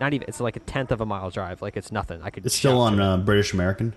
not 0.00 0.12
even. 0.14 0.28
It's 0.28 0.40
like 0.40 0.56
a 0.56 0.60
tenth 0.60 0.92
of 0.92 1.00
a 1.00 1.06
mile 1.06 1.30
drive. 1.30 1.62
Like 1.62 1.76
it's 1.76 1.90
nothing. 1.92 2.20
I 2.22 2.30
could. 2.30 2.44
It's 2.46 2.54
still 2.56 2.80
on 2.80 3.00
uh, 3.00 3.16
British 3.18 3.52
American. 3.52 3.94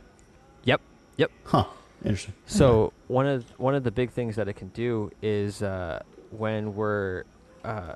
Yep. 0.64 0.82
Yep. 1.18 1.32
Huh. 1.46 1.66
Interesting. 2.04 2.34
So 2.46 2.94
one 3.08 3.28
of 3.28 3.46
one 3.60 3.76
of 3.76 3.84
the 3.84 3.92
big 3.92 4.12
things 4.12 4.36
that 4.36 4.48
it 4.48 4.54
can 4.54 4.70
do 4.70 5.12
is 5.22 5.62
uh, 5.62 6.02
when 6.32 6.74
we're 6.76 7.24
uh, 7.64 7.94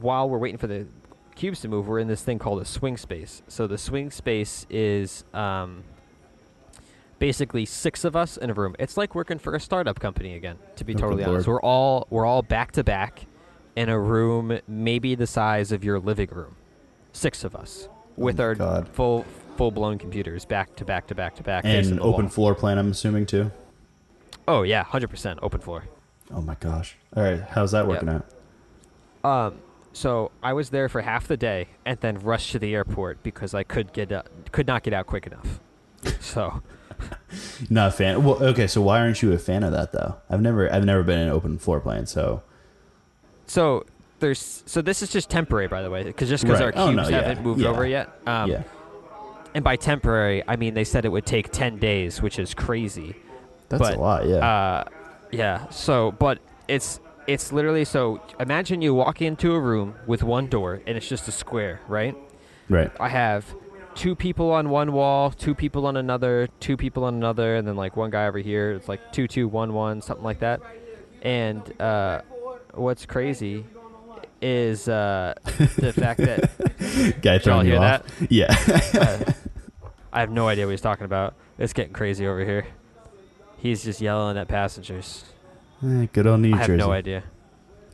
while 0.00 0.28
we're 0.28 0.38
waiting 0.38 0.58
for 0.58 0.66
the 0.66 0.86
cubes 1.34 1.60
to 1.60 1.68
move, 1.68 1.86
we're 1.86 1.98
in 1.98 2.08
this 2.08 2.22
thing 2.22 2.38
called 2.38 2.62
a 2.62 2.64
swing 2.64 2.96
space. 2.96 3.42
So 3.48 3.66
the 3.66 3.76
swing 3.76 4.10
space 4.10 4.66
is 4.70 5.24
um, 5.34 5.84
basically 7.18 7.66
six 7.66 8.04
of 8.04 8.16
us 8.16 8.36
in 8.36 8.50
a 8.50 8.54
room. 8.54 8.74
It's 8.78 8.96
like 8.96 9.14
working 9.14 9.38
for 9.38 9.54
a 9.54 9.60
startup 9.60 10.00
company 10.00 10.34
again. 10.34 10.58
To 10.76 10.84
be 10.84 10.94
Oh, 10.94 10.98
totally 10.98 11.24
honest, 11.24 11.46
lord. 11.46 11.62
we're 11.62 11.68
all 11.68 12.06
we're 12.10 12.26
all 12.26 12.42
back 12.42 12.72
to 12.72 12.84
back 12.84 13.26
in 13.74 13.90
a 13.90 13.98
room 14.00 14.58
maybe 14.66 15.14
the 15.14 15.26
size 15.26 15.72
of 15.72 15.84
your 15.84 15.98
living 15.98 16.28
room. 16.30 16.56
Six 17.16 17.44
of 17.44 17.56
us 17.56 17.88
with 18.16 18.38
my 18.38 18.44
our 18.44 18.54
God. 18.54 18.88
full 18.88 19.24
full 19.56 19.70
blown 19.70 19.96
computers 19.96 20.44
back 20.44 20.76
to 20.76 20.84
back 20.84 21.06
to 21.06 21.14
back 21.14 21.34
to 21.36 21.42
back. 21.42 21.64
And 21.64 21.98
open 22.00 22.26
wall. 22.26 22.28
floor 22.28 22.54
plan. 22.54 22.76
I'm 22.76 22.90
assuming 22.90 23.24
too. 23.24 23.50
Oh 24.46 24.62
yeah, 24.62 24.84
hundred 24.84 25.08
percent 25.08 25.38
open 25.42 25.60
floor. 25.60 25.84
Oh 26.30 26.42
my 26.42 26.56
gosh. 26.56 26.96
All 27.16 27.22
right. 27.22 27.40
How's 27.40 27.72
that 27.72 27.86
working 27.88 28.08
out? 28.10 28.26
Um, 29.24 29.60
so 29.92 30.30
I 30.42 30.52
was 30.52 30.68
there 30.70 30.90
for 30.90 31.00
half 31.00 31.26
the 31.26 31.38
day 31.38 31.68
and 31.86 31.98
then 32.00 32.18
rushed 32.18 32.52
to 32.52 32.58
the 32.58 32.74
airport 32.74 33.22
because 33.22 33.54
I 33.54 33.62
could 33.62 33.94
get 33.94 34.12
uh, 34.12 34.22
could 34.52 34.66
not 34.66 34.82
get 34.82 34.92
out 34.92 35.06
quick 35.06 35.26
enough. 35.26 35.60
So 36.20 36.62
Not 37.70 37.88
a 37.88 37.90
fan. 37.92 38.24
Well, 38.24 38.42
okay. 38.42 38.66
So 38.66 38.80
why 38.80 39.00
aren't 39.00 39.22
you 39.22 39.32
a 39.32 39.38
fan 39.38 39.62
of 39.62 39.72
that 39.72 39.92
though? 39.92 40.16
I've 40.28 40.40
never, 40.40 40.72
I've 40.72 40.84
never 40.84 41.02
been 41.02 41.18
in 41.18 41.28
an 41.28 41.32
open 41.32 41.58
floor 41.58 41.80
plan. 41.80 42.06
So 42.06 42.42
so 43.46 43.84
there's 44.18 44.62
so 44.66 44.82
this 44.82 45.02
is 45.02 45.10
just 45.10 45.28
temporary 45.30 45.68
by 45.68 45.82
the 45.82 45.90
way 45.90 46.02
because 46.02 46.28
just 46.28 46.44
because 46.44 46.60
Right. 46.60 46.74
our 46.76 46.82
Oh, 46.84 46.90
cubes 46.92 47.10
no, 47.10 47.16
haven't 47.16 47.42
moved 47.42 47.60
yeah. 47.60 47.68
over 47.68 47.86
yet. 47.86 48.08
Um, 48.26 48.50
yeah, 48.50 48.62
And 49.54 49.62
by 49.64 49.76
temporary, 49.76 50.42
I 50.46 50.56
mean 50.56 50.74
they 50.74 50.84
said 50.84 51.04
it 51.04 51.10
would 51.10 51.26
take 51.26 51.50
ten 51.52 51.78
days, 51.78 52.22
which 52.22 52.38
is 52.38 52.54
crazy. 52.54 53.16
that's 53.68 53.82
but, 53.82 53.96
a 53.96 54.00
lot. 54.00 54.26
Yeah. 54.26 54.36
Uh, 54.36 54.84
yeah. 55.32 55.68
So, 55.70 56.12
but 56.12 56.38
it's 56.68 57.00
it's 57.26 57.52
literally 57.52 57.84
so. 57.84 58.22
Imagine 58.40 58.80
you 58.82 58.94
walk 58.94 59.20
into 59.20 59.54
a 59.54 59.60
room 59.60 59.94
with 60.06 60.22
one 60.22 60.46
door 60.46 60.80
and 60.86 60.96
it's 60.96 61.08
just 61.08 61.26
a 61.28 61.32
square, 61.32 61.80
right? 61.88 62.16
right. 62.68 62.90
I 63.00 63.08
have 63.08 63.44
two 63.94 64.14
people 64.14 64.52
on 64.52 64.68
one 64.70 64.92
wall, 64.92 65.30
two 65.30 65.54
people 65.54 65.86
on 65.86 65.96
another, 65.96 66.48
two 66.60 66.76
people 66.76 67.04
on 67.04 67.14
another, 67.14 67.56
and 67.56 67.66
then 67.66 67.76
like 67.76 67.96
one 67.96 68.10
guy 68.10 68.26
over 68.26 68.38
here. 68.38 68.72
It's 68.72 68.88
like 68.88 69.12
two, 69.12 69.26
two, 69.26 69.48
one, 69.48 69.72
one, 69.72 70.00
something 70.02 70.24
like 70.24 70.40
that. 70.40 70.60
And 71.22 71.80
uh, 71.80 72.22
what's 72.74 73.06
crazy 73.06 73.64
is 74.42 74.88
uh, 74.88 75.34
the 75.44 75.92
fact 75.92 76.20
that 76.20 77.18
Guy 77.22 77.38
throwing 77.38 77.66
you 77.66 77.72
hear 77.72 77.82
off. 77.82 78.02
Yeah. 78.30 78.54
uh, 78.94 79.32
I 80.12 80.20
have 80.20 80.30
no 80.30 80.48
idea 80.48 80.66
what 80.66 80.70
he's 80.72 80.80
talking 80.80 81.04
about. 81.04 81.34
It's 81.58 81.72
getting 81.72 81.92
crazy 81.92 82.26
over 82.26 82.44
here. 82.44 82.66
He's 83.58 83.82
just 83.84 84.00
yelling 84.00 84.36
at 84.36 84.48
passengers. 84.48 85.24
Eh, 85.84 86.06
Good 86.12 86.26
old 86.26 86.40
New 86.40 86.48
Jersey. 86.50 86.54
I 86.54 86.58
have 86.58 86.66
Jersey. 86.68 86.78
no 86.86 86.92
idea. 86.92 87.22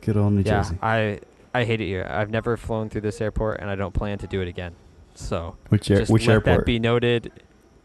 Good 0.01 0.17
old 0.17 0.33
New 0.33 0.41
yeah, 0.41 0.61
Jersey. 0.63 0.77
I 0.81 1.19
I 1.53 1.63
hate 1.65 1.81
it 1.81 1.85
here. 1.87 2.07
I've 2.09 2.29
never 2.29 2.57
flown 2.57 2.89
through 2.89 3.01
this 3.01 3.21
airport, 3.21 3.59
and 3.59 3.69
I 3.69 3.75
don't 3.75 3.93
plan 3.93 4.17
to 4.19 4.27
do 4.27 4.41
it 4.41 4.47
again. 4.47 4.75
So 5.15 5.55
Which 5.69 5.89
air, 5.91 6.05
which 6.05 6.27
let 6.27 6.33
airport? 6.33 6.59
that 6.61 6.65
be 6.65 6.79
noted. 6.79 7.31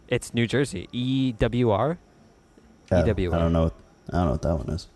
It's 0.09 0.33
New 0.35 0.47
Jersey. 0.47 0.89
EWR. 0.93 1.99
Oh, 2.91 2.95
EWR. 2.97 3.35
I 3.35 3.39
don't 3.39 3.53
know. 3.53 3.71
I 4.11 4.17
don't 4.17 4.25
know 4.27 4.31
what 4.33 4.43
that 4.43 4.55
one 4.57 4.71
is. 4.71 4.89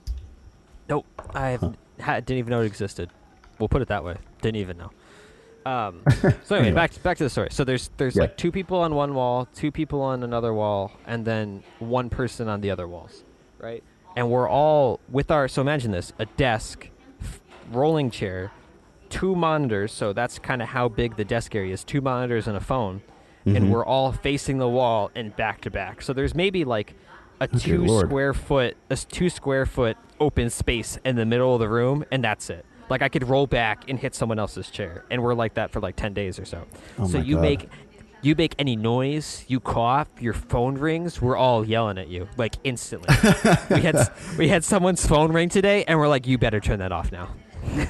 Nope. 0.88 1.07
I 1.35 1.57
Huh. 1.57 1.72
ha, 2.01 2.14
didn't 2.16 2.38
even 2.38 2.51
know 2.51 2.62
it 2.62 2.66
existed. 2.66 3.11
We'll 3.62 3.68
put 3.68 3.81
it 3.81 3.87
that 3.88 4.03
way. 4.03 4.16
Didn't 4.40 4.57
even 4.57 4.77
know. 4.77 4.90
Um, 5.64 6.03
so 6.11 6.27
anyway, 6.57 6.59
Anyway. 6.59 6.72
back 6.72 7.01
back 7.05 7.16
to 7.18 7.22
the 7.22 7.31
story. 7.31 7.46
So 7.53 7.62
there's 7.62 7.90
there's 7.96 8.16
Yeah. 8.16 8.22
like 8.22 8.37
two 8.37 8.51
people 8.51 8.79
on 8.79 8.96
one 8.96 9.14
wall, 9.14 9.46
two 9.55 9.70
people 9.70 10.03
on 10.03 10.25
another 10.25 10.53
wall, 10.53 10.90
and 11.07 11.25
then 11.25 11.62
one 11.79 12.11
person 12.11 12.48
on 12.48 12.61
the 12.61 12.72
other 12.72 12.88
walls, 12.88 13.22
right? 13.61 13.85
And 14.16 14.29
we're 14.31 14.48
all 14.48 14.98
with 15.09 15.31
our. 15.31 15.46
So 15.46 15.62
imagine 15.62 15.92
this: 15.92 16.12
a 16.18 16.27
desk, 16.27 16.88
f- 17.20 17.40
rolling 17.70 18.11
chair, 18.11 18.51
two 19.11 19.37
monitors. 19.37 19.92
So 19.92 20.12
that's 20.12 20.40
kind 20.40 20.61
of 20.61 20.70
how 20.70 20.88
big 20.88 21.14
the 21.16 21.25
desk 21.25 21.55
area 21.55 21.72
is. 21.72 21.85
Two 21.85 22.01
monitors 22.01 22.48
and 22.48 22.57
a 22.57 22.61
phone, 22.61 23.03
Mhm. 23.46 23.57
and 23.57 23.72
we're 23.72 23.87
all 23.87 24.11
facing 24.11 24.59
the 24.59 24.68
wall 24.68 25.12
and 25.14 25.37
back 25.37 25.61
to 25.61 25.70
back. 25.70 26.03
So 26.03 26.12
there's 26.12 26.35
maybe 26.35 26.64
like 26.64 26.94
a 27.40 27.46
dear 27.46 27.77
two 27.79 28.01
square 28.01 28.35
foot, 28.35 28.77
a 28.90 28.96
two 28.96 29.31
square 29.31 29.64
foot 29.66 29.96
open 30.18 30.51
space 30.51 30.98
in 31.05 31.14
the 31.14 31.25
middle 31.25 31.55
of 31.55 31.61
the 31.61 31.68
room, 31.68 32.05
and 32.11 32.25
that's 32.25 32.51
it. 32.51 32.64
Like 32.93 33.01
I 33.01 33.09
could 33.09 33.27
roll 33.27 33.47
back 33.47 33.89
and 33.89 33.99
hit 33.99 34.15
someone 34.15 34.39
else's 34.39 34.69
chair, 34.69 35.07
and 35.11 35.23
we're 35.23 35.33
like 35.33 35.55
that 35.55 35.71
for 35.71 35.81
like 35.81 35.97
ten 35.97 36.13
days 36.13 36.39
or 36.39 36.45
so. 36.45 36.67
Oh 36.99 37.09
so 37.09 37.17
you 37.17 37.37
God. 37.37 37.41
make, 37.41 37.69
you 38.21 38.35
make 38.35 38.55
any 38.59 38.77
noise, 38.77 39.47
you 39.49 39.61
cough, 39.61 40.09
your 40.21 40.35
phone 40.35 40.75
rings, 40.75 41.23
we're 41.23 41.39
all 41.39 41.65
yelling 41.67 41.97
at 41.97 42.09
you 42.09 42.29
like 42.37 42.57
instantly. 42.65 43.09
we 43.71 43.81
had 43.81 44.13
we 44.37 44.49
had 44.49 44.63
someone's 44.63 45.07
phone 45.07 45.33
ring 45.33 45.49
today, 45.49 45.85
and 45.89 45.99
we're 45.99 46.07
like, 46.07 46.27
you 46.27 46.37
better 46.37 46.61
turn 46.61 46.81
that 46.81 46.93
off 46.93 47.11
now. 47.11 47.31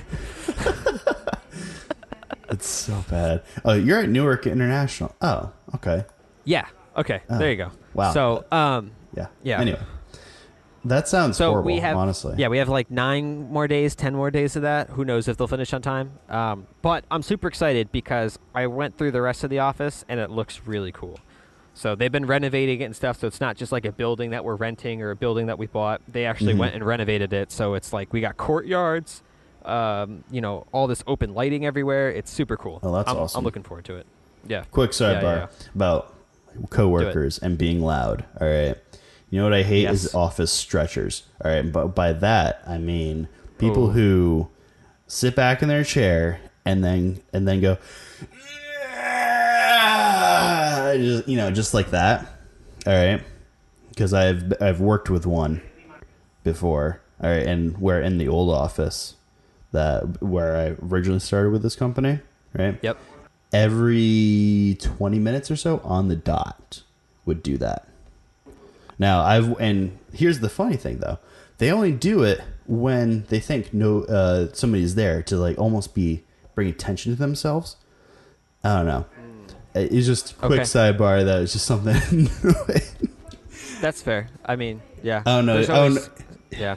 It's 2.50 2.68
so 2.68 3.02
bad. 3.08 3.44
Oh, 3.64 3.72
you're 3.72 4.00
at 4.00 4.10
Newark 4.10 4.46
International. 4.46 5.14
Oh, 5.22 5.50
okay. 5.76 6.04
Yeah. 6.44 6.66
Okay. 6.94 7.22
Oh, 7.30 7.38
there 7.38 7.50
you 7.50 7.56
go. 7.56 7.70
wow. 7.94 8.12
So, 8.12 8.44
um, 8.52 8.90
Yeah. 9.16 9.28
Yeah. 9.42 9.58
Anyway, 9.58 9.80
that 10.84 11.08
sounds 11.08 11.36
so 11.36 11.50
horrible. 11.50 11.66
we 11.66 11.78
have 11.78 11.96
honestly. 11.96 12.34
yeah 12.38 12.48
we 12.48 12.58
have 12.58 12.68
like 12.68 12.90
nine 12.90 13.50
more 13.52 13.68
days, 13.68 13.94
ten 13.94 14.14
more 14.14 14.30
days 14.30 14.56
of 14.56 14.62
that. 14.62 14.90
Who 14.90 15.04
knows 15.04 15.28
if 15.28 15.36
they'll 15.36 15.46
finish 15.48 15.72
on 15.72 15.82
time? 15.82 16.18
Um, 16.28 16.66
but 16.82 17.04
I'm 17.10 17.22
super 17.22 17.48
excited 17.48 17.92
because 17.92 18.38
I 18.54 18.66
went 18.66 18.98
through 18.98 19.12
the 19.12 19.22
rest 19.22 19.44
of 19.44 19.50
the 19.50 19.58
office 19.60 20.04
and 20.08 20.18
it 20.20 20.30
looks 20.30 20.62
really 20.66 20.92
cool. 20.92 21.18
So 21.74 21.94
they've 21.94 22.12
been 22.12 22.26
renovating 22.26 22.80
it 22.82 22.84
and 22.84 22.94
stuff. 22.96 23.18
So 23.20 23.26
it's 23.26 23.40
not 23.40 23.56
just 23.56 23.72
like 23.72 23.84
a 23.86 23.92
building 23.92 24.30
that 24.30 24.44
we're 24.44 24.56
renting 24.56 25.00
or 25.02 25.10
a 25.10 25.16
building 25.16 25.46
that 25.46 25.58
we 25.58 25.66
bought. 25.66 26.02
They 26.06 26.26
actually 26.26 26.52
Mhm. 26.54 26.58
went 26.58 26.74
and 26.74 26.84
renovated 26.84 27.32
it. 27.32 27.50
So 27.50 27.74
it's 27.74 27.92
like 27.94 28.12
we 28.12 28.20
got 28.20 28.36
courtyards, 28.36 29.22
um, 29.64 30.22
you 30.30 30.40
know, 30.42 30.66
all 30.72 30.86
this 30.86 31.02
open 31.06 31.32
lighting 31.32 31.64
everywhere. 31.64 32.10
It's 32.10 32.30
super 32.30 32.56
cool. 32.58 32.80
Oh, 32.82 32.92
that's 32.94 33.08
I'm, 33.10 33.16
awesome. 33.16 33.38
I'm 33.38 33.44
looking 33.44 33.62
forward 33.62 33.84
to 33.86 33.96
it. 33.96 34.06
Yeah. 34.46 34.64
Quick 34.70 34.90
sidebar 34.90 35.22
Yeah, 35.22 35.34
yeah, 35.36 35.46
about 35.74 36.14
coworkers 36.68 37.38
and 37.38 37.56
being 37.56 37.80
loud. 37.80 38.24
All 38.40 38.46
right. 38.48 38.76
You 39.32 39.38
know 39.38 39.44
what 39.44 39.54
I 39.54 39.62
hate 39.62 39.84
Yes. 39.84 40.04
is 40.04 40.14
office 40.14 40.52
stretchers. 40.52 41.22
All 41.42 41.50
right. 41.50 41.62
But 41.72 41.88
by 41.94 42.12
that 42.12 42.62
I 42.66 42.76
mean 42.76 43.28
people 43.58 43.88
Ooh. 43.88 43.92
who 43.92 44.48
sit 45.06 45.34
back 45.34 45.62
in 45.62 45.68
their 45.68 45.84
chair 45.84 46.38
and 46.66 46.84
then 46.84 47.20
and 47.32 47.48
then 47.48 47.60
go 47.62 47.78
just, 50.98 51.28
you 51.28 51.36
know, 51.36 51.50
just 51.50 51.74
like 51.74 51.90
that. 51.90 52.26
All 52.86 52.92
right. 52.92 53.22
Because 53.88 54.12
I've 54.14 54.52
I've 54.60 54.80
worked 54.80 55.10
with 55.10 55.26
one 55.26 55.62
before. 56.44 57.00
All 57.22 57.30
right, 57.30 57.46
and 57.46 57.78
we're 57.78 58.00
in 58.00 58.18
the 58.18 58.26
old 58.28 58.50
office 58.52 59.14
that 59.70 60.20
where 60.20 60.56
I 60.56 60.84
originally 60.84 61.20
started 61.20 61.50
with 61.50 61.62
this 61.62 61.76
company, 61.76 62.18
right? 62.52 62.78
Yep. 62.82 62.98
every 63.52 64.76
20 64.80 65.18
minutes 65.20 65.50
or 65.50 65.56
so 65.56 65.80
on 65.84 66.08
the 66.08 66.16
dot 66.16 66.82
would 67.24 67.42
do 67.42 67.56
that. 67.58 67.86
Now, 69.02 69.22
I've 69.22 69.58
and 69.60 69.98
here's 70.12 70.38
the 70.40 70.48
funny 70.48 70.76
thing 70.76 70.98
though. 70.98 71.18
They 71.58 71.70
only 71.72 71.92
do 71.92 72.22
it 72.22 72.40
when 72.66 73.24
they 73.28 73.40
think 73.40 73.74
no 73.74 74.02
uh 74.04 74.52
somebody's 74.52 74.94
there 74.94 75.22
to 75.24 75.36
like 75.36 75.58
almost 75.58 75.94
be 75.94 76.24
bring 76.54 76.68
attention 76.68 77.12
to 77.12 77.18
themselves. 77.18 77.76
I 78.64 78.76
don't 78.76 78.86
know. 78.86 79.06
It's 79.74 80.06
just 80.06 80.32
a 80.32 80.34
quick 80.36 80.60
Okay. 80.60 80.62
sidebar 80.62 81.24
that 81.24 81.38
was 81.40 81.52
just 81.52 81.66
something 81.66 82.28
That's 83.80 84.00
fair. 84.02 84.28
I 84.44 84.54
mean, 84.56 84.80
yeah. 85.02 85.22
I 85.26 85.36
don't 85.36 85.46
know. 85.46 85.54
There's 85.54 85.70
I 85.70 85.88
don't 85.88 86.10
yeah. 86.50 86.76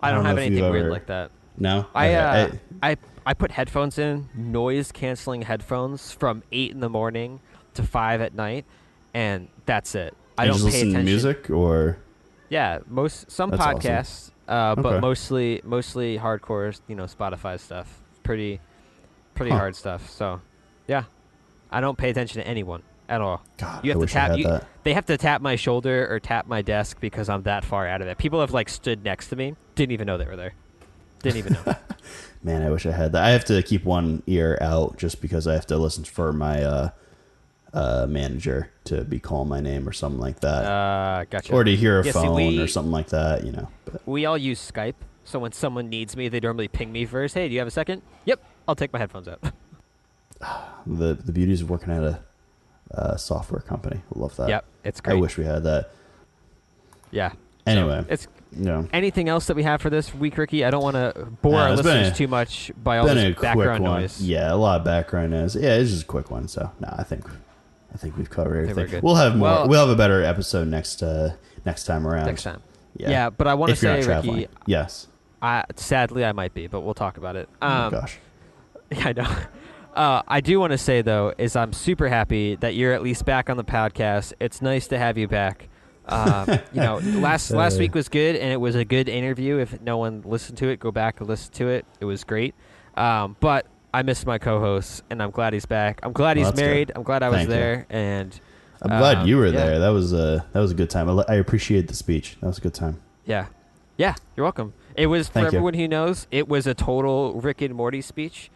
I 0.00 0.08
I 0.08 0.10
don't, 0.12 0.18
don't 0.18 0.26
have 0.26 0.38
anything 0.38 0.62
weird 0.70 0.82
ever- 0.84 0.90
like 0.90 1.06
that. 1.06 1.30
No. 1.56 1.86
I, 1.94 2.14
uh, 2.14 2.50
I 2.82 2.96
I 3.26 3.34
put 3.34 3.50
headphones 3.52 3.98
in, 3.98 4.28
noise 4.34 4.92
canceling 4.92 5.42
headphones 5.42 6.12
from 6.12 6.42
eight 6.52 6.72
in 6.72 6.80
the 6.80 6.88
morning 6.90 7.40
to 7.74 7.82
five 7.82 8.20
at 8.20 8.34
night, 8.34 8.64
and 9.14 9.48
that's 9.66 9.94
it. 9.94 10.14
I 10.36 10.46
don't 10.46 10.54
just 10.54 10.64
pay 10.66 10.72
listen 10.72 10.88
attention. 10.90 11.06
to 11.06 11.10
music 11.10 11.50
or 11.50 11.98
Yeah, 12.50 12.78
most 12.88 13.30
some 13.30 13.50
That's 13.50 13.62
awesome. 13.62 13.78
podcasts, 13.80 14.30
uh, 14.48 14.74
but 14.74 14.86
Okay. 14.86 15.00
mostly 15.00 15.60
mostly 15.64 16.18
hardcore, 16.18 16.78
you 16.88 16.94
know, 16.96 17.04
Spotify 17.04 17.58
stuff. 17.58 18.02
Pretty 18.22 18.60
pretty 19.34 19.50
Huh. 19.50 19.58
hard 19.58 19.74
stuff. 19.76 20.08
So, 20.10 20.40
yeah, 20.86 21.04
I 21.70 21.80
don't 21.80 21.98
pay 21.98 22.10
attention 22.10 22.40
to 22.40 22.46
anyone 22.46 22.82
at 23.08 23.20
all. 23.20 23.42
God, 23.58 23.84
You 23.84 23.92
have 23.92 24.02
I 24.02 24.06
to 24.06 24.12
tap- 24.12 24.38
you- 24.38 24.60
They 24.84 24.92
have 24.94 25.06
to 25.06 25.16
tap 25.16 25.40
my 25.40 25.56
shoulder 25.56 26.06
or 26.10 26.20
tap 26.20 26.46
my 26.46 26.62
desk 26.62 27.00
because 27.00 27.28
I'm 27.28 27.42
that 27.42 27.64
far 27.64 27.86
out 27.88 28.00
of 28.02 28.06
it. 28.08 28.16
People 28.18 28.40
have 28.40 28.52
like 28.52 28.68
stood 28.68 29.02
next 29.04 29.28
to 29.28 29.36
me, 29.36 29.56
didn't 29.74 29.92
even 29.92 30.06
know 30.06 30.16
they 30.18 30.26
were 30.26 30.36
there. 30.36 30.52
Didn't 31.22 31.38
even 31.38 31.54
know. 31.54 31.74
Man, 32.44 32.62
I 32.62 32.70
wish 32.70 32.84
I 32.86 32.92
had 32.92 33.12
that. 33.12 33.24
I 33.24 33.30
have 33.30 33.44
to 33.46 33.62
keep 33.62 33.84
one 33.84 34.22
ear 34.26 34.58
out 34.60 34.98
just 34.98 35.20
because 35.22 35.46
I 35.48 35.54
have 35.54 35.66
to 35.68 35.78
listen 35.78 36.04
for 36.04 36.32
my 36.34 36.62
uh, 36.62 36.90
uh, 37.74 38.06
manager 38.08 38.70
to 38.84 39.04
be 39.04 39.18
calling 39.18 39.48
my 39.48 39.60
name 39.60 39.86
or 39.86 39.92
something 39.92 40.20
like 40.20 40.40
that, 40.40 40.64
uh, 40.64 41.24
gotcha. 41.28 41.52
or 41.52 41.64
to 41.64 41.74
hear 41.76 42.00
a 42.00 42.04
Yeah, 42.06 42.12
see, 42.12 42.18
phone 42.20 42.34
we- 42.36 42.60
or 42.60 42.66
something 42.68 42.92
like 42.92 43.08
that. 43.08 43.44
You 43.44 43.52
know. 43.52 43.68
But 43.84 44.06
We 44.06 44.24
all 44.26 44.38
use 44.38 44.60
Skype, 44.72 44.94
so 45.24 45.38
when 45.40 45.52
someone 45.52 45.88
needs 45.90 46.16
me, 46.16 46.28
they 46.28 46.40
normally 46.40 46.68
ping 46.68 46.92
me 46.92 47.04
first. 47.04 47.34
Hey, 47.34 47.48
do 47.48 47.52
you 47.54 47.58
have 47.60 47.68
a 47.68 47.72
second? 47.72 48.02
Yep, 48.24 48.40
I'll 48.68 48.76
take 48.76 48.92
my 48.92 48.98
headphones 48.98 49.28
out. 49.28 49.40
the 50.86 51.14
the 51.14 51.32
beauties 51.32 51.60
of 51.62 51.70
working 51.70 51.92
at 51.92 52.02
a 52.02 52.20
uh, 52.94 53.16
software 53.16 53.60
company. 53.60 54.00
Love 54.14 54.36
that. 54.36 54.48
yep, 54.48 54.64
it's 54.84 55.00
great. 55.00 55.16
I 55.16 55.20
wish 55.20 55.36
we 55.36 55.44
had 55.44 55.64
that. 55.64 55.90
Yeah. 57.10 57.32
Anyway, 57.66 58.04
It's 58.10 58.28
you 58.52 58.64
know, 58.66 58.86
anything 58.92 59.28
else 59.30 59.46
that 59.46 59.56
we 59.56 59.62
have 59.62 59.80
for 59.80 59.88
this 59.88 60.14
week, 60.14 60.36
Ricky? 60.36 60.64
I 60.66 60.70
don't 60.70 60.82
want 60.82 60.96
to 60.96 61.26
bore 61.40 61.52
Nah, 61.52 61.62
our 61.70 61.76
listeners 61.76 62.08
a- 62.08 62.14
too 62.14 62.28
much 62.28 62.70
by 62.76 62.98
all 62.98 63.06
this 63.06 63.34
background 63.36 63.82
noise. 63.82 64.20
Yeah, 64.20 64.52
a 64.52 64.54
lot 64.54 64.78
of 64.80 64.84
background 64.84 65.30
noise. 65.32 65.56
Yeah, 65.56 65.76
it's 65.76 65.90
just 65.90 66.02
a 66.02 66.06
quick 66.06 66.30
one. 66.30 66.46
So 66.46 66.70
no, 66.78 66.94
I 66.96 67.02
think 67.04 67.24
I 67.94 67.96
think 67.96 68.16
we've 68.16 68.28
covered 68.30 68.68
everything. 68.68 69.02
We'll 69.02 69.14
have 69.14 69.36
more. 69.36 69.48
Well- 69.48 69.68
we'll 69.68 69.80
have 69.80 69.88
a 69.90 69.96
better 69.96 70.22
episode 70.22 70.68
next 70.68 71.02
uh, 71.02 71.34
next 71.64 71.84
time 71.84 72.06
around. 72.06 72.26
Next 72.26 72.42
time. 72.42 72.62
Yeah. 72.96 73.10
Yeah, 73.10 73.30
but 73.30 73.46
I 73.46 73.54
want 73.54 73.70
to 73.70 73.76
say, 73.76 74.00
not. 74.02 74.24
Ricky, 74.24 74.48
Yes. 74.66 75.08
I, 75.42 75.64
sadly 75.76 76.24
I 76.24 76.32
might 76.32 76.54
be, 76.54 76.68
but 76.68 76.80
we'll 76.80 76.94
talk 76.94 77.16
about 77.18 77.36
it. 77.36 77.48
oh 77.60 77.66
Um, 77.68 77.84
my 77.84 77.90
gosh. 78.00 78.18
Yeah, 78.92 79.08
I 79.08 79.12
know. 79.12 79.36
Uh, 79.94 80.22
I 80.26 80.40
do 80.40 80.58
want 80.58 80.72
to 80.72 80.78
say 80.78 81.02
though, 81.02 81.32
is 81.38 81.54
I'm 81.54 81.72
super 81.72 82.08
happy 82.08 82.56
that 82.56 82.74
you're 82.74 82.92
at 82.92 83.00
least 83.00 83.24
back 83.24 83.48
on 83.48 83.56
the 83.56 83.62
podcast. 83.62 84.32
It's 84.40 84.60
nice 84.60 84.88
to 84.88 84.98
have 84.98 85.16
you 85.16 85.28
back. 85.28 85.68
Um, 86.08 86.48
you 86.72 86.80
know, 86.80 86.96
last 87.20 87.52
last 87.52 87.78
week 87.78 87.94
was 87.94 88.08
good, 88.08 88.34
and 88.34 88.52
it 88.52 88.56
was 88.56 88.74
a 88.74 88.84
good 88.84 89.08
interview. 89.08 89.58
If 89.58 89.80
no 89.82 89.98
one 89.98 90.22
listened 90.24 90.58
to 90.58 90.68
it, 90.68 90.80
go 90.80 90.90
back 90.90 91.20
and 91.20 91.28
listen 91.28 91.52
to 91.54 91.68
it. 91.68 91.86
It 92.00 92.06
was 92.06 92.24
great. 92.24 92.56
Um, 92.96 93.36
but 93.38 93.66
I 93.94 94.02
missed 94.02 94.26
my 94.26 94.38
co-host, 94.38 95.02
and 95.08 95.22
I'm 95.22 95.30
glad 95.30 95.52
he's 95.52 95.66
back. 95.66 96.00
I'm 96.02 96.12
glad 96.12 96.36
Well, 96.36 96.46
he's 96.46 96.54
good. 96.54 96.64
married. 96.66 96.92
I'm 96.96 97.02
glad 97.04 97.22
I 97.22 97.28
was 97.28 97.36
Thank 97.38 97.48
you. 97.48 97.54
there, 97.54 97.86
and 97.90 98.40
I'm 98.82 98.98
glad 98.98 99.18
um, 99.18 99.28
you 99.28 99.36
were 99.36 99.46
yeah. 99.46 99.52
there. 99.52 99.78
That 99.78 99.90
was 99.90 100.12
a 100.12 100.44
that 100.52 100.60
was 100.60 100.72
a 100.72 100.74
good 100.74 100.90
time. 100.90 101.08
I, 101.08 101.24
I 101.28 101.34
appreciate 101.36 101.88
the 101.88 101.94
speech. 101.94 102.36
That 102.40 102.46
was 102.48 102.58
a 102.58 102.60
good 102.60 102.74
time. 102.74 103.00
yeah, 103.24 103.46
yeah, 103.96 104.14
you're 104.36 104.44
welcome. 104.44 104.72
It 104.96 105.06
was 105.06 105.28
for 105.28 105.34
Thank 105.34 105.44
you. 105.52 105.58
everyone 105.58 105.74
who 105.74 105.86
knows. 105.88 106.26
It 106.30 106.48
was 106.48 106.66
a 106.66 106.74
total 106.74 107.34
Rick 107.40 107.62
and 107.62 107.74
Morty 107.74 108.00
speech. 108.02 108.50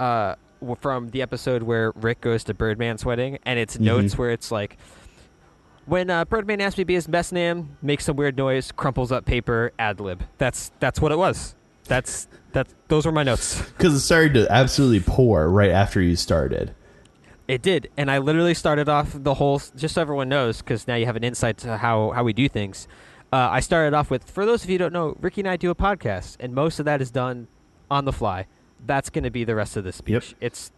Uh, 0.00 0.34
from 0.80 1.10
the 1.10 1.22
episode 1.22 1.62
where 1.62 1.92
Rick 1.94 2.20
goes 2.20 2.42
to 2.44 2.54
Birdman's 2.54 3.04
wedding, 3.04 3.38
and 3.44 3.58
it's 3.60 3.76
Mhm. 3.76 3.80
notes 3.82 4.18
where 4.18 4.30
it's 4.30 4.50
like, 4.50 4.76
when 5.86 6.10
uh, 6.10 6.24
Birdman 6.24 6.60
asked 6.60 6.76
me 6.78 6.82
to 6.82 6.86
be 6.86 6.94
his 6.94 7.06
best 7.06 7.32
name, 7.32 7.76
makes 7.80 8.04
some 8.06 8.16
weird 8.16 8.36
noise, 8.36 8.72
crumples 8.72 9.12
up 9.12 9.24
paper, 9.24 9.70
ad 9.78 10.00
lib. 10.00 10.22
That's 10.38 10.72
that's 10.80 11.00
what 11.00 11.12
it 11.12 11.18
was. 11.18 11.54
That's 11.88 12.28
that. 12.52 12.68
Those 12.88 13.04
were 13.06 13.12
my 13.12 13.22
notes. 13.24 13.60
Because 13.78 13.94
it 13.94 14.00
started 14.00 14.34
to 14.34 14.52
absolutely 14.52 15.00
pour 15.00 15.50
right 15.50 15.70
after 15.70 16.00
you 16.00 16.16
started. 16.16 16.74
It 17.46 17.62
did, 17.62 17.90
and 17.96 18.10
I 18.10 18.18
literally 18.18 18.52
started 18.54 18.88
off 18.88 19.10
the 19.14 19.34
whole. 19.34 19.60
Just 19.76 19.94
so 19.94 20.02
everyone 20.02 20.28
knows, 20.28 20.58
because 20.58 20.86
now 20.86 20.96
you 20.96 21.06
have 21.06 21.16
an 21.16 21.24
insight 21.24 21.56
to 21.58 21.78
how 21.78 22.10
how 22.10 22.22
we 22.24 22.32
do 22.32 22.48
things. 22.48 22.86
Uh, 23.32 23.36
I 23.50 23.60
started 23.60 23.94
off 23.94 24.10
with, 24.10 24.24
for 24.30 24.46
those 24.46 24.64
of 24.64 24.70
you 24.70 24.74
who 24.74 24.78
don't 24.78 24.92
know, 24.92 25.14
Ricky 25.20 25.42
and 25.42 25.48
I 25.48 25.56
do 25.56 25.70
a 25.70 25.74
podcast, 25.74 26.36
and 26.40 26.54
most 26.54 26.78
of 26.78 26.86
that 26.86 27.02
is 27.02 27.10
done 27.10 27.46
on 27.90 28.04
the 28.06 28.12
fly. 28.12 28.46
That's 28.86 29.10
going 29.10 29.24
to 29.24 29.30
be 29.30 29.44
the 29.44 29.54
rest 29.54 29.76
of 29.76 29.84
the 29.84 29.92
speech. 29.92 30.30
Yep. 30.30 30.36
It's 30.40 30.70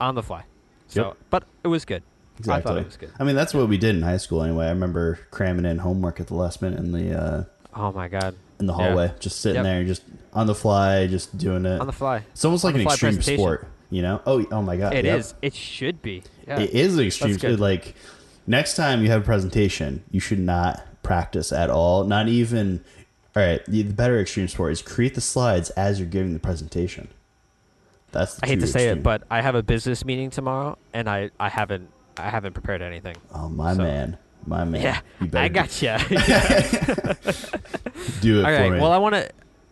on 0.00 0.16
the 0.16 0.22
fly. 0.22 0.44
So, 0.88 1.08
Yep. 1.08 1.16
but 1.30 1.44
it 1.62 1.68
was 1.68 1.84
good. 1.84 2.02
I 2.02 2.38
Exactly. 2.40 2.62
thought 2.72 2.78
it 2.80 2.86
was 2.86 2.96
good. 2.96 3.10
I 3.20 3.22
mean, 3.22 3.36
that's 3.36 3.54
what 3.54 3.68
we 3.68 3.78
did 3.78 3.94
in 3.94 4.02
high 4.02 4.16
school 4.16 4.42
anyway. 4.42 4.66
I 4.66 4.70
remember 4.70 5.20
cramming 5.30 5.66
in 5.66 5.78
homework 5.78 6.18
at 6.18 6.26
the 6.26 6.34
last 6.34 6.60
minute 6.62 6.80
in 6.80 6.90
the 6.90 7.16
uh, 7.16 7.44
Oh 7.74 7.92
my 7.92 8.08
god, 8.08 8.34
in 8.60 8.66
the 8.66 8.74
Yeah. 8.74 8.86
hallway, 8.88 9.12
just 9.20 9.40
sitting 9.40 9.56
Yep. 9.56 9.64
there, 9.64 9.84
just 9.84 10.02
on 10.32 10.46
the 10.46 10.54
fly, 10.54 11.06
just 11.06 11.36
doing 11.36 11.64
it. 11.66 11.80
on 11.80 11.86
the 11.86 11.92
fly. 11.92 12.22
it's 12.32 12.44
almost 12.44 12.64
on 12.64 12.72
like 12.72 12.80
an 12.82 12.86
extreme 12.88 13.20
sport, 13.22 13.66
you 13.90 14.02
know? 14.02 14.20
Oh, 14.26 14.44
oh 14.52 14.62
my 14.62 14.76
god, 14.76 14.94
It 14.94 15.04
yep. 15.04 15.20
is. 15.20 15.34
It 15.42 15.54
should 15.54 16.02
be. 16.02 16.22
Yeah. 16.46 16.60
It 16.60 16.70
is 16.70 16.96
an 16.98 17.04
extreme. 17.06 17.36
Good. 17.36 17.60
Like 17.60 17.94
next 18.46 18.74
time 18.76 19.02
you 19.02 19.10
have 19.10 19.22
a 19.22 19.24
presentation, 19.24 20.02
you 20.10 20.20
should 20.20 20.38
not 20.40 20.82
practice 21.02 21.52
at 21.52 21.70
all. 21.70 22.04
Not 22.04 22.28
even. 22.28 22.84
All 23.36 23.42
right, 23.42 23.64
the, 23.66 23.82
the 23.82 23.92
better 23.92 24.20
extreme 24.20 24.46
sport 24.46 24.70
is 24.72 24.80
create 24.82 25.14
the 25.16 25.20
slides 25.20 25.70
as 25.70 25.98
you're 25.98 26.08
giving 26.08 26.32
the 26.34 26.38
presentation. 26.38 27.08
That's. 28.12 28.34
The 28.36 28.46
I 28.46 28.48
hate 28.50 28.60
to 28.60 28.66
say 28.68 28.84
extreme. 28.84 28.98
it, 28.98 29.02
but 29.02 29.22
I 29.30 29.40
have 29.40 29.56
a 29.56 29.62
business 29.62 30.04
meeting 30.04 30.30
tomorrow, 30.30 30.78
and 30.92 31.08
I, 31.08 31.30
I 31.40 31.48
haven't 31.48 31.88
I 32.16 32.30
haven't 32.30 32.52
prepared 32.52 32.80
anything. 32.82 33.16
oh 33.34 33.48
my 33.48 33.72
so- 33.72 33.82
man, 33.82 34.18
my 34.46 34.64
man, 34.64 34.82
yeah, 34.82 35.00
I 35.34 35.48
got 35.48 35.82
you. 35.82 35.88
do 38.20 38.40
it 38.40 38.44
All 38.44 38.44
for 38.44 38.52
right. 38.52 38.72
me. 38.72 38.80
Well, 38.80 38.92
I 38.92 38.98
want 38.98 39.14
to 39.14 39.30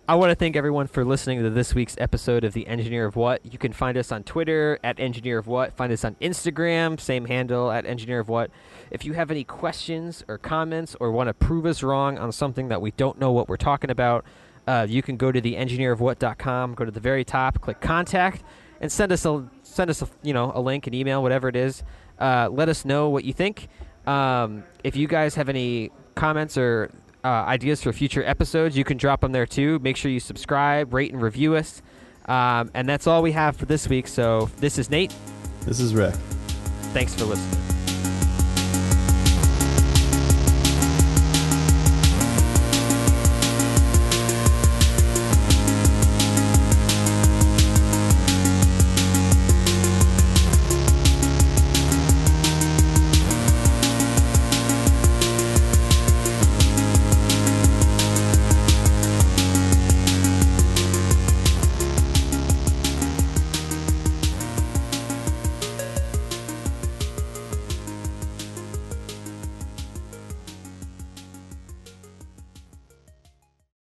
I 0.09 0.17
want 0.17 0.31
to 0.31 0.35
thank 0.35 0.57
everyone 0.57 0.89
for 0.89 1.05
listening 1.05 1.43
to 1.43 1.51
this 1.51 1.77
week's 1.77 1.95
episode 1.97 2.43
of 2.43 2.55
the 2.55 2.67
Engineer 2.67 3.07
of 3.07 3.15
What. 3.15 3.41
You 3.51 3.57
can 3.57 3.73
find 3.73 3.97
us 3.97 4.11
on 4.11 4.25
Twitter 4.25 4.81
at 4.83 4.99
Engineer 4.99 5.39
of 5.39 5.47
What. 5.47 5.75
Find 5.75 5.93
us 5.93 6.05
on 6.05 6.17
Instagram, 6.21 6.99
same 6.99 7.27
handle 7.27 7.71
at 7.71 7.87
Engineer 7.87 8.19
of 8.19 8.29
What. 8.29 8.51
If 8.91 9.05
you 9.05 9.13
have 9.13 9.31
any 9.31 9.45
questions 9.45 10.25
or 10.27 10.39
comments 10.39 10.97
or 10.99 11.13
want 11.13 11.29
to 11.29 11.35
prove 11.35 11.67
us 11.67 11.85
wrong 11.85 12.19
on 12.19 12.33
something 12.33 12.69
that 12.69 12.83
we 12.83 12.91
don't 12.91 13.21
know 13.21 13.31
what 13.31 13.49
we're 13.49 13.57
talking 13.57 13.91
about, 13.91 14.25
uh, 14.67 14.87
you 14.89 15.03
can 15.03 15.17
go 15.17 15.31
to 15.31 15.41
the 15.41 15.55
engineerofwhat.com, 15.55 16.75
go 16.75 16.85
to 16.85 16.91
the 16.91 17.01
very 17.01 17.25
top, 17.25 17.61
click 17.61 17.81
contact, 17.81 18.43
and 18.81 18.91
send 18.91 19.13
us 19.13 19.25
a 19.25 19.49
send 19.63 19.89
us 19.89 20.03
a 20.03 20.09
you 20.23 20.35
know 20.35 20.51
a 20.55 20.61
link, 20.61 20.89
an 20.89 20.95
email, 20.95 21.23
whatever 21.23 21.49
it 21.49 21.57
is. 21.57 21.85
Uh, 22.19 22.49
let 22.51 22.69
us 22.69 22.85
know 22.85 23.09
what 23.09 23.25
you 23.25 23.33
think. 23.33 23.69
Um, 24.07 24.65
if 24.85 24.97
you 24.97 25.07
guys 25.07 25.35
have 25.37 25.49
any 25.49 25.91
comments 26.15 26.57
or 26.57 26.91
uh, 27.25 27.29
ideas 27.29 27.83
for 27.83 27.93
future 27.93 28.25
episodes, 28.25 28.77
you 28.77 28.85
can 28.85 28.97
drop 28.97 29.21
them 29.21 29.33
there 29.33 29.47
too. 29.47 29.79
Make 29.81 29.97
sure 29.97 30.11
you 30.11 30.21
subscribe, 30.21 30.93
rate, 30.93 31.13
and 31.13 31.23
review 31.23 31.55
us. 31.55 31.83
Um, 32.27 32.71
and 32.75 32.89
that's 32.89 33.07
all 33.07 33.23
we 33.23 33.33
have 33.33 33.57
for 33.57 33.67
this 33.67 33.89
week. 33.89 34.07
So 34.07 34.51
this 34.59 34.79
is 34.79 34.91
Nate. 34.91 35.15
this 35.65 35.81
is 35.81 35.95
Rick. 35.95 36.15
Thanks 36.93 37.15
for 37.15 37.25
listening. 37.25 37.82